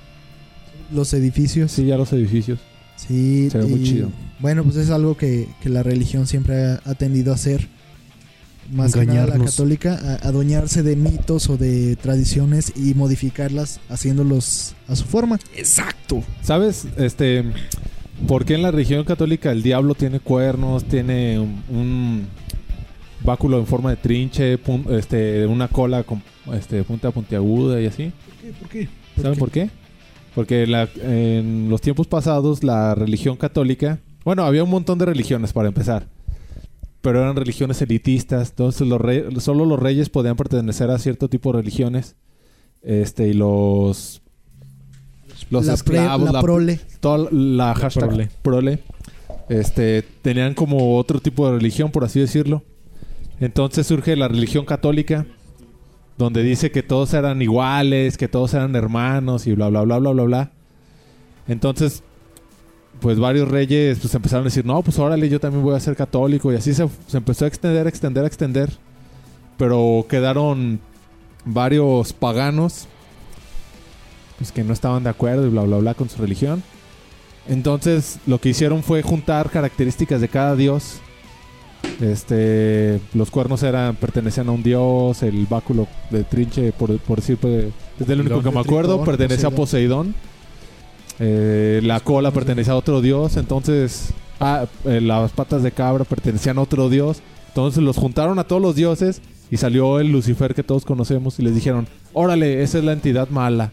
Los 0.93 1.13
edificios. 1.13 1.71
Sí, 1.71 1.85
ya 1.85 1.97
los 1.97 2.13
edificios. 2.13 2.59
Sí, 2.95 3.49
Se 3.49 3.57
ve 3.57 3.65
muy 3.65 3.83
chido. 3.83 4.09
Bueno, 4.39 4.63
pues 4.63 4.75
es 4.77 4.89
algo 4.89 5.17
que, 5.17 5.47
que 5.61 5.69
la 5.69 5.83
religión 5.83 6.27
siempre 6.27 6.63
ha, 6.63 6.81
ha 6.85 6.93
tendido 6.95 7.31
a 7.31 7.35
hacer. 7.35 7.67
Más 8.71 8.93
que 8.93 9.05
nada 9.05 9.27
la 9.37 9.45
católica, 9.45 9.93
a 10.23 10.27
adueñarse 10.27 10.81
de 10.83 10.95
mitos 10.95 11.49
o 11.49 11.57
de 11.57 11.95
tradiciones 11.97 12.73
y 12.75 12.93
modificarlas 12.95 13.79
haciéndolos 13.89 14.73
a 14.87 14.95
su 14.95 15.05
forma. 15.05 15.39
Exacto. 15.55 16.23
¿Sabes? 16.41 16.87
Este, 16.97 17.43
¿por 18.27 18.43
qué 18.45 18.55
en 18.55 18.63
la 18.63 18.71
religión 18.71 19.03
católica 19.03 19.51
el 19.51 19.61
diablo 19.61 19.93
tiene 19.93 20.19
cuernos, 20.19 20.83
tiene 20.85 21.37
un, 21.39 21.61
un 21.69 22.27
báculo 23.23 23.59
en 23.59 23.67
forma 23.67 23.91
de 23.91 23.97
trinche, 23.97 24.57
pun- 24.57 24.89
este, 24.97 25.45
una 25.45 25.67
cola 25.67 26.03
con 26.03 26.23
este, 26.53 26.83
punta 26.83 27.11
puntiaguda 27.11 27.79
y 27.81 27.85
así? 27.85 28.11
¿Por 28.59 28.69
qué? 28.69 28.89
¿Saben 29.21 29.37
por 29.39 29.51
qué? 29.51 29.69
Porque 30.33 30.65
la- 30.67 30.89
en 31.01 31.69
los 31.69 31.81
tiempos 31.81 32.07
pasados 32.07 32.63
la 32.63 32.95
religión 32.95 33.37
católica, 33.37 33.99
bueno, 34.23 34.43
había 34.43 34.63
un 34.63 34.69
montón 34.71 34.97
de 34.97 35.05
religiones 35.05 35.53
para 35.53 35.67
empezar, 35.67 36.07
pero 37.05 37.21
eran 37.21 37.35
religiones 37.35 37.79
elitistas, 37.83 38.49
entonces 38.49 38.87
los 38.87 38.99
rey- 38.99 39.23
solo 39.39 39.63
los 39.65 39.79
reyes 39.79 40.09
podían 40.09 40.35
pertenecer 40.35 40.89
a 40.89 40.97
cierto 40.97 41.29
tipo 41.29 41.51
de 41.51 41.59
religiones, 41.59 42.15
este 42.81 43.27
y 43.29 43.33
los 43.33 44.21
los 45.51 45.65
la, 45.67 45.77
pre- 45.77 45.97
esclavos, 45.97 46.25
la 46.25 46.31
la, 46.33 46.41
prole. 46.41 46.79
toda 46.99 47.29
la 47.31 47.75
hashtag 47.75 48.07
prole. 48.09 48.29
prole. 48.41 48.79
este, 49.49 50.03
tenían 50.23 50.53
como 50.55 50.97
otro 50.97 51.19
tipo 51.19 51.45
de 51.47 51.57
religión, 51.57 51.91
por 51.91 52.03
así 52.03 52.19
decirlo. 52.19 52.63
Entonces 53.39 53.85
surge 53.85 54.15
la 54.15 54.27
religión 54.27 54.65
católica, 54.65 55.25
donde 56.17 56.41
dice 56.41 56.71
que 56.71 56.81
todos 56.83 57.13
eran 57.13 57.41
iguales, 57.41 58.17
que 58.17 58.27
todos 58.27 58.53
eran 58.55 58.75
hermanos 58.75 59.45
y 59.45 59.53
bla, 59.53 59.67
bla, 59.69 59.81
bla, 59.83 59.99
bla, 59.99 60.11
bla, 60.11 60.23
bla. 60.23 60.51
Entonces, 61.47 62.01
pues 62.99 63.19
varios 63.19 63.49
reyes 63.49 63.99
pues 63.99 64.13
empezaron 64.15 64.43
a 64.43 64.49
decir, 64.49 64.65
no, 64.65 64.81
pues 64.81 64.97
órale, 64.99 65.29
yo 65.29 65.39
también 65.39 65.63
voy 65.63 65.75
a 65.75 65.79
ser 65.79 65.95
católico. 65.95 66.51
Y 66.51 66.55
así 66.55 66.73
se, 66.73 66.87
se 67.07 67.17
empezó 67.17 67.45
a 67.45 67.47
extender, 67.47 67.85
a 67.85 67.89
extender, 67.89 68.23
a 68.23 68.27
extender. 68.27 68.69
Pero 69.57 70.05
quedaron 70.09 70.79
varios 71.45 72.11
paganos 72.13 72.87
pues 74.37 74.51
que 74.51 74.63
no 74.63 74.73
estaban 74.73 75.03
de 75.03 75.09
acuerdo 75.09 75.45
y 75.45 75.49
bla 75.49 75.61
bla 75.61 75.77
bla 75.77 75.93
con 75.93 76.09
su 76.09 76.21
religión. 76.21 76.63
Entonces 77.47 78.19
lo 78.25 78.39
que 78.39 78.49
hicieron 78.49 78.83
fue 78.83 79.01
juntar 79.01 79.49
características 79.49 80.21
de 80.21 80.27
cada 80.27 80.55
dios. 80.55 80.97
Este, 82.01 82.99
los 83.13 83.29
cuernos 83.29 83.61
eran 83.63 83.95
pertenecían 83.95 84.49
a 84.49 84.51
un 84.51 84.63
dios, 84.63 85.21
el 85.21 85.45
báculo 85.45 85.87
de 86.09 86.23
trinche 86.23 86.71
por, 86.71 86.97
por 86.99 87.19
decir 87.19 87.37
pues, 87.37 87.65
es 87.99 88.09
el 88.09 88.21
único 88.21 88.41
que 88.41 88.51
me 88.51 88.59
acuerdo, 88.59 89.03
pertenece 89.03 89.45
a 89.45 89.51
Poseidón. 89.51 90.15
Eh, 91.19 91.79
la 91.83 91.99
cola 92.01 92.31
pertenecía 92.31 92.73
a 92.73 92.75
otro 92.77 93.01
dios, 93.01 93.37
entonces 93.37 94.07
ah, 94.39 94.65
eh, 94.83 94.99
las 95.01 95.31
patas 95.31 95.63
de 95.63 95.71
cabra 95.71 96.03
pertenecían 96.03 96.57
a 96.57 96.61
otro 96.61 96.89
dios. 96.89 97.19
Entonces 97.49 97.81
los 97.81 97.95
juntaron 97.95 98.37
a 98.39 98.43
todos 98.43 98.61
los 98.61 98.75
dioses 98.75 99.21
y 99.49 99.57
salió 99.57 99.99
el 99.99 100.11
Lucifer 100.11 100.53
que 100.53 100.63
todos 100.63 100.83
conocemos 100.83 101.39
y 101.39 101.43
les 101.43 101.55
dijeron, 101.55 101.87
órale, 102.13 102.61
esa 102.63 102.79
es 102.79 102.83
la 102.83 102.91
entidad 102.93 103.29
mala. 103.29 103.71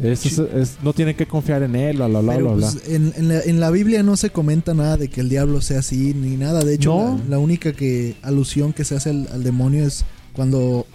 Es- 0.00 0.24
es- 0.26 0.38
es- 0.38 0.78
no 0.82 0.92
tienen 0.94 1.14
que 1.14 1.26
confiar 1.26 1.62
en 1.62 1.76
él, 1.76 1.98
bla, 1.98 2.06
bla, 2.08 2.20
bla, 2.20 2.34
Pero 2.34 2.54
bla, 2.56 2.70
bla. 2.70 2.80
en, 2.88 3.12
en 3.16 3.28
la, 3.28 3.40
en 3.42 3.60
la 3.60 3.70
Biblia 3.70 4.02
no 4.02 4.16
se 4.16 4.30
comenta 4.30 4.72
nada 4.74 4.96
de 4.96 5.08
que 5.08 5.20
el 5.20 5.28
diablo 5.28 5.60
sea 5.60 5.80
así 5.80 6.14
ni 6.14 6.36
nada. 6.36 6.64
De 6.64 6.74
hecho, 6.74 6.94
No. 6.96 7.18
la, 7.24 7.30
la 7.36 7.38
única 7.38 7.72
que 7.72 8.16
alusión 8.22 8.72
que 8.72 8.84
se 8.84 8.96
hace 8.96 9.10
al, 9.10 9.28
al 9.32 9.44
demonio 9.44 9.86
es 9.86 10.04
cuando 10.32 10.86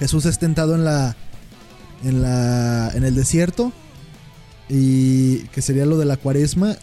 Jesús 0.00 0.26
es 0.26 0.38
tentado 0.38 0.74
en 0.74 0.84
la 0.84 1.16
en 2.04 2.20
la 2.20 2.90
en 2.94 3.04
el 3.04 3.14
desierto 3.14 3.72
y 4.68 5.38
que 5.48 5.62
sería 5.62 5.86
lo 5.86 5.98
de 5.98 6.04
la 6.06 6.16
cuaresma 6.16 6.76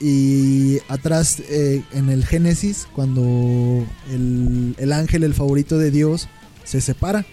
y 0.00 0.78
atrás 0.88 1.40
eh, 1.48 1.82
en 1.92 2.10
el 2.10 2.24
Génesis 2.24 2.86
cuando 2.94 3.86
el, 4.12 4.74
el 4.78 4.92
ángel 4.92 5.24
el 5.24 5.34
favorito 5.34 5.78
de 5.78 5.90
Dios 5.90 6.28
se 6.64 6.80
separa 6.80 7.24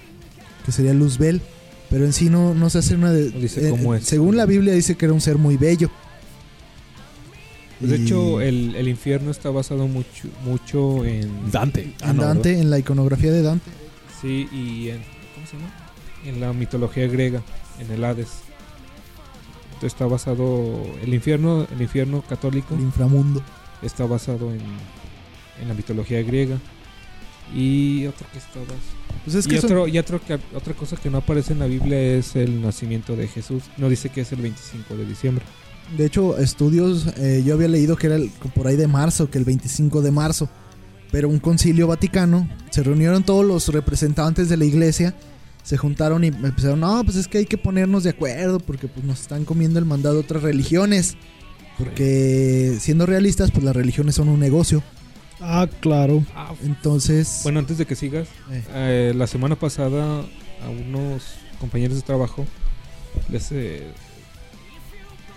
que 0.66 0.72
sería 0.72 0.94
Luzbel 0.94 1.42
pero 1.90 2.06
en 2.06 2.14
sí 2.14 2.30
no, 2.30 2.54
no 2.54 2.70
se 2.70 2.80
hace 2.80 2.96
una 2.96 3.12
de, 3.12 3.30
dice 3.32 3.68
eh, 3.68 3.72
cómo 3.72 3.96
es. 3.96 4.06
según 4.06 4.38
la 4.38 4.46
Biblia 4.46 4.74
dice 4.74 4.96
que 4.96 5.06
era 5.06 5.14
un 5.14 5.22
ser 5.22 5.38
muy 5.38 5.58
bello 5.58 5.90
Pues, 7.80 7.92
de 7.92 7.98
hecho, 7.98 8.40
el, 8.40 8.76
el 8.76 8.88
infierno 8.88 9.30
está 9.30 9.50
basado 9.50 9.88
mucho, 9.88 10.30
mucho 10.46 11.04
en... 11.06 11.52
Dante. 11.52 11.94
en 12.02 12.18
Dante 12.18 12.60
en 12.60 12.70
la 12.70 12.80
iconografía 12.80 13.32
de 13.32 13.42
Dante 13.42 13.70
Sí, 14.22 14.48
y 14.54 14.90
en... 14.90 15.02
¿Cómo 15.36 15.48
se 15.48 15.58
llama? 15.58 15.74
En 16.26 16.40
la 16.40 16.54
mitología 16.54 17.08
griega, 17.08 17.42
en 17.80 17.92
el 17.92 18.04
Hades. 18.06 18.30
Está 19.86 20.06
basado... 20.06 20.84
El 21.04 21.14
infierno, 21.14 21.68
el 21.74 21.82
infierno 21.82 22.22
católico 22.28 22.74
el 22.76 22.82
inframundo 22.82 23.42
está 23.82 24.06
basado 24.06 24.52
en, 24.54 24.62
en 25.62 25.68
la 25.68 25.74
mitología 25.74 26.22
griega. 26.24 26.58
Y 27.56 28.06
otro 28.08 28.26
que 28.32 28.38
está 28.40 28.60
basado... 28.60 28.78
pues 29.24 29.36
es 29.36 29.46
y 29.46 29.50
que 29.50 29.58
son- 29.62 29.72
otro, 29.72 29.88
y 29.88 29.98
otro 29.98 30.22
que, 30.22 30.40
otra 30.56 30.74
cosa 30.74 30.96
que 30.96 31.10
no 31.10 31.20
aparece 31.20 31.54
en 31.54 31.60
la 31.60 31.66
Biblia 31.68 32.00
es 32.00 32.36
el 32.36 32.62
nacimiento 32.62 33.16
de 33.16 33.28
Jesús. 33.28 33.64
No 33.78 33.90
dice 33.90 34.10
que 34.10 34.22
es 34.22 34.32
el 34.32 34.42
25 34.42 34.96
de 34.96 35.06
diciembre. 35.06 35.46
De 35.98 36.06
hecho, 36.06 36.38
estudios, 36.38 37.08
eh, 37.18 37.44
yo 37.46 37.54
había 37.56 37.68
leído 37.68 37.96
que 37.98 38.08
era 38.08 38.16
el- 38.16 38.30
por 38.56 38.68
ahí 38.68 38.76
de 38.78 38.88
marzo, 38.88 39.30
que 39.30 39.38
el 39.38 39.44
25 39.46 40.02
de 40.02 40.12
marzo. 40.12 40.50
Pero 41.12 41.30
un 41.30 41.40
concilio 41.40 41.86
vaticano, 41.88 42.50
se 42.72 42.82
reunieron 42.82 43.24
todos 43.24 43.46
los 43.46 43.68
representantes 43.68 44.50
de 44.50 44.58
la 44.58 44.66
iglesia, 44.66 45.14
se 45.64 45.78
juntaron 45.78 46.24
y 46.24 46.28
empezaron, 46.28 46.82
no, 46.82 47.04
pues 47.04 47.18
es 47.18 47.28
que 47.28 47.40
hay 47.40 47.46
que 47.46 47.58
ponernos 47.58 48.04
de 48.04 48.12
acuerdo 48.12 48.60
porque 48.60 48.88
pues 48.88 49.06
nos 49.06 49.22
están 49.22 49.46
comiendo 49.46 49.80
el 49.80 49.86
mandado 49.86 50.20
otras 50.20 50.44
religiones. 50.44 51.16
Porque 51.78 52.78
siendo 52.80 53.06
realistas, 53.06 53.50
pues 53.50 53.64
las 53.64 53.76
religiones 53.76 54.16
son 54.16 54.30
un 54.30 54.40
negocio. 54.40 54.84
Ah, 55.40 55.68
claro. 55.80 56.24
Entonces, 56.64 57.42
Bueno, 57.44 57.60
antes 57.60 57.78
de 57.78 57.86
que 57.86 57.96
sigas, 57.96 58.28
eh, 58.52 58.64
eh, 58.74 59.14
la 59.16 59.28
semana 59.28 59.56
pasada 59.56 60.20
a 60.20 60.70
unos 60.70 61.24
compañeros 61.60 61.98
de 61.98 62.04
trabajo 62.04 62.46
les, 63.30 63.52
eh, 63.52 63.84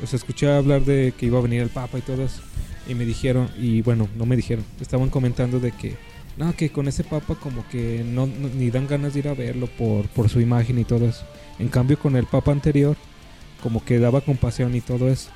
les 0.00 0.14
escuché 0.14 0.52
hablar 0.52 0.84
de 0.84 1.12
que 1.16 1.26
iba 1.26 1.38
a 1.38 1.42
venir 1.42 1.62
el 1.62 1.70
Papa 1.70 1.98
y 1.98 2.02
todo 2.02 2.24
eso. 2.24 2.40
Y 2.88 2.94
me 2.94 3.04
dijeron, 3.04 3.50
y 3.58 3.82
bueno, 3.82 4.08
no 4.16 4.26
me 4.26 4.36
dijeron, 4.36 4.64
estaban 4.80 5.08
comentando 5.08 5.58
de 5.58 5.72
que, 5.72 5.96
no, 6.36 6.52
que 6.54 6.70
con 6.70 6.88
ese 6.88 7.02
Papa 7.04 7.34
como 7.36 7.66
que 7.68 8.04
no, 8.06 8.26
no- 8.26 8.48
ni 8.48 8.70
dan 8.70 8.86
ganas 8.86 9.14
de 9.14 9.20
ir 9.20 9.28
a 9.28 9.34
verlo 9.34 9.66
por, 9.66 10.06
por 10.08 10.28
su 10.28 10.40
imagen 10.40 10.78
y 10.78 10.84
todo 10.84 11.06
eso. 11.08 11.24
En 11.58 11.68
cambio 11.68 11.98
con 11.98 12.16
el 12.16 12.26
Papa 12.26 12.52
anterior, 12.52 12.96
como 13.62 13.84
que 13.84 13.98
daba 13.98 14.20
compasión 14.20 14.74
y 14.74 14.80
todo 14.80 15.08
eso. 15.08 15.30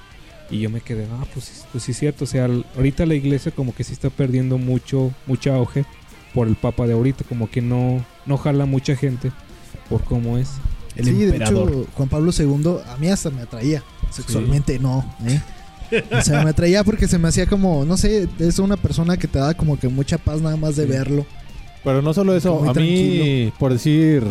Y 0.50 0.58
yo 0.60 0.68
me 0.70 0.80
quedé, 0.80 1.06
ah, 1.12 1.24
pues, 1.32 1.44
sí- 1.46 1.62
pues 1.72 1.84
sí 1.84 1.92
es 1.92 1.98
cierto, 1.98 2.24
o 2.24 2.26
sea, 2.26 2.48
ahorita 2.76 3.06
la 3.06 3.14
iglesia 3.14 3.52
como 3.52 3.74
que 3.74 3.84
sí 3.84 3.92
está 3.92 4.10
perdiendo 4.10 4.58
mucho, 4.58 5.12
mucho 5.26 5.52
auge 5.54 5.84
por 6.34 6.48
el 6.48 6.56
Papa 6.56 6.86
de 6.86 6.92
ahorita, 6.92 7.24
como 7.24 7.48
que 7.50 7.62
no, 7.62 8.04
no 8.26 8.36
jala 8.36 8.66
mucha 8.66 8.94
gente 8.96 9.32
por 9.88 10.02
cómo 10.04 10.38
es. 10.38 10.50
El 10.96 11.04
sí, 11.06 11.22
emperador. 11.24 11.70
de 11.70 11.80
hecho, 11.82 11.90
Juan 11.94 12.08
Pablo 12.08 12.32
II 12.36 12.78
a 12.86 12.96
mí 12.98 13.08
hasta 13.08 13.30
me 13.30 13.42
atraía. 13.42 13.82
Sexualmente 14.10 14.78
no, 14.80 15.04
¿eh? 15.26 15.40
O 16.16 16.22
sea, 16.22 16.42
me 16.44 16.50
atraía 16.50 16.84
porque 16.84 17.08
se 17.08 17.18
me 17.18 17.28
hacía 17.28 17.46
como, 17.46 17.84
no 17.84 17.96
sé, 17.96 18.28
es 18.38 18.58
una 18.58 18.76
persona 18.76 19.16
que 19.16 19.26
te 19.28 19.38
da 19.38 19.54
como 19.54 19.78
que 19.78 19.88
mucha 19.88 20.18
paz 20.18 20.40
nada 20.40 20.56
más 20.56 20.76
de 20.76 20.86
verlo. 20.86 21.26
Pero 21.84 22.02
no 22.02 22.12
solo 22.14 22.34
eso, 22.36 22.58
a 22.58 22.66
mí, 22.66 22.72
tranquilo. 22.72 23.52
por 23.58 23.72
decir 23.72 24.22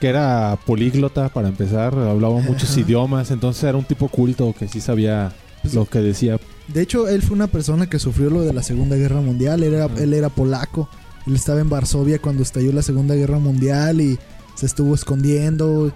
que 0.00 0.08
era 0.08 0.58
políglota 0.66 1.28
para 1.30 1.48
empezar, 1.48 1.94
hablaba 1.94 2.40
muchos 2.40 2.70
Ajá. 2.72 2.80
idiomas, 2.80 3.30
entonces 3.30 3.64
era 3.64 3.78
un 3.78 3.84
tipo 3.84 4.08
culto 4.08 4.54
que 4.58 4.68
sí 4.68 4.80
sabía 4.80 5.32
Pues, 5.62 5.74
lo 5.74 5.86
que 5.86 6.00
decía. 6.00 6.38
De 6.68 6.82
hecho, 6.82 7.08
él 7.08 7.22
fue 7.22 7.34
una 7.36 7.46
persona 7.46 7.88
que 7.88 7.98
sufrió 7.98 8.28
lo 8.28 8.42
de 8.42 8.52
la 8.52 8.62
Segunda 8.62 8.96
Guerra 8.96 9.20
Mundial. 9.20 9.62
Él 9.62 9.72
era, 9.74 9.88
él 9.98 10.12
era 10.12 10.28
polaco. 10.28 10.88
Él 11.26 11.34
estaba 11.36 11.60
en 11.60 11.70
Varsovia 11.70 12.18
cuando 12.20 12.42
estalló 12.42 12.72
la 12.72 12.82
Segunda 12.82 13.14
Guerra 13.14 13.38
Mundial 13.38 14.00
y 14.00 14.18
se 14.54 14.66
estuvo 14.66 14.94
escondiendo. 14.94 15.92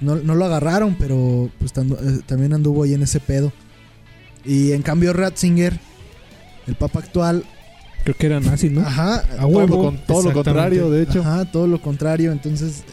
No, 0.00 0.16
no 0.16 0.34
lo 0.34 0.44
agarraron, 0.44 0.94
pero 0.98 1.50
pues 1.58 1.72
tando- 1.72 1.96
eh, 1.96 2.20
también 2.26 2.52
anduvo 2.52 2.82
ahí 2.84 2.94
en 2.94 3.02
ese 3.02 3.18
pedo. 3.20 3.52
Y 4.44 4.72
en 4.72 4.82
cambio 4.82 5.12
Ratzinger, 5.12 5.78
el 6.66 6.74
papa 6.74 6.98
actual, 7.00 7.44
Creo 8.04 8.16
que 8.16 8.26
era 8.26 8.38
nazi, 8.38 8.68
¿no? 8.70 8.82
ajá, 8.82 9.16
A 9.16 9.36
Todo, 9.38 9.46
huevo. 9.48 9.82
con- 9.84 9.98
todo 10.06 10.22
lo 10.22 10.32
contrario, 10.32 10.90
de 10.90 11.02
hecho. 11.02 11.20
Ajá, 11.22 11.44
todo 11.50 11.66
lo 11.66 11.80
contrario. 11.82 12.30
Entonces, 12.30 12.84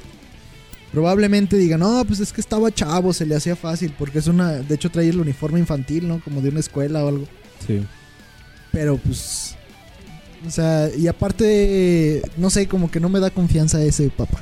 probablemente 0.92 1.56
digan, 1.58 1.82
no, 1.82 2.04
pues 2.06 2.20
es 2.20 2.32
que 2.34 2.42
estaba 2.42 2.72
chavo, 2.72 3.14
se 3.14 3.26
le 3.26 3.36
hacía 3.36 3.56
fácil, 3.56 3.94
porque 3.98 4.20
es 4.20 4.28
una, 4.28 4.52
de 4.54 4.76
hecho 4.76 4.90
trae 4.90 5.10
el 5.10 5.20
uniforme 5.20 5.60
infantil, 5.60 6.08
¿no? 6.08 6.20
Como 6.24 6.42
de 6.42 6.50
una 6.50 6.60
escuela 6.62 7.04
o 7.04 7.10
algo. 7.10 7.26
Sí. 7.68 7.86
Pero 8.72 8.98
pues, 8.98 9.56
o 10.48 10.50
sea, 10.50 10.90
y 10.96 11.08
aparte, 11.08 12.22
no 12.38 12.50
sé, 12.50 12.68
como 12.68 12.90
que 12.90 13.00
no 13.00 13.10
me 13.10 13.20
da 13.20 13.30
confianza 13.30 13.84
ese 13.84 14.10
papa. 14.10 14.42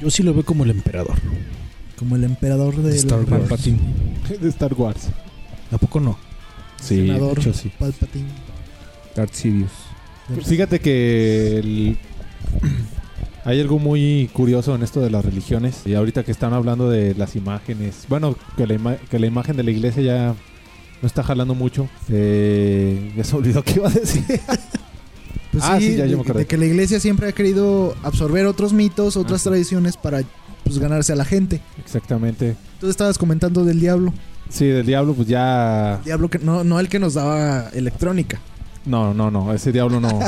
Yo 0.00 0.10
sí 0.10 0.22
lo 0.22 0.34
veo 0.34 0.44
como 0.44 0.62
el 0.64 0.70
emperador. 0.70 1.16
Como 2.02 2.16
el 2.16 2.24
emperador 2.24 2.74
de 2.76 2.96
Star 2.96 3.18
Wars. 3.20 3.28
Palpatine. 3.30 3.78
De 4.40 4.48
Star 4.48 4.74
Wars. 4.74 5.06
¿A 5.70 5.78
poco 5.78 6.00
no? 6.00 6.18
Sí, 6.80 6.96
senador 6.96 7.36
de 7.36 7.40
hecho 7.42 7.52
sí. 7.54 7.70
Palpatine. 7.78 8.26
Darth 9.14 9.34
Sidious. 9.34 9.70
Fíjate 10.44 10.80
que 10.80 11.58
el- 11.58 11.96
hay 13.44 13.60
algo 13.60 13.78
muy 13.78 14.28
curioso 14.32 14.74
en 14.74 14.82
esto 14.82 15.00
de 15.00 15.10
las 15.10 15.24
religiones. 15.24 15.82
Y 15.86 15.94
ahorita 15.94 16.24
que 16.24 16.32
están 16.32 16.52
hablando 16.54 16.90
de 16.90 17.14
las 17.14 17.36
imágenes. 17.36 18.06
Bueno, 18.08 18.34
que 18.56 18.66
la, 18.66 18.74
ima- 18.74 18.98
que 19.08 19.20
la 19.20 19.26
imagen 19.26 19.56
de 19.56 19.62
la 19.62 19.70
iglesia 19.70 20.02
ya 20.02 20.34
no 21.02 21.06
está 21.06 21.22
jalando 21.22 21.54
mucho. 21.54 21.88
Eh, 22.08 23.12
ya 23.16 23.22
se 23.22 23.36
olvidó 23.36 23.62
qué 23.64 23.74
iba 23.76 23.88
a 23.88 23.92
decir. 23.92 24.24
Pues 25.52 25.62
Ah, 25.64 25.78
sí, 25.78 25.90
sí, 25.90 25.96
ya, 25.98 26.04
de, 26.06 26.16
me 26.16 26.22
acordé. 26.22 26.40
de 26.40 26.46
que 26.46 26.56
la 26.56 26.64
iglesia 26.64 26.98
siempre 26.98 27.28
ha 27.28 27.32
querido 27.32 27.94
absorber 28.02 28.46
otros 28.46 28.72
mitos, 28.72 29.16
otras 29.16 29.42
tradiciones 29.44 29.96
para 29.98 30.22
pues 30.72 30.82
ganarse 30.82 31.12
a 31.12 31.16
la 31.16 31.24
gente. 31.24 31.60
Exactamente. 31.78 32.56
Tú 32.80 32.88
estabas 32.88 33.18
comentando 33.18 33.64
del 33.64 33.80
diablo. 33.80 34.12
Sí, 34.48 34.66
del 34.66 34.86
diablo, 34.86 35.14
pues 35.14 35.28
ya. 35.28 36.00
Diablo 36.04 36.28
que 36.28 36.38
no, 36.38 36.64
no 36.64 36.80
el 36.80 36.88
que 36.88 36.98
nos 36.98 37.14
daba 37.14 37.68
electrónica. 37.70 38.40
No, 38.84 39.14
no, 39.14 39.30
no, 39.30 39.52
ese 39.52 39.72
diablo 39.72 40.00
no. 40.00 40.20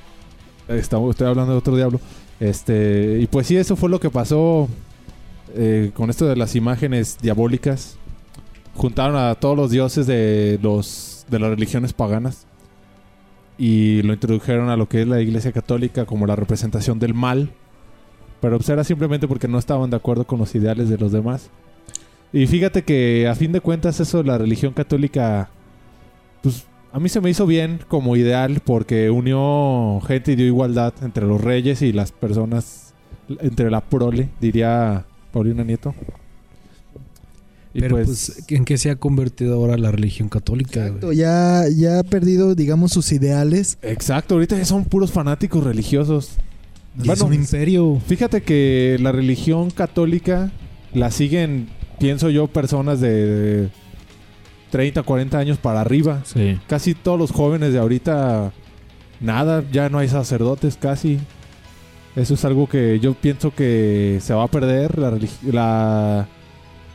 Estamos, 0.68 1.10
estoy 1.10 1.28
hablando 1.28 1.52
de 1.52 1.58
otro 1.58 1.76
diablo. 1.76 2.00
Este, 2.40 3.18
y 3.20 3.26
pues 3.26 3.46
sí, 3.46 3.56
eso 3.56 3.76
fue 3.76 3.88
lo 3.88 4.00
que 4.00 4.10
pasó 4.10 4.68
eh, 5.54 5.92
con 5.94 6.10
esto 6.10 6.26
de 6.26 6.36
las 6.36 6.56
imágenes 6.56 7.18
diabólicas. 7.20 7.96
Juntaron 8.74 9.16
a 9.16 9.34
todos 9.36 9.56
los 9.56 9.70
dioses 9.70 10.06
de 10.06 10.58
los 10.62 11.26
de 11.30 11.38
las 11.38 11.50
religiones 11.50 11.92
paganas 11.92 12.46
y 13.56 14.02
lo 14.02 14.12
introdujeron 14.12 14.68
a 14.68 14.76
lo 14.76 14.88
que 14.88 15.02
es 15.02 15.08
la 15.08 15.20
Iglesia 15.20 15.52
Católica 15.52 16.06
como 16.06 16.26
la 16.26 16.36
representación 16.36 16.98
del 16.98 17.14
mal. 17.14 17.52
Pero 18.40 18.58
pues 18.58 18.68
era 18.68 18.84
simplemente 18.84 19.26
porque 19.26 19.48
no 19.48 19.58
estaban 19.58 19.90
de 19.90 19.96
acuerdo 19.96 20.26
con 20.26 20.38
los 20.38 20.54
ideales 20.54 20.88
de 20.88 20.98
los 20.98 21.12
demás. 21.12 21.50
Y 22.32 22.46
fíjate 22.46 22.82
que 22.82 23.28
a 23.28 23.34
fin 23.34 23.52
de 23.52 23.60
cuentas 23.60 24.00
eso 24.00 24.18
de 24.18 24.24
la 24.24 24.38
religión 24.38 24.72
católica 24.72 25.50
pues 26.44 26.66
a 26.92 27.00
mí 27.00 27.08
se 27.08 27.20
me 27.20 27.30
hizo 27.30 27.46
bien 27.46 27.80
como 27.88 28.16
ideal 28.16 28.60
porque 28.62 29.10
unió 29.10 30.00
gente 30.06 30.32
y 30.32 30.36
dio 30.36 30.46
igualdad 30.46 30.92
entre 31.02 31.26
los 31.26 31.40
reyes 31.40 31.82
y 31.82 31.92
las 31.92 32.12
personas, 32.12 32.92
entre 33.40 33.70
la 33.70 33.80
prole, 33.80 34.28
diría 34.40 35.06
Paulina 35.32 35.64
Nieto. 35.64 35.94
Y 37.72 37.80
Pero 37.80 37.96
pues, 37.96 38.44
¿en 38.48 38.64
qué 38.64 38.78
se 38.78 38.90
ha 38.90 38.96
convertido 38.96 39.54
ahora 39.54 39.76
la 39.76 39.90
religión 39.90 40.28
católica? 40.28 40.86
Exacto, 40.86 41.12
ya, 41.12 41.64
ya 41.74 41.98
ha 41.98 42.02
perdido, 42.04 42.54
digamos, 42.54 42.92
sus 42.92 43.10
ideales. 43.10 43.78
Exacto, 43.82 44.34
ahorita 44.34 44.56
ya 44.56 44.64
son 44.64 44.84
puros 44.84 45.10
fanáticos 45.10 45.64
religiosos. 45.64 46.36
Y 46.96 47.06
Bueno, 47.06 47.12
es 47.14 47.20
un 47.22 47.34
imperio. 47.34 48.00
Fíjate 48.06 48.42
que 48.42 48.96
la 49.00 49.12
religión 49.12 49.70
católica 49.70 50.50
la 50.92 51.10
siguen, 51.10 51.68
pienso 51.98 52.30
yo, 52.30 52.46
personas 52.46 53.00
de 53.00 53.68
30, 54.70 55.02
40 55.02 55.38
años 55.38 55.58
para 55.58 55.80
arriba. 55.80 56.22
Sí. 56.24 56.58
Casi 56.68 56.94
todos 56.94 57.18
los 57.18 57.32
jóvenes 57.32 57.72
de 57.72 57.78
ahorita, 57.78 58.52
nada, 59.20 59.64
ya 59.72 59.88
no 59.88 59.98
hay 59.98 60.08
sacerdotes 60.08 60.76
casi. 60.76 61.18
Eso 62.14 62.34
es 62.34 62.44
algo 62.44 62.68
que 62.68 63.00
yo 63.00 63.14
pienso 63.14 63.52
que 63.52 64.18
se 64.20 64.34
va 64.34 64.44
a 64.44 64.48
perder. 64.48 64.98
La, 64.98 65.18
la, 65.42 66.28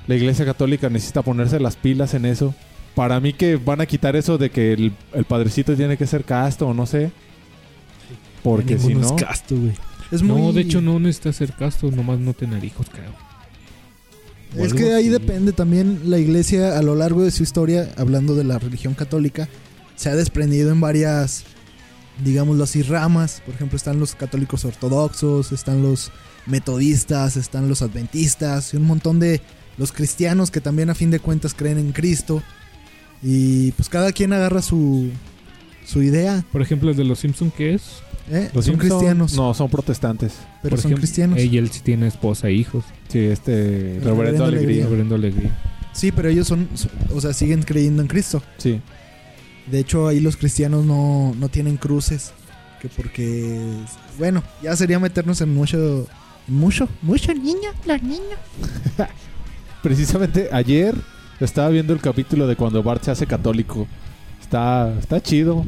la 0.07 0.15
iglesia 0.15 0.45
católica 0.45 0.89
necesita 0.89 1.21
ponerse 1.23 1.59
las 1.59 1.75
pilas 1.75 2.13
en 2.13 2.25
eso. 2.25 2.53
Para 2.95 3.19
mí 3.19 3.33
que 3.33 3.57
van 3.57 3.81
a 3.81 3.85
quitar 3.85 4.15
eso 4.15 4.37
de 4.37 4.49
que 4.49 4.73
el, 4.73 4.93
el 5.13 5.25
padrecito 5.25 5.75
tiene 5.75 5.97
que 5.97 6.07
ser 6.07 6.23
casto 6.23 6.67
o 6.67 6.73
no 6.73 6.85
sé. 6.85 7.11
Porque 8.43 8.79
si 8.79 8.95
no... 8.95 9.05
es 9.05 9.11
casto, 9.21 9.55
güey. 9.57 9.73
Es 10.11 10.21
No, 10.23 10.35
muy... 10.35 10.53
de 10.53 10.61
hecho 10.61 10.81
no 10.81 10.99
necesitas 10.99 11.35
ser 11.37 11.53
casto, 11.53 11.91
nomás 11.91 12.19
no 12.19 12.33
tener 12.33 12.63
hijos, 12.63 12.87
creo. 12.91 13.11
O 14.57 14.65
Es 14.65 14.73
que 14.73 14.93
ahí 14.93 15.05
así. 15.05 15.09
depende 15.09 15.51
también 15.51 16.01
la 16.05 16.17
iglesia 16.17 16.77
a 16.77 16.81
lo 16.81 16.95
largo 16.95 17.23
de 17.23 17.31
su 17.31 17.43
historia, 17.43 17.91
hablando 17.97 18.33
de 18.35 18.43
la 18.43 18.57
religión 18.57 18.95
católica, 18.95 19.47
se 19.95 20.09
ha 20.09 20.15
desprendido 20.15 20.71
en 20.71 20.81
varias, 20.81 21.43
digámoslo 22.23 22.63
así, 22.63 22.81
ramas. 22.81 23.41
Por 23.45 23.53
ejemplo, 23.53 23.75
están 23.77 23.99
los 23.99 24.15
católicos 24.15 24.65
ortodoxos, 24.65 25.51
están 25.51 25.83
los 25.83 26.11
metodistas, 26.47 27.37
están 27.37 27.69
los 27.69 27.83
adventistas 27.83 28.73
y 28.73 28.77
un 28.77 28.83
montón 28.85 29.19
de 29.19 29.41
los 29.77 29.91
cristianos 29.91 30.49
que 30.49 30.61
también 30.61 30.89
a 30.89 30.95
fin 30.95 31.11
de 31.11 31.19
cuentas 31.19 31.53
creen 31.53 31.77
en 31.77 31.91
Cristo. 31.91 32.41
Y 33.21 33.71
pues 33.73 33.87
cada 33.89 34.11
quien 34.13 34.33
agarra 34.33 34.61
su, 34.63 35.09
su 35.85 36.01
idea. 36.01 36.43
Por 36.51 36.61
ejemplo, 36.63 36.89
el 36.89 36.95
de 36.97 37.03
los 37.03 37.19
Simpson 37.19 37.51
¿qué 37.55 37.75
es? 37.75 37.83
¿Eh? 38.29 38.49
Los 38.53 38.65
son 38.65 38.75
Simpson- 38.75 38.79
cristianos, 38.79 39.33
No, 39.35 39.53
son 39.53 39.69
protestantes. 39.69 40.33
pero 40.61 40.71
Por 40.75 40.79
son 40.81 40.89
ejemplo, 40.91 41.01
cristianos. 41.01 41.37
Ey, 41.39 41.57
él 41.57 41.69
sí 41.69 41.81
tiene 41.81 42.07
esposa 42.07 42.47
e 42.49 42.53
hijos. 42.53 42.83
Sí, 43.09 43.19
este... 43.19 43.97
El 43.97 44.01
Reverendo 44.03 44.09
Reverendo 44.15 44.43
Alegría. 44.45 44.59
Alegría. 44.67 44.83
Reverendo 44.85 45.15
Alegría. 45.15 45.59
Sí, 45.93 46.11
pero 46.11 46.29
ellos 46.29 46.47
son, 46.47 46.67
son- 46.75 46.91
o 47.13 47.19
sea, 47.21 47.33
siguen 47.33 47.63
creyendo 47.63 48.01
en 48.01 48.07
Cristo. 48.07 48.41
Sí. 48.57 48.79
De 49.69 49.79
hecho, 49.79 50.07
ahí 50.07 50.19
los 50.19 50.37
cristianos 50.37 50.85
no, 50.85 51.35
no 51.37 51.49
tienen 51.49 51.77
cruces. 51.77 52.31
Que 52.81 52.87
porque, 52.87 53.59
bueno, 54.17 54.41
ya 54.63 54.73
sería 54.75 54.99
meternos 54.99 55.41
en 55.41 55.53
mucho, 55.53 56.07
mucho, 56.47 56.87
mucho 57.01 57.33
niño, 57.33 57.69
los 57.85 58.01
niños. 58.01 58.37
Precisamente 59.83 60.49
ayer 60.51 60.95
estaba 61.39 61.69
viendo 61.69 61.93
el 61.93 61.99
capítulo 62.01 62.47
de 62.47 62.55
cuando 62.55 62.81
Bart 62.83 63.03
se 63.03 63.11
hace 63.11 63.25
católico. 63.27 63.87
Está, 64.41 64.93
está 64.99 65.21
chido. 65.21 65.65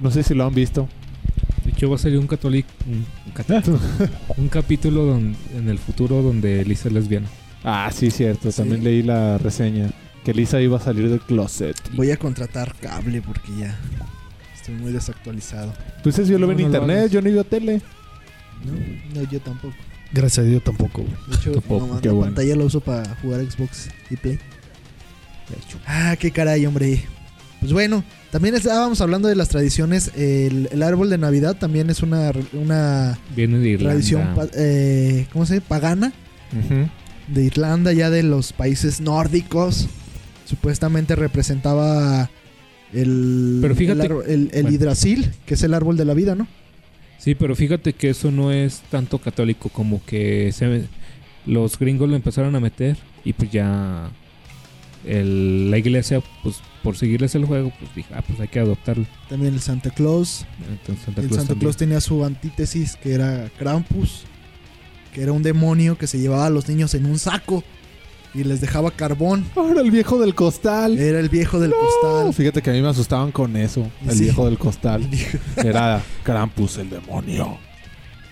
No 0.00 0.10
sé 0.10 0.22
si 0.22 0.34
lo 0.34 0.46
han 0.46 0.54
visto. 0.54 0.88
De 1.68 1.72
hecho, 1.74 1.90
va 1.90 1.96
a 1.96 1.98
salir 1.98 2.18
un 2.18 2.26
católico. 2.26 2.68
Un, 2.86 3.04
un 3.26 3.32
católico, 3.34 3.78
un 4.38 4.48
capítulo 4.48 5.04
don- 5.04 5.36
en 5.54 5.68
el 5.68 5.78
futuro 5.78 6.22
donde 6.22 6.64
Lisa 6.64 6.88
es 6.88 6.94
lesbiana. 6.94 7.28
Ah, 7.62 7.90
sí, 7.94 8.10
cierto. 8.10 8.50
Sí. 8.50 8.56
También 8.56 8.82
leí 8.82 9.02
la 9.02 9.36
reseña. 9.36 9.90
Que 10.24 10.32
Lisa 10.32 10.62
iba 10.62 10.78
a 10.78 10.80
salir 10.80 11.10
del 11.10 11.20
closet. 11.20 11.76
Voy 11.94 12.10
a 12.10 12.16
contratar 12.16 12.74
cable 12.80 13.20
porque 13.20 13.52
ya 13.58 13.78
estoy 14.56 14.76
muy 14.76 14.92
desactualizado. 14.92 15.74
Pues 16.02 16.18
eso 16.18 16.30
yo 16.32 16.38
lo 16.38 16.46
No, 16.46 16.54
vi 16.54 16.62
en 16.64 16.70
no 16.72 16.76
internet. 16.78 17.10
yo 17.10 17.20
no 17.20 17.30
veo 17.30 17.44
tele. 17.44 17.82
No, 18.64 19.20
no 19.20 19.30
yo 19.30 19.38
tampoco. 19.40 19.74
Gracias 20.10 20.38
a 20.46 20.48
Dios 20.48 20.64
tampoco, 20.64 21.02
güey. 21.02 21.14
De 21.28 21.36
hecho, 21.36 21.52
Tampoco, 21.52 21.86
nomás 21.86 22.00
qué 22.00 22.08
la 22.08 22.14
bueno. 22.14 22.34
pantalla 22.34 22.56
la 22.56 22.64
uso 22.64 22.80
para 22.80 23.14
jugar 23.16 23.42
Xbox 23.44 23.90
y 24.08 24.16
Play. 24.16 24.38
Ah, 25.86 26.16
qué 26.18 26.30
caray, 26.30 26.64
hombre. 26.64 27.02
Pues 27.60 27.72
bueno, 27.74 28.02
también 28.30 28.54
estábamos 28.54 29.00
hablando 29.00 29.28
de 29.28 29.34
las 29.36 29.48
tradiciones. 29.48 30.10
El, 30.16 30.68
el 30.72 30.82
árbol 30.82 31.10
de 31.10 31.18
Navidad 31.18 31.56
también 31.58 31.90
es 31.90 32.02
una, 32.02 32.30
una 32.52 33.18
Viene 33.34 33.58
de 33.58 33.68
Irlanda. 33.70 33.90
tradición, 33.92 34.28
eh, 34.54 35.26
¿cómo 35.32 35.46
se 35.46 35.54
dice? 35.54 35.66
Pagana. 35.66 36.12
de 37.28 37.44
Irlanda, 37.44 37.92
ya 37.92 38.10
de 38.10 38.22
los 38.22 38.52
países 38.52 39.00
nórdicos. 39.00 39.88
Supuestamente 40.46 41.14
representaba 41.14 42.30
el, 42.92 43.58
Pero 43.60 43.74
fíjate- 43.74 44.06
el, 44.06 44.12
el, 44.12 44.50
el 44.52 44.62
bueno. 44.62 44.70
hidrasil, 44.70 45.30
que 45.44 45.54
es 45.54 45.62
el 45.62 45.74
árbol 45.74 45.96
de 45.98 46.04
la 46.06 46.14
vida, 46.14 46.34
¿no? 46.34 46.46
Sí, 47.18 47.34
pero 47.34 47.54
fíjate 47.56 47.92
que 47.92 48.10
eso 48.10 48.30
no 48.30 48.50
es 48.52 48.80
tanto 48.90 49.18
católico 49.18 49.68
como 49.68 50.02
que 50.06 50.52
se, 50.52 50.84
los 51.44 51.78
gringos 51.78 52.08
lo 52.08 52.16
empezaron 52.16 52.54
a 52.56 52.60
meter 52.60 52.96
y 53.24 53.32
pues 53.34 53.50
ya 53.50 54.08
el- 55.04 55.70
la 55.70 55.78
iglesia, 55.78 56.22
pues 56.42 56.56
por 56.82 56.96
seguirles 56.96 57.34
el 57.34 57.44
juego, 57.44 57.72
pues 57.78 57.94
dijo, 57.94 58.08
ah, 58.14 58.22
pues 58.26 58.38
hay 58.40 58.48
que 58.48 58.60
adoptarlo. 58.60 59.04
También 59.28 59.54
el 59.54 59.60
Santa 59.60 59.90
Claus. 59.90 60.44
Entonces 60.68 61.04
Santa 61.04 61.20
el 61.20 61.26
Claus 61.28 61.36
Santa 61.38 61.48
también. 61.54 61.60
Claus 61.60 61.76
tenía 61.76 62.00
su 62.00 62.24
antítesis, 62.24 62.96
que 62.96 63.12
era 63.14 63.50
Krampus, 63.58 64.24
que 65.14 65.22
era 65.22 65.32
un 65.32 65.42
demonio 65.42 65.96
que 65.98 66.06
se 66.06 66.18
llevaba 66.18 66.46
a 66.46 66.50
los 66.50 66.68
niños 66.68 66.94
en 66.94 67.06
un 67.06 67.18
saco. 67.18 67.64
y 68.34 68.44
les 68.44 68.60
dejaba 68.60 68.90
carbón. 68.90 69.46
Ahora 69.56 69.80
el 69.80 69.90
viejo 69.90 70.20
del 70.20 70.34
costal. 70.34 70.98
Era 70.98 71.18
el 71.18 71.30
viejo 71.30 71.58
del 71.58 71.70
No, 71.70 71.76
costal. 71.78 72.34
Fíjate 72.34 72.60
que 72.60 72.68
a 72.68 72.72
mí 72.74 72.82
me 72.82 72.88
asustaban 72.88 73.32
con 73.32 73.56
eso. 73.56 73.90
El 74.06 74.12
Sí. 74.16 74.24
viejo 74.24 74.44
del 74.44 74.58
costal. 74.58 75.08
Era 75.56 76.02
Krampus, 76.24 76.76
el 76.76 76.90
demonio. 76.90 77.56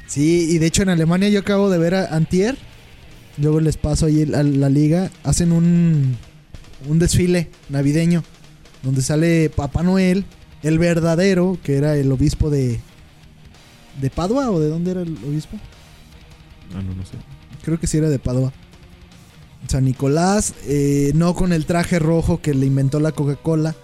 Sí, 0.06 0.48
y 0.50 0.58
de 0.58 0.66
hecho 0.66 0.82
en 0.82 0.90
Alemania 0.90 1.30
yo 1.30 1.40
acabo 1.40 1.70
de 1.70 1.78
ver 1.78 1.94
a 1.94 2.14
Antier. 2.14 2.56
Luego 3.38 3.58
les 3.58 3.78
paso 3.78 4.04
ahí 4.06 4.22
a 4.34 4.42
la 4.42 4.68
liga. 4.68 5.10
Hacen 5.24 5.50
un, 5.50 6.16
un 6.88 6.98
desfile 6.98 7.48
navideño 7.68 8.22
donde 8.82 9.02
sale 9.02 9.50
Papá 9.50 9.82
Noel, 9.82 10.24
el 10.62 10.78
verdadero, 10.78 11.58
que 11.62 11.76
era 11.76 11.96
el 11.96 12.10
obispo 12.12 12.50
de, 12.50 12.78
de 14.00 14.10
Padua 14.10 14.50
o 14.50 14.60
de 14.60 14.68
dónde 14.68 14.90
era 14.92 15.02
el 15.02 15.16
obispo. 15.26 15.56
Ah, 16.74 16.82
no, 16.82 16.94
no 16.94 17.04
sé. 17.04 17.14
Creo 17.64 17.80
que 17.80 17.86
sí 17.86 17.98
era 17.98 18.08
de 18.08 18.18
Padua. 18.18 18.52
San 19.68 19.84
Nicolás, 19.84 20.54
eh, 20.68 21.10
no 21.14 21.34
con 21.34 21.52
el 21.52 21.66
traje 21.66 21.98
rojo 21.98 22.40
que 22.40 22.54
le 22.54 22.66
inventó 22.66 23.00
la 23.00 23.10
Coca-Cola, 23.12 23.74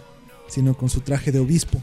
sino 0.48 0.74
con 0.76 0.88
su 0.88 1.00
traje 1.00 1.32
de 1.32 1.40
obispo. 1.40 1.80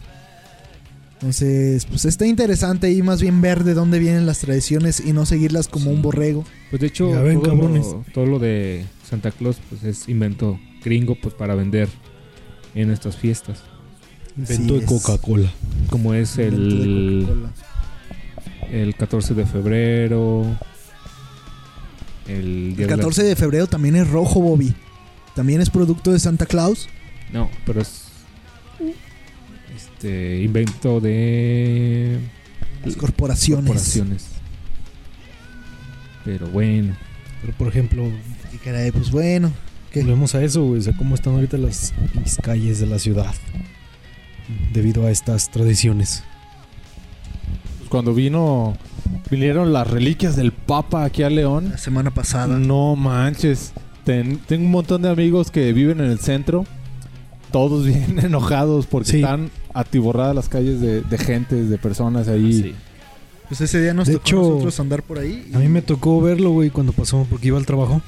Entonces, 1.15 1.85
pues 1.85 2.05
está 2.05 2.25
interesante 2.25 2.87
ahí 2.87 3.01
más 3.01 3.21
bien 3.21 3.41
ver 3.41 3.65
de 3.65 3.73
dónde 3.73 3.99
vienen 3.99 4.25
las 4.25 4.39
tradiciones 4.39 5.01
y 5.05 5.11
no 5.11 5.25
seguirlas 5.25 5.67
como 5.67 5.85
Sí. 5.85 5.91
un 5.91 6.01
borrego. 6.01 6.45
Pues 6.69 6.79
de 6.79 6.87
hecho, 6.87 7.09
ven, 7.23 7.41
todo, 7.41 7.55
lo, 7.55 8.05
todo 8.13 8.25
lo 8.25 8.39
de 8.39 8.85
Santa 9.09 9.31
Claus 9.31 9.57
pues 9.69 9.83
es 9.83 10.07
invento 10.07 10.57
gringo 10.83 11.15
pues 11.15 11.33
para 11.33 11.55
vender 11.55 11.89
en 12.75 12.91
estas 12.91 13.15
fiestas. 13.17 13.63
Invento 14.37 14.75
Así 14.75 14.81
de. 14.81 14.85
Coca-Cola. 14.85 15.51
Como 15.89 16.13
es 16.13 16.37
el, 16.37 17.25
Coca-Cola. 17.27 17.51
el 18.71 18.95
14 18.95 19.33
de 19.33 19.45
febrero. 19.45 20.45
El, 22.27 22.75
día 22.75 22.85
El 22.85 22.89
de 22.91 22.97
la- 22.97 23.03
14 23.03 23.23
de 23.23 23.35
febrero 23.35 23.67
también 23.67 23.95
es 23.95 24.07
rojo, 24.07 24.39
Bobby. 24.41 24.73
También 25.35 25.61
es 25.61 25.69
producto 25.69 26.11
de 26.11 26.19
Santa 26.19 26.45
Claus. 26.45 26.87
No, 27.33 27.49
pero 27.65 27.81
es 27.81 28.05
este 29.75 30.41
invento 30.43 30.99
de 30.99 32.19
Las 32.85 32.95
corporaciones. 32.95 33.65
corporaciones. 33.65 34.25
Pero 36.25 36.47
bueno, 36.47 36.95
Pero 37.41 37.53
por 37.57 37.67
ejemplo, 37.67 38.09
Y 38.53 38.57
caray, 38.57 38.91
pues 38.91 39.09
bueno. 39.11 39.51
¿Qué? 39.91 40.01
volvemos 40.01 40.35
a 40.35 40.43
eso, 40.43 40.63
güey. 40.65 40.79
O 40.79 40.83
sea, 40.83 40.95
cómo 40.97 41.15
están 41.15 41.33
ahorita 41.35 41.57
las 41.57 41.93
calles 42.41 42.79
de 42.79 42.85
la 42.87 42.99
ciudad. 42.99 43.33
Debido 44.73 45.05
a 45.05 45.11
estas 45.11 45.49
tradiciones. 45.51 46.23
Pues 47.79 47.89
cuando 47.89 48.13
vino, 48.13 48.77
vinieron 49.29 49.73
las 49.73 49.87
reliquias 49.89 50.35
del 50.35 50.51
Papa 50.51 51.03
aquí 51.05 51.23
a 51.23 51.29
León. 51.29 51.69
La 51.71 51.77
semana 51.77 52.11
pasada. 52.11 52.57
No 52.57 52.95
manches. 52.95 53.73
Ten- 54.05 54.39
tengo 54.47 54.65
un 54.65 54.71
montón 54.71 55.01
de 55.03 55.09
amigos 55.09 55.51
que 55.51 55.71
viven 55.73 55.99
en 55.99 56.09
el 56.09 56.19
centro. 56.19 56.65
Todos 57.51 57.85
bien 57.87 58.19
enojados 58.19 58.85
porque 58.87 59.09
Sí. 59.11 59.15
están 59.17 59.51
atiborradas 59.73 60.35
las 60.35 60.49
calles 60.49 60.81
de, 60.81 61.01
de 61.01 61.17
gente, 61.17 61.55
de 61.55 61.77
personas 61.77 62.27
ahí. 62.27 62.53
sí. 62.53 62.75
Pues 63.47 63.61
ese 63.61 63.81
día 63.81 63.95
nos 63.95 64.07
De 64.07 64.13
tocó 64.13 64.25
hecho, 64.27 64.37
a 64.37 64.41
nosotros 64.49 64.79
andar 64.79 65.01
por 65.01 65.17
ahí. 65.17 65.47
y- 65.51 65.55
A 65.55 65.59
mí 65.59 65.67
me 65.69 65.81
tocó 65.81 66.21
verlo, 66.21 66.51
güey, 66.51 66.69
cuando 66.69 66.93
pasó, 66.93 67.25
porque 67.29 67.47
iba 67.47 67.57
al 67.57 67.65
trabajo. 67.65 67.99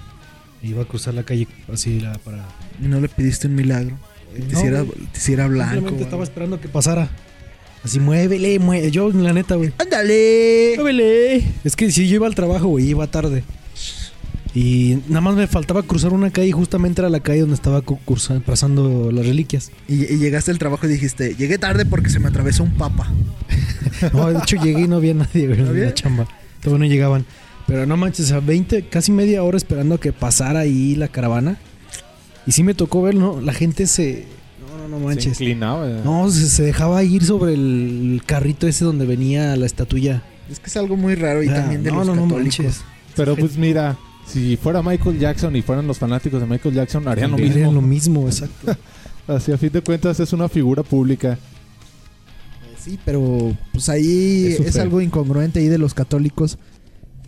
Iba 0.64 0.84
a 0.84 0.86
cruzar 0.86 1.14
la 1.14 1.24
calle 1.24 1.48
así 1.74 2.00
la, 2.00 2.14
para... 2.20 2.46
Y 2.84 2.88
no 2.88 3.00
le 3.00 3.10
pediste 3.10 3.48
un 3.48 3.56
milagro. 3.56 3.98
Que 4.34 4.42
te, 4.42 4.54
No, 4.54 4.60
hiciera, 4.60 4.84
te 4.84 5.18
hiciera 5.18 5.48
blanco. 5.48 5.74
Simplemente 5.74 6.04
estaba 6.04 6.24
esperando 6.24 6.62
que 6.62 6.68
pasara. 6.68 7.10
Así, 7.84 8.00
muévele, 8.00 8.60
muévele. 8.60 8.92
Yo, 8.92 9.10
la 9.12 9.34
neta, 9.34 9.56
güey. 9.56 9.74
¡Ándale! 9.80 10.74
Muévele. 10.76 11.44
Es 11.64 11.76
que 11.76 11.92
si 11.92 12.08
yo 12.08 12.16
iba 12.16 12.28
al 12.28 12.36
trabajo, 12.36 12.68
güey, 12.68 12.88
iba 12.90 13.08
tarde. 13.08 13.44
Y 14.54 14.98
nada 15.08 15.22
más 15.22 15.36
me 15.36 15.48
faltaba 15.48 15.82
cruzar 15.82 16.12
una 16.12 16.30
calle 16.30 16.50
y 16.50 16.52
justamente 16.52 17.00
era 17.02 17.10
la 17.10 17.22
calle 17.22 17.40
donde 17.42 17.56
estaba 17.56 17.82
cu- 17.82 18.00
cursa- 18.06 18.42
pasando 18.42 19.10
las 19.12 19.26
reliquias. 19.26 19.72
Y, 19.88 20.04
y 20.14 20.18
llegaste 20.18 20.52
al 20.52 20.60
trabajo 20.60 20.86
y 20.88 20.90
dijiste, 20.90 21.36
llegué 21.36 21.58
tarde 21.58 21.86
porque 21.86 22.10
se 22.10 22.20
me 22.20 22.28
atravesó 22.28 22.64
un 22.64 22.74
papa. 22.76 23.10
No, 24.14 24.32
de 24.32 24.40
hecho 24.40 24.56
llegué 24.58 24.82
y 24.82 24.88
no 24.88 24.96
había 24.98 25.14
nadie, 25.14 25.48
güey, 25.48 25.60
¿No 25.62 25.72
en 25.72 25.82
la 25.86 25.94
chamba. 25.94 26.28
Todavía 26.62 26.86
no 26.88 26.92
llegaban. 26.92 27.26
Pero 27.72 27.86
no 27.86 27.96
manches, 27.96 28.32
a 28.34 28.40
20, 28.42 28.84
casi 28.88 29.12
media 29.14 29.44
hora 29.44 29.56
esperando 29.56 29.96
a 29.96 30.00
que 30.00 30.12
pasara 30.12 30.60
ahí 30.60 30.96
la 30.96 31.08
caravana. 31.08 31.58
Y 32.46 32.52
sí 32.52 32.64
me 32.64 32.74
tocó 32.74 33.02
ver, 33.02 33.16
¿no? 33.16 33.40
La 33.40 33.54
gente 33.54 33.88
se... 33.88 34.26
No, 34.68 34.78
no, 34.78 34.88
no 34.90 34.98
Se 35.00 35.06
manches. 35.06 35.28
inclinaba. 35.40 35.88
No, 36.04 36.30
se, 36.30 36.50
se 36.50 36.64
dejaba 36.64 37.02
ir 37.04 37.24
sobre 37.24 37.54
el 37.54 38.22
carrito 38.26 38.68
ese 38.68 38.84
donde 38.84 39.06
venía 39.06 39.56
la 39.56 39.66
estatuilla. 39.66 40.22
Es 40.50 40.60
que 40.60 40.68
es 40.68 40.76
algo 40.76 40.98
muy 40.98 41.16
raro 41.16 41.42
y 41.44 41.48
Ah, 41.50 41.54
también 41.56 41.82
de 41.84 41.92
no, 41.92 42.00
los 42.00 42.08
no, 42.08 42.16
no 42.16 42.24
católicos. 42.24 42.60
manches. 42.60 42.82
Pero 43.16 43.36
pues 43.38 43.56
mira, 43.58 43.98
si 44.28 44.58
fuera 44.58 44.82
Michael 44.82 45.18
Jackson 45.20 45.56
y 45.56 45.62
fueran 45.62 45.88
los 45.88 45.98
fanáticos 45.98 46.42
de 46.42 46.48
Michael 46.48 46.76
Jackson, 46.76 47.08
harían 47.08 47.32
lo 47.32 47.38
mismo. 47.38 47.54
Harían 47.54 47.74
lo 47.74 47.82
mismo, 47.82 48.26
exacto. 48.28 48.76
Así 49.28 49.52
a 49.54 49.58
fin 49.58 49.70
de 49.72 49.82
cuentas 49.82 50.20
es 50.20 50.34
una 50.34 50.50
figura 50.50 50.84
pública. 50.84 51.38
Sí, 52.84 52.98
pero 53.06 53.56
pues 53.72 53.88
ahí 53.90 54.58
Es 54.66 54.76
algo 54.78 55.00
incongruente 55.02 55.60
ahí 55.60 55.68
de 55.68 55.78
los 55.78 55.94
católicos 55.94 56.58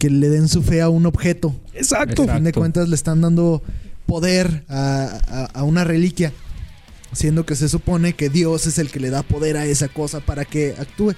que 0.03 0.09
le 0.09 0.27
den 0.27 0.49
su 0.49 0.61
fe 0.61 0.81
a 0.81 0.89
un 0.89 1.05
objeto. 1.05 1.55
Exacto. 1.73 2.23
A 2.29 2.35
fin 2.35 2.43
de 2.43 2.51
cuentas 2.51 2.89
le 2.89 2.95
están 2.95 3.21
dando 3.21 3.63
poder 4.05 4.65
a, 4.67 5.17
a- 5.29 5.45
a 5.59 5.63
una 5.63 5.85
reliquia, 5.85 6.33
siendo 7.13 7.45
que 7.45 7.55
se 7.55 7.69
supone 7.69 8.11
que 8.11 8.27
Dios 8.27 8.67
es 8.67 8.79
el 8.79 8.91
que 8.91 8.99
le 8.99 9.09
da 9.09 9.23
poder 9.23 9.55
a 9.55 9.65
esa 9.65 9.87
cosa 9.87 10.19
para 10.19 10.43
que 10.43 10.75
actúe. 10.77 11.13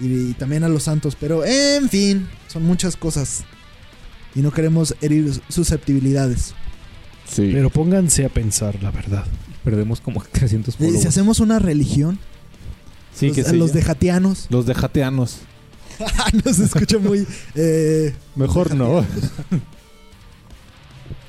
Y, 0.00 0.30
y 0.30 0.34
también 0.36 0.64
a 0.64 0.68
los 0.68 0.82
santos, 0.82 1.16
pero 1.20 1.44
en 1.44 1.88
fin, 1.88 2.26
son 2.48 2.64
muchas 2.64 2.96
cosas. 2.96 3.44
Y 4.34 4.40
no 4.40 4.50
queremos 4.50 4.96
herir 5.00 5.32
susceptibilidades. 5.48 6.52
Sí. 7.30 7.50
Pero 7.52 7.70
pónganse 7.70 8.24
a 8.24 8.28
pensar, 8.28 8.82
la 8.82 8.90
verdad. 8.90 9.24
perdemos 9.62 10.00
como 10.00 10.20
300 10.32 10.74
Eh, 10.74 10.78
followers. 10.78 11.00
Si 11.02 11.06
hacemos 11.08 11.38
una 11.38 11.60
religión, 11.60 12.18
sí, 13.14 13.28
los, 13.28 13.36
que 13.36 13.42
a 13.42 13.50
sí. 13.50 13.56
los 13.56 13.72
de 13.72 13.82
jatianos, 13.82 14.46
Los 14.50 14.66
de 14.66 14.74
jateanos. 14.74 15.38
nos 16.44 16.58
escucha 16.58 16.98
muy... 16.98 17.26
eh, 17.54 18.14
Mejor 18.34 18.74
no. 18.74 19.04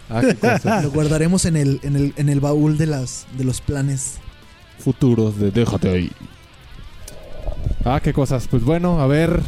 ah, 0.09 0.21
qué 0.21 0.35
cosas. 0.35 0.83
lo 0.83 0.91
guardaremos 0.91 1.45
en 1.45 1.57
el, 1.57 1.79
en 1.83 1.95
el, 1.95 2.13
en 2.17 2.29
el 2.29 2.39
baúl 2.39 2.77
de, 2.77 2.87
las, 2.87 3.25
de 3.37 3.43
los 3.43 3.61
planes. 3.61 4.15
Futuros 4.79 5.39
de 5.39 5.51
déjate 5.51 5.89
ahí. 5.89 6.11
Ah, 7.85 7.99
qué 8.03 8.13
cosas. 8.13 8.47
Pues 8.49 8.63
bueno, 8.63 9.01
a 9.01 9.07
ver. 9.07 9.41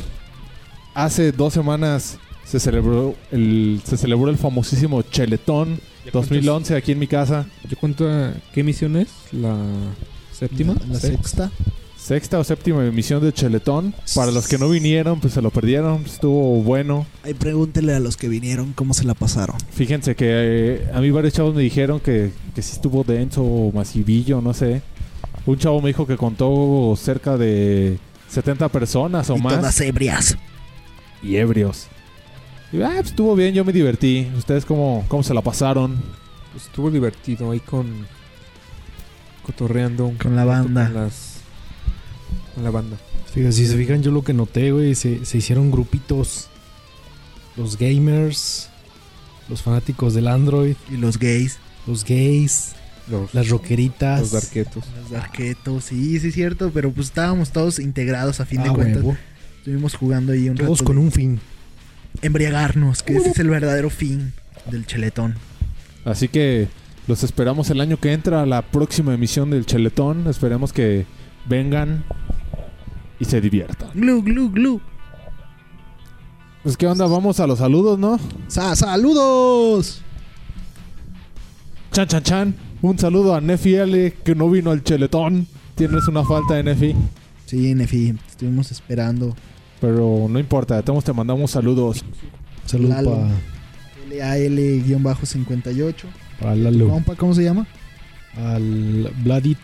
Hace 0.95 1.32
dos 1.32 1.53
semanas 1.53 2.17
se 2.43 2.59
celebró 2.59 3.15
el, 3.32 3.80
se 3.86 3.95
celebró 3.95 4.30
el 4.32 4.38
famosísimo 4.38 5.01
Cheletón 5.03 5.80
2011 6.11 6.76
aquí 6.76 6.91
en 6.93 6.99
mi 6.99 7.07
casa. 7.07 7.45
¿Yo 7.70 7.78
cuento 7.78 8.05
qué 8.53 8.61
emisión 8.61 8.97
es? 8.97 9.07
¿La 9.32 9.55
séptima? 10.34 10.74
La, 10.88 10.93
la 10.93 10.99
¿Sex? 10.99 11.13
sexta. 11.15 11.51
Sexta 12.00 12.39
o 12.39 12.43
séptima 12.43 12.84
emisión 12.86 13.22
de 13.22 13.34
Cheletón. 13.34 13.93
Para 14.16 14.32
los 14.32 14.47
que 14.47 14.58
no 14.58 14.70
vinieron, 14.70 15.20
pues 15.20 15.34
se 15.34 15.41
lo 15.41 15.52
perdieron. 15.52 16.04
Estuvo 16.06 16.62
bueno. 16.64 17.06
Ahí 17.24 17.34
pregúntele 17.34 17.93
a 17.93 18.00
los 18.00 18.18
que 18.18 18.30
vinieron 18.30 18.74
cómo 18.74 18.93
se 18.93 19.04
la 19.04 19.14
pasaron. 19.14 19.58
Fíjense 19.72 20.16
que 20.16 20.26
eh, 20.28 20.91
a 20.93 21.02
mí 21.02 21.12
varios 21.12 21.34
chavos 21.34 21.54
me 21.54 21.62
dijeron 21.62 22.00
que, 22.00 22.32
que 22.56 22.62
sí 22.62 22.72
estuvo 22.74 23.04
denso 23.04 23.43
o 23.43 23.72
masivillo, 23.72 24.41
no 24.41 24.54
sé. 24.54 24.82
Un 25.45 25.58
chavo 25.58 25.82
me 25.82 25.89
dijo 25.89 26.08
que 26.08 26.18
contó 26.18 26.95
cerca 26.97 27.38
de 27.38 28.00
70 28.30 28.70
personas 28.70 29.30
o 29.30 29.36
y 29.36 29.41
más. 29.41 29.58
todas 29.58 29.82
ebrias. 29.82 30.38
y 31.22 31.36
ebrios. 31.36 31.88
Y, 32.72 32.82
ah, 32.82 32.91
pues, 32.95 33.08
estuvo 33.08 33.36
bien, 33.36 33.54
yo 33.54 33.66
me 33.66 33.74
divertí. 33.74 34.32
¿Ustedes 34.38 34.66
cómo, 34.66 35.06
cómo 35.08 35.22
se 35.22 35.34
la 35.34 35.41
pasaron? 35.41 35.97
Pues 36.54 36.66
estuvo 36.66 36.89
divertido 36.89 37.52
ahí 37.52 37.60
con. 37.60 38.08
cotorreando. 39.45 40.14
Con 40.22 40.36
la 40.36 40.45
banda. 40.45 40.86
Con, 40.86 40.93
las, 40.93 41.29
la 42.64 42.72
banda. 42.72 42.97
Fíjate, 43.34 43.51
si 43.53 43.68
se 43.68 43.78
fijan, 43.78 44.01
yo 44.03 44.12
lo 44.12 44.24
que 44.24 44.34
noté, 44.34 44.72
güey, 44.72 44.95
se, 44.95 45.26
se 45.26 45.38
hicieron 45.38 45.72
grupitos. 45.72 46.47
Los 47.57 47.78
gamers, 47.78 48.70
los 49.49 49.62
fanáticos 49.62 50.14
del 50.14 50.28
Android, 50.28 50.76
Y 50.91 50.97
los 50.97 51.18
gays. 51.20 51.57
los 51.88 52.05
gays, 52.05 52.74
Los, 53.10 53.34
las 53.34 53.49
rockeritas. 53.49 54.20
los 54.22 54.32
darquetos. 54.32 54.84
Los 55.01 55.12
darquetos. 55.12 55.84
Sí, 55.86 56.20
sí 56.20 56.28
es 56.30 56.34
cierto. 56.34 56.72
Pero 56.74 56.91
pues 56.91 57.07
estábamos 57.07 57.51
todos 57.51 57.80
integrados 57.80 58.39
a 58.39 58.45
fin 58.45 58.64
de 58.64 58.70
Ah, 58.70 58.74
cuentas. 58.74 59.03
huevo. 59.03 59.18
Estuvimos 59.57 59.95
jugando 59.95 60.32
ahí 60.32 60.47
un 60.49 60.55
Todos 60.55 60.80
rato 60.80 60.86
con 60.86 60.95
de 60.97 61.01
un 61.03 61.12
fin. 61.12 61.39
Embriagarnos. 62.22 63.03
Que 63.03 63.18
ese 63.18 63.32
es 63.32 63.39
el 63.39 63.49
verdadero 63.49 63.89
fin 63.89 64.34
del 64.72 64.86
cheletón. 64.86 65.36
Así 66.05 66.28
que 66.28 66.68
los 67.07 67.24
esperamos 67.24 67.70
el 67.70 67.82
año 67.82 67.99
que 67.99 68.14
entra, 68.14 68.45
la 68.45 68.62
próxima 68.62 69.14
emisión 69.14 69.49
del 69.49 69.66
Cheletón. 69.66 70.28
Esperemos 70.28 70.72
que 70.74 71.05
vengan 71.47 72.03
y 73.20 73.26
se 73.26 73.41
diviertan. 73.41 73.89
Glu, 73.93 74.22
glu, 74.24 74.49
glu. 74.51 74.82
Pues 76.63 76.76
qué 76.78 76.88
onda, 76.88 77.05
vamos 77.07 77.39
a 77.39 77.47
los 77.47 77.59
saludos, 77.59 77.97
¿no? 77.97 78.20
Sa- 78.47 78.76
¡Saludos! 78.76 80.01
Chan, 81.91 82.07
chan, 82.07 82.24
chan. 82.24 82.55
Un 82.82 82.97
saludo 82.99 83.36
a 83.36 83.41
Nefi 83.41 83.76
L, 83.76 84.13
que 84.24 84.36
no 84.36 84.49
vino 84.49 84.72
al 84.72 84.84
Cheletón. 84.84 85.47
Tienes 85.76 86.07
una 86.07 86.24
falta 86.24 86.55
de 86.55 86.63
Nefi. 86.63 86.95
Sí, 87.45 87.74
Nefi. 87.76 88.13
Estuvimos 88.30 88.72
esperando. 88.72 89.36
Pero 89.82 90.28
no 90.30 90.39
importa, 90.39 90.76
de 90.76 90.84
todos 90.84 90.95
modos 90.95 91.05
te 91.05 91.13
mandamos 91.13 91.51
saludos. 91.51 92.03
Salud 92.65 92.89
Lalo. 92.89 93.11
para 93.11 93.30
LAL-58. 94.09 95.95
Para 96.39 96.55
Lalo. 96.55 97.01
¿cómo 97.17 97.34
se 97.34 97.43
llama? 97.43 97.65
Al 98.38 99.11
Vladi 99.24 99.55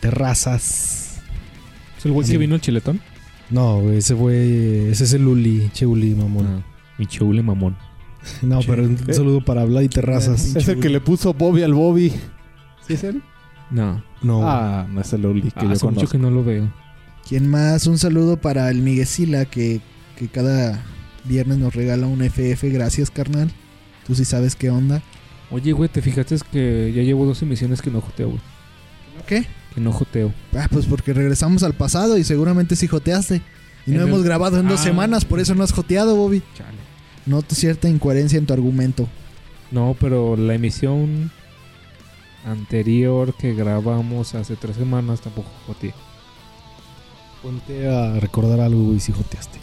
Terrazas. 0.00 1.07
¿Es 1.98 2.06
el 2.06 2.12
güey 2.12 2.26
Sí. 2.26 2.32
que 2.32 2.38
vino 2.38 2.54
el 2.54 2.60
chiletón? 2.60 3.00
No, 3.50 3.80
güey, 3.80 3.98
ese 3.98 4.14
fue. 4.14 4.90
Ese 4.90 5.04
es 5.04 5.12
el 5.14 5.26
Uli, 5.26 5.70
Che 5.72 5.86
Uli, 5.86 6.14
mamón. 6.14 6.46
Ah, 6.46 6.62
mi 6.98 7.06
cheule 7.06 7.42
mamón. 7.42 7.76
No, 8.42 8.60
pero 8.66 8.82
un 8.84 8.98
Eh. 9.06 9.12
saludo 9.14 9.44
para 9.44 9.64
Vladi 9.64 9.88
Terrazas. 9.88 10.54
Eh, 10.54 10.58
Es 10.58 10.68
el 10.68 10.80
que 10.80 10.88
le 10.88 11.00
puso 11.00 11.32
Bobby 11.34 11.62
al 11.62 11.72
Bobby. 11.74 12.10
¿Sí 12.86 12.94
es 12.94 13.04
él? 13.04 13.22
No. 13.70 14.02
No. 14.22 14.48
Ah, 14.48 14.86
no 14.90 15.00
es 15.00 15.12
el 15.12 15.24
Uli 15.24 15.42
que 15.42 15.48
Ah, 15.56 15.62
yo 15.64 15.70
hace 15.70 15.84
mucho 15.86 15.94
conozco. 15.96 16.10
que 16.10 16.18
no 16.18 16.30
lo 16.30 16.44
veo. 16.44 16.70
¿Quién 17.28 17.48
más? 17.48 17.86
Un 17.86 17.98
saludo 17.98 18.36
para 18.38 18.70
el 18.70 18.80
Miguesila 18.82 19.44
que, 19.44 19.80
que 20.16 20.28
cada 20.28 20.82
viernes 21.24 21.58
nos 21.58 21.74
regala 21.74 22.06
un 22.06 22.22
FF. 22.22 22.70
Gracias, 22.70 23.10
carnal. 23.10 23.50
Tú 24.06 24.14
sí 24.14 24.24
sabes 24.24 24.56
qué 24.56 24.70
onda. 24.70 25.02
Oye, 25.50 25.72
güey, 25.72 25.88
¿te 25.88 26.02
fijaste 26.02 26.36
que 26.52 26.92
ya 26.94 27.02
llevo 27.02 27.24
dos 27.24 27.40
emisiones 27.42 27.80
que 27.82 27.90
no 27.90 28.00
joteo, 28.00 28.28
güey? 28.28 28.40
¿Qué? 29.26 29.46
Que 29.74 29.80
no 29.80 29.92
joteo. 29.92 30.32
Ah, 30.56 30.66
pues 30.70 30.86
porque 30.86 31.12
regresamos 31.12 31.62
al 31.62 31.74
pasado 31.74 32.16
y 32.18 32.24
seguramente 32.24 32.74
sí 32.76 32.86
joteaste. 32.86 33.42
Y 33.86 33.92
no 33.92 34.02
el- 34.02 34.08
hemos 34.08 34.22
grabado 34.22 34.58
en 34.60 34.68
dos 34.68 34.80
Ah. 34.80 34.84
semanas, 34.84 35.24
por 35.24 35.40
eso 35.40 35.54
no 35.54 35.62
has 35.64 35.72
joteado, 35.72 36.16
Bobby. 36.16 36.42
Chale. 36.56 36.76
Noto 37.26 37.54
cierta 37.54 37.88
incoherencia 37.88 38.38
en 38.38 38.46
tu 38.46 38.52
argumento. 38.54 39.08
No, 39.70 39.94
pero 40.00 40.36
la 40.36 40.54
emisión 40.54 41.30
anterior 42.46 43.34
que 43.34 43.54
grabamos 43.54 44.34
hace 44.34 44.56
tres 44.56 44.76
semanas 44.76 45.20
tampoco 45.20 45.48
joteé. 45.66 45.92
Ponte 47.42 47.88
a 47.88 48.18
recordar 48.18 48.60
algo, 48.60 48.82
güey, 48.84 49.00
si 49.00 49.12
joteaste. 49.12 49.58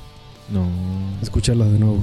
No. 0.51 0.67
Escúchala 1.21 1.65
de 1.65 1.79
nuevo. 1.79 2.01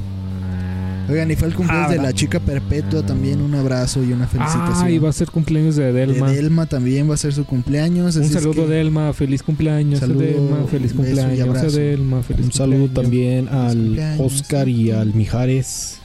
Oigan, 1.12 1.30
y 1.30 1.36
fue 1.36 1.48
el 1.48 1.54
cumpleaños 1.54 1.90
de 1.90 1.98
la 1.98 2.12
chica 2.12 2.40
perpetua 2.40 3.04
también. 3.04 3.40
Un 3.42 3.54
abrazo 3.54 4.02
y 4.02 4.12
una 4.12 4.26
felicitación. 4.26 4.86
Ah, 4.86 4.90
y 4.90 4.98
va 4.98 5.10
a 5.10 5.12
ser 5.12 5.30
cumpleaños 5.30 5.76
de 5.76 5.92
De 5.92 6.06
Delma. 6.06 6.30
Delma 6.32 6.66
también 6.66 7.08
va 7.10 7.14
a 7.14 7.18
ser 7.18 7.32
su 7.34 7.44
cumpleaños. 7.44 8.16
Un 8.16 8.28
saludo 8.28 8.66
que- 8.66 8.72
Delma, 8.72 9.12
feliz 9.12 9.42
cumpleaños. 9.42 10.00
Saludo, 10.00 10.20
Delma, 10.20 10.64
feliz 10.70 10.92
cumpleaños. 10.92 11.74
Delma, 11.74 12.22
feliz 12.22 12.46
Un 12.46 12.52
saludo 12.52 12.86
cumpleaños. 12.86 12.94
también 12.94 13.48
al 13.48 14.20
Oscar 14.20 14.68
y 14.68 14.90
al 14.90 15.12
Mijares. 15.14 15.98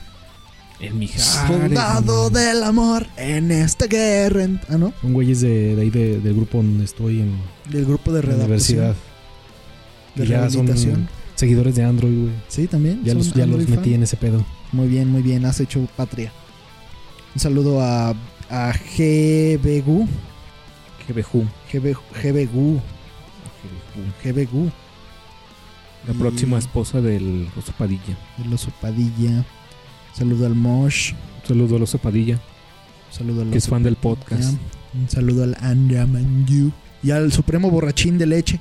El 0.80 0.94
Mijares. 0.94 1.24
Soldado 1.48 2.30
del 2.30 2.62
amor 2.62 3.06
en 3.16 3.50
esta 3.50 3.86
guerra. 3.86 4.44
en- 4.44 4.60
Ah, 4.68 4.76
¿no? 4.78 4.92
Son 5.00 5.12
güeyes 5.12 5.40
de, 5.40 5.74
de 5.74 5.82
ahí 5.82 5.90
de- 5.90 6.20
del 6.20 6.34
grupo 6.34 6.58
donde 6.58 6.84
estoy 6.84 7.20
en 7.20 7.32
Del 7.72 7.84
grupo 7.84 8.12
de 8.12 8.20
la 8.22 8.26
redacción. 8.28 8.46
universidad. 8.78 8.94
De 10.14 10.26
ya 10.26 10.50
son 10.50 10.68
seguidores 11.34 11.74
de 11.74 11.84
Android, 11.84 12.16
güey. 12.22 12.32
Sí, 12.48 12.66
también. 12.66 13.00
Ya 13.04 13.12
son 13.12 13.18
los, 13.18 13.26
ya 13.32 13.46
los 13.46 13.60
Android 13.60 13.68
metí 13.68 13.90
fan. 13.90 13.94
en 13.94 14.02
ese 14.02 14.16
pedo. 14.16 14.44
Muy 14.72 14.88
bien, 14.88 15.10
muy 15.10 15.22
bien. 15.22 15.44
Has 15.44 15.60
hecho 15.60 15.86
patria. 15.96 16.32
Un 17.34 17.40
saludo 17.40 17.80
a, 17.80 18.10
a 18.50 18.72
GBGU. 18.72 20.06
Jebejú. 21.06 21.46
GB, 21.72 21.96
GBGU. 22.22 22.80
GBGU. 24.24 24.70
La 26.06 26.14
Y- 26.14 26.16
próxima 26.18 26.58
esposa 26.58 27.00
del 27.00 27.48
Oso 27.56 27.72
Padilla. 27.72 28.16
El 28.44 28.52
oso 28.52 28.70
Padilla. 28.80 29.44
Saludo 30.14 30.46
al 30.46 30.54
Mosh. 30.54 31.12
Un 31.42 31.46
saludo 31.48 31.76
al 31.76 31.82
Oso 31.82 31.98
Padilla, 31.98 32.38
Saludo 33.10 33.42
al 33.42 33.50
que 33.50 33.58
es 33.58 33.68
fan 33.68 33.82
del 33.82 33.96
podcast. 33.96 34.54
Un 34.94 35.08
saludo 35.08 35.44
al 35.44 35.56
Andamanyu. 35.60 36.70
Y 37.02 37.10
al 37.12 37.32
supremo 37.32 37.70
borrachín 37.70 38.18
de 38.18 38.26
leche. 38.26 38.60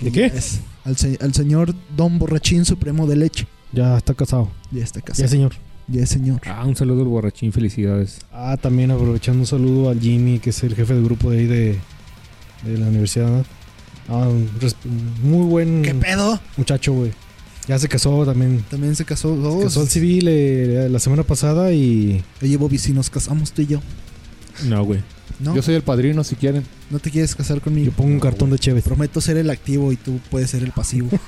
¿De 0.00 0.12
qué? 0.12 0.26
es- 0.26 0.60
al, 0.84 0.96
al 1.20 1.34
señor 1.34 1.74
Don 1.96 2.18
Borrachín 2.18 2.64
Supremo 2.64 3.06
de 3.06 3.16
Leche. 3.16 3.46
Ya 3.72 3.96
está 3.96 4.14
casado. 4.14 4.48
Ya 4.70 4.82
está 4.84 5.00
Ya, 5.00 5.06
casado. 5.06 5.28
señor. 5.28 5.52
Ya 5.88 6.04
señor. 6.06 6.40
Ah, 6.46 6.64
un 6.66 6.76
saludo 6.76 7.02
al 7.02 7.08
borrachín, 7.08 7.52
felicidades. 7.52 8.18
Ah, 8.32 8.56
también 8.60 8.90
aprovechando 8.90 9.40
un 9.40 9.46
saludo 9.46 9.88
al 9.90 10.00
Jimmy, 10.00 10.38
que 10.38 10.50
es 10.50 10.62
el 10.62 10.74
jefe 10.74 10.94
del 10.94 11.04
grupo 11.04 11.30
de 11.30 11.38
ahí 11.38 11.46
de, 11.46 11.78
de 12.64 12.78
la 12.78 12.88
universidad. 12.88 13.44
Ah, 14.08 14.28
un 14.28 14.48
muy 15.22 15.46
buen 15.46 15.82
¿Qué 15.82 15.94
pedo? 15.94 16.40
muchacho, 16.56 16.92
güey. 16.92 17.12
Ya 17.66 17.78
se 17.78 17.88
casó 17.88 18.24
también. 18.24 18.64
También 18.70 18.96
se 18.96 19.04
casó. 19.04 19.34
Se 19.34 19.46
Oh, 19.46 19.60
casó 19.62 19.80
al 19.82 19.88
civil 19.88 20.26
eh, 20.28 20.88
la 20.90 20.98
semana 20.98 21.22
pasada 21.22 21.72
y 21.72 22.22
Oye, 22.42 22.56
Bobby, 22.56 22.78
si 22.78 22.92
nos 22.92 23.10
casamos 23.10 23.52
tú 23.52 23.62
y 23.62 23.66
yo. 23.66 23.80
No, 24.66 24.82
güey. 24.84 25.00
¿No? 25.40 25.54
Yo 25.54 25.62
soy 25.62 25.74
el 25.74 25.82
padrino 25.82 26.24
si 26.24 26.34
quieren. 26.36 26.64
¿No 26.90 26.98
te 26.98 27.10
quieres 27.10 27.34
casar 27.34 27.60
conmigo? 27.60 27.86
yo 27.86 27.92
pongo 27.92 28.10
un 28.10 28.20
cartón 28.20 28.50
de 28.50 28.58
Chévez. 28.58 28.84
Prometo 28.84 29.20
ser 29.20 29.36
el 29.36 29.50
activo 29.50 29.92
y 29.92 29.96
tú 29.96 30.18
puedes 30.30 30.50
ser 30.50 30.62
el 30.62 30.72
pasivo. 30.72 31.08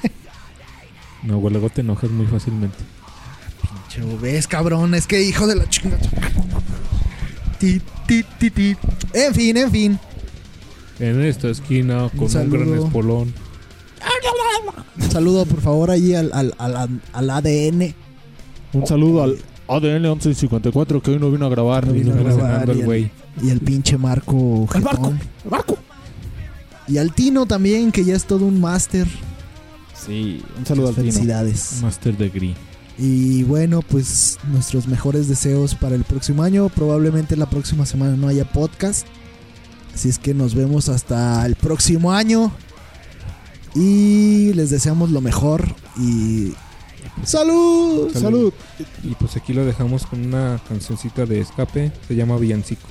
No, 1.23 1.39
güey, 1.39 1.53
luego 1.53 1.69
te 1.71 1.83
enojas 1.83 2.11
muy 2.11 2.27
fácilmente. 2.27 2.79
Chavo, 3.89 4.19
ves, 4.19 4.47
cabrón, 4.47 4.95
es 4.95 5.07
que 5.07 5.23
hijo 5.23 5.47
de 5.47 5.57
la 5.57 5.69
chingada. 5.69 6.01
Ti, 7.59 7.81
ti, 8.07 8.25
ti, 8.39 8.51
ti. 8.51 8.77
En 9.13 9.35
fin, 9.35 9.57
en 9.57 9.71
fin. 9.71 9.99
En 10.99 11.23
esta 11.23 11.49
esquina, 11.49 12.11
con 12.17 12.35
un, 12.35 12.51
gran 12.51 12.75
espolón. 12.75 13.35
Un 14.97 15.11
saludo, 15.11 15.45
por 15.45 15.61
favor, 15.61 15.91
ahí 15.91 16.15
al, 16.15 16.31
al, 16.33 16.55
al, 16.59 17.01
al 17.13 17.31
ADN. 17.31 17.95
Un 18.73 18.87
saludo 18.87 19.23
al 19.25 19.39
ADN 19.69 20.03
1154 20.03 21.03
que 21.03 21.11
hoy 21.13 21.19
no 21.19 21.31
vino 21.31 21.47
a 21.47 21.49
grabar. 21.49 21.87
No 21.87 21.93
vino 21.93 22.13
a 22.13 22.17
grabar, 22.17 22.77
y 22.77 22.81
el. 22.81 23.11
Y 23.43 23.51
el 23.51 23.61
pinche 23.61 23.97
Marco. 23.97 24.69
¡El 24.75 24.81
barco! 24.83 25.03
Jetón. 25.03 25.21
¡El 25.45 25.51
barco! 25.51 25.79
Y 26.89 26.99
al 26.99 27.13
Tino 27.13 27.47
también, 27.47 27.93
que 27.93 28.05
ya 28.05 28.17
es 28.17 28.25
todo 28.25 28.45
un 28.45 28.61
máster. 28.61 29.07
Sí, 30.05 30.43
un 30.59 30.67
saludo 30.67 30.89
al 30.89 30.95
Tino. 30.95 31.13
Felicidades. 31.13 31.81
Master 31.83 32.17
Degree. 32.17 32.55
Y 32.99 33.45
bueno, 33.45 33.81
pues 33.81 34.39
nuestros 34.51 34.87
mejores 34.87 35.27
deseos 35.29 35.75
para 35.75 35.95
el 35.95 36.05
próximo 36.05 36.43
año. 36.43 36.69
Probablemente 36.69 37.37
la 37.37 37.49
próxima 37.49 37.87
semana 37.87 38.17
no 38.17 38.29
haya 38.29 38.45
podcast. 38.45 39.07
Así 39.95 40.09
es 40.09 40.19
que 40.19 40.35
nos 40.35 40.55
vemos 40.55 40.89
hasta 40.89 41.45
el 41.47 41.55
próximo 41.55 42.13
año. 42.13 42.53
Y 43.75 44.53
les 44.55 44.71
deseamos 44.71 45.11
lo 45.11 45.21
mejor. 45.21 45.75
Y. 45.99 46.53
¡Salud! 47.25 48.11
Salud. 48.13 48.21
¡Salud! 48.21 48.53
Y 49.03 49.15
pues 49.15 49.37
aquí 49.37 49.53
lo 49.53 49.65
dejamos 49.65 50.07
con 50.07 50.25
una 50.25 50.61
cancioncita 50.69 51.27
de 51.27 51.41
escape. 51.41 51.93
Se 52.07 52.15
llama 52.15 52.37
Villancico. 52.37 52.89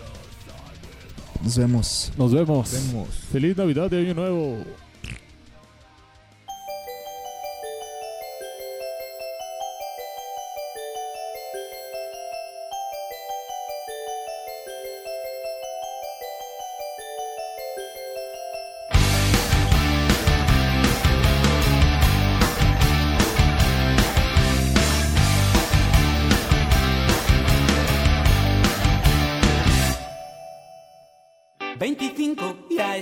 Nos 1.43 1.57
vemos. 1.57 2.11
Nos 2.17 2.33
vemos. 2.33 2.71
Vemos. 2.71 3.09
Feliz 3.31 3.55
Navidad 3.55 3.91
y 3.91 3.95
Año 3.95 4.13
Nuevo. 4.13 4.57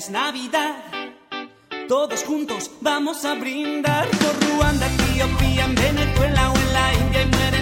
Navidad. 0.09 0.75
Todos 1.87 2.23
juntos 2.23 2.71
vamos 2.81 3.25
a 3.25 3.33
brindar 3.35 4.07
por 4.09 4.49
Ruanda, 4.49 4.87
Etiopía, 4.87 5.65
en 5.65 5.75
Venezuela 5.75 6.51
o 6.51 6.55
en 6.55 6.73
la 6.73 6.93
India 6.93 7.21
y 7.21 7.25
mueren 7.25 7.56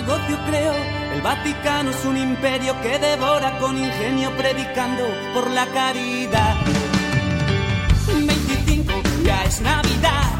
negocio 0.00 0.38
creo. 0.46 0.74
El 1.14 1.20
Vaticano 1.20 1.90
es 1.90 2.04
un 2.04 2.16
imperio 2.16 2.80
que 2.80 2.98
devora 2.98 3.58
con 3.58 3.76
ingenio 3.76 4.34
predicando 4.36 5.04
por 5.34 5.50
la 5.50 5.66
caridad. 5.66 6.54
25 8.06 8.92
ya 9.24 9.44
es 9.44 9.60
Navidad. 9.60 10.30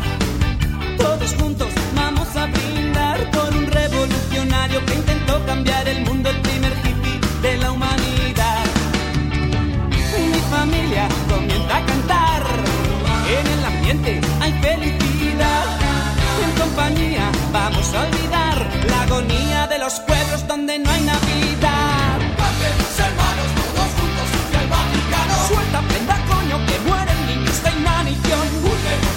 Todos 0.97 1.35
juntos 1.35 1.69
vamos 1.95 2.29
a 2.37 2.47
brindar 2.47 3.19
con 3.33 3.57
un 3.59 3.67
revolucionario 3.67 4.85
que 4.87 4.95
intentó 4.95 5.45
cambiar 5.45 5.89
el 5.89 6.05
mundo, 6.07 6.31
el 6.31 6.41
primer 6.41 6.73
hippie 6.83 7.21
de 7.43 7.57
la 7.59 7.73
humanidad. 7.73 8.65
Mi 10.33 10.41
familia 10.57 11.09
comienza 11.29 11.77
a 11.77 11.85
cantar. 11.85 12.43
En 13.39 13.47
el 13.59 13.65
ambiente 13.65 14.21
hay 14.41 14.53
felicidad. 14.53 15.80
Vamos 17.53 17.95
a 17.95 18.03
olvidar 18.03 18.69
la 18.89 19.03
agonía 19.03 19.67
de 19.67 19.79
los 19.79 19.99
pueblos 20.01 20.47
donde 20.47 20.79
no 20.79 20.91
hay 20.91 21.03
Navidad. 21.03 22.19
Cantemos 22.37 22.99
hermanos, 22.99 23.47
todos 23.57 23.91
juntos, 23.99 24.27
hacia 24.37 24.61
el 24.63 24.69
Vaticano. 24.69 25.49
Suelta 25.49 25.81
prenda, 25.89 26.17
coño, 26.29 26.67
que 26.67 26.79
mueren 26.81 27.27
niños 27.27 27.63
de 27.63 27.71
inanición. 27.71 29.10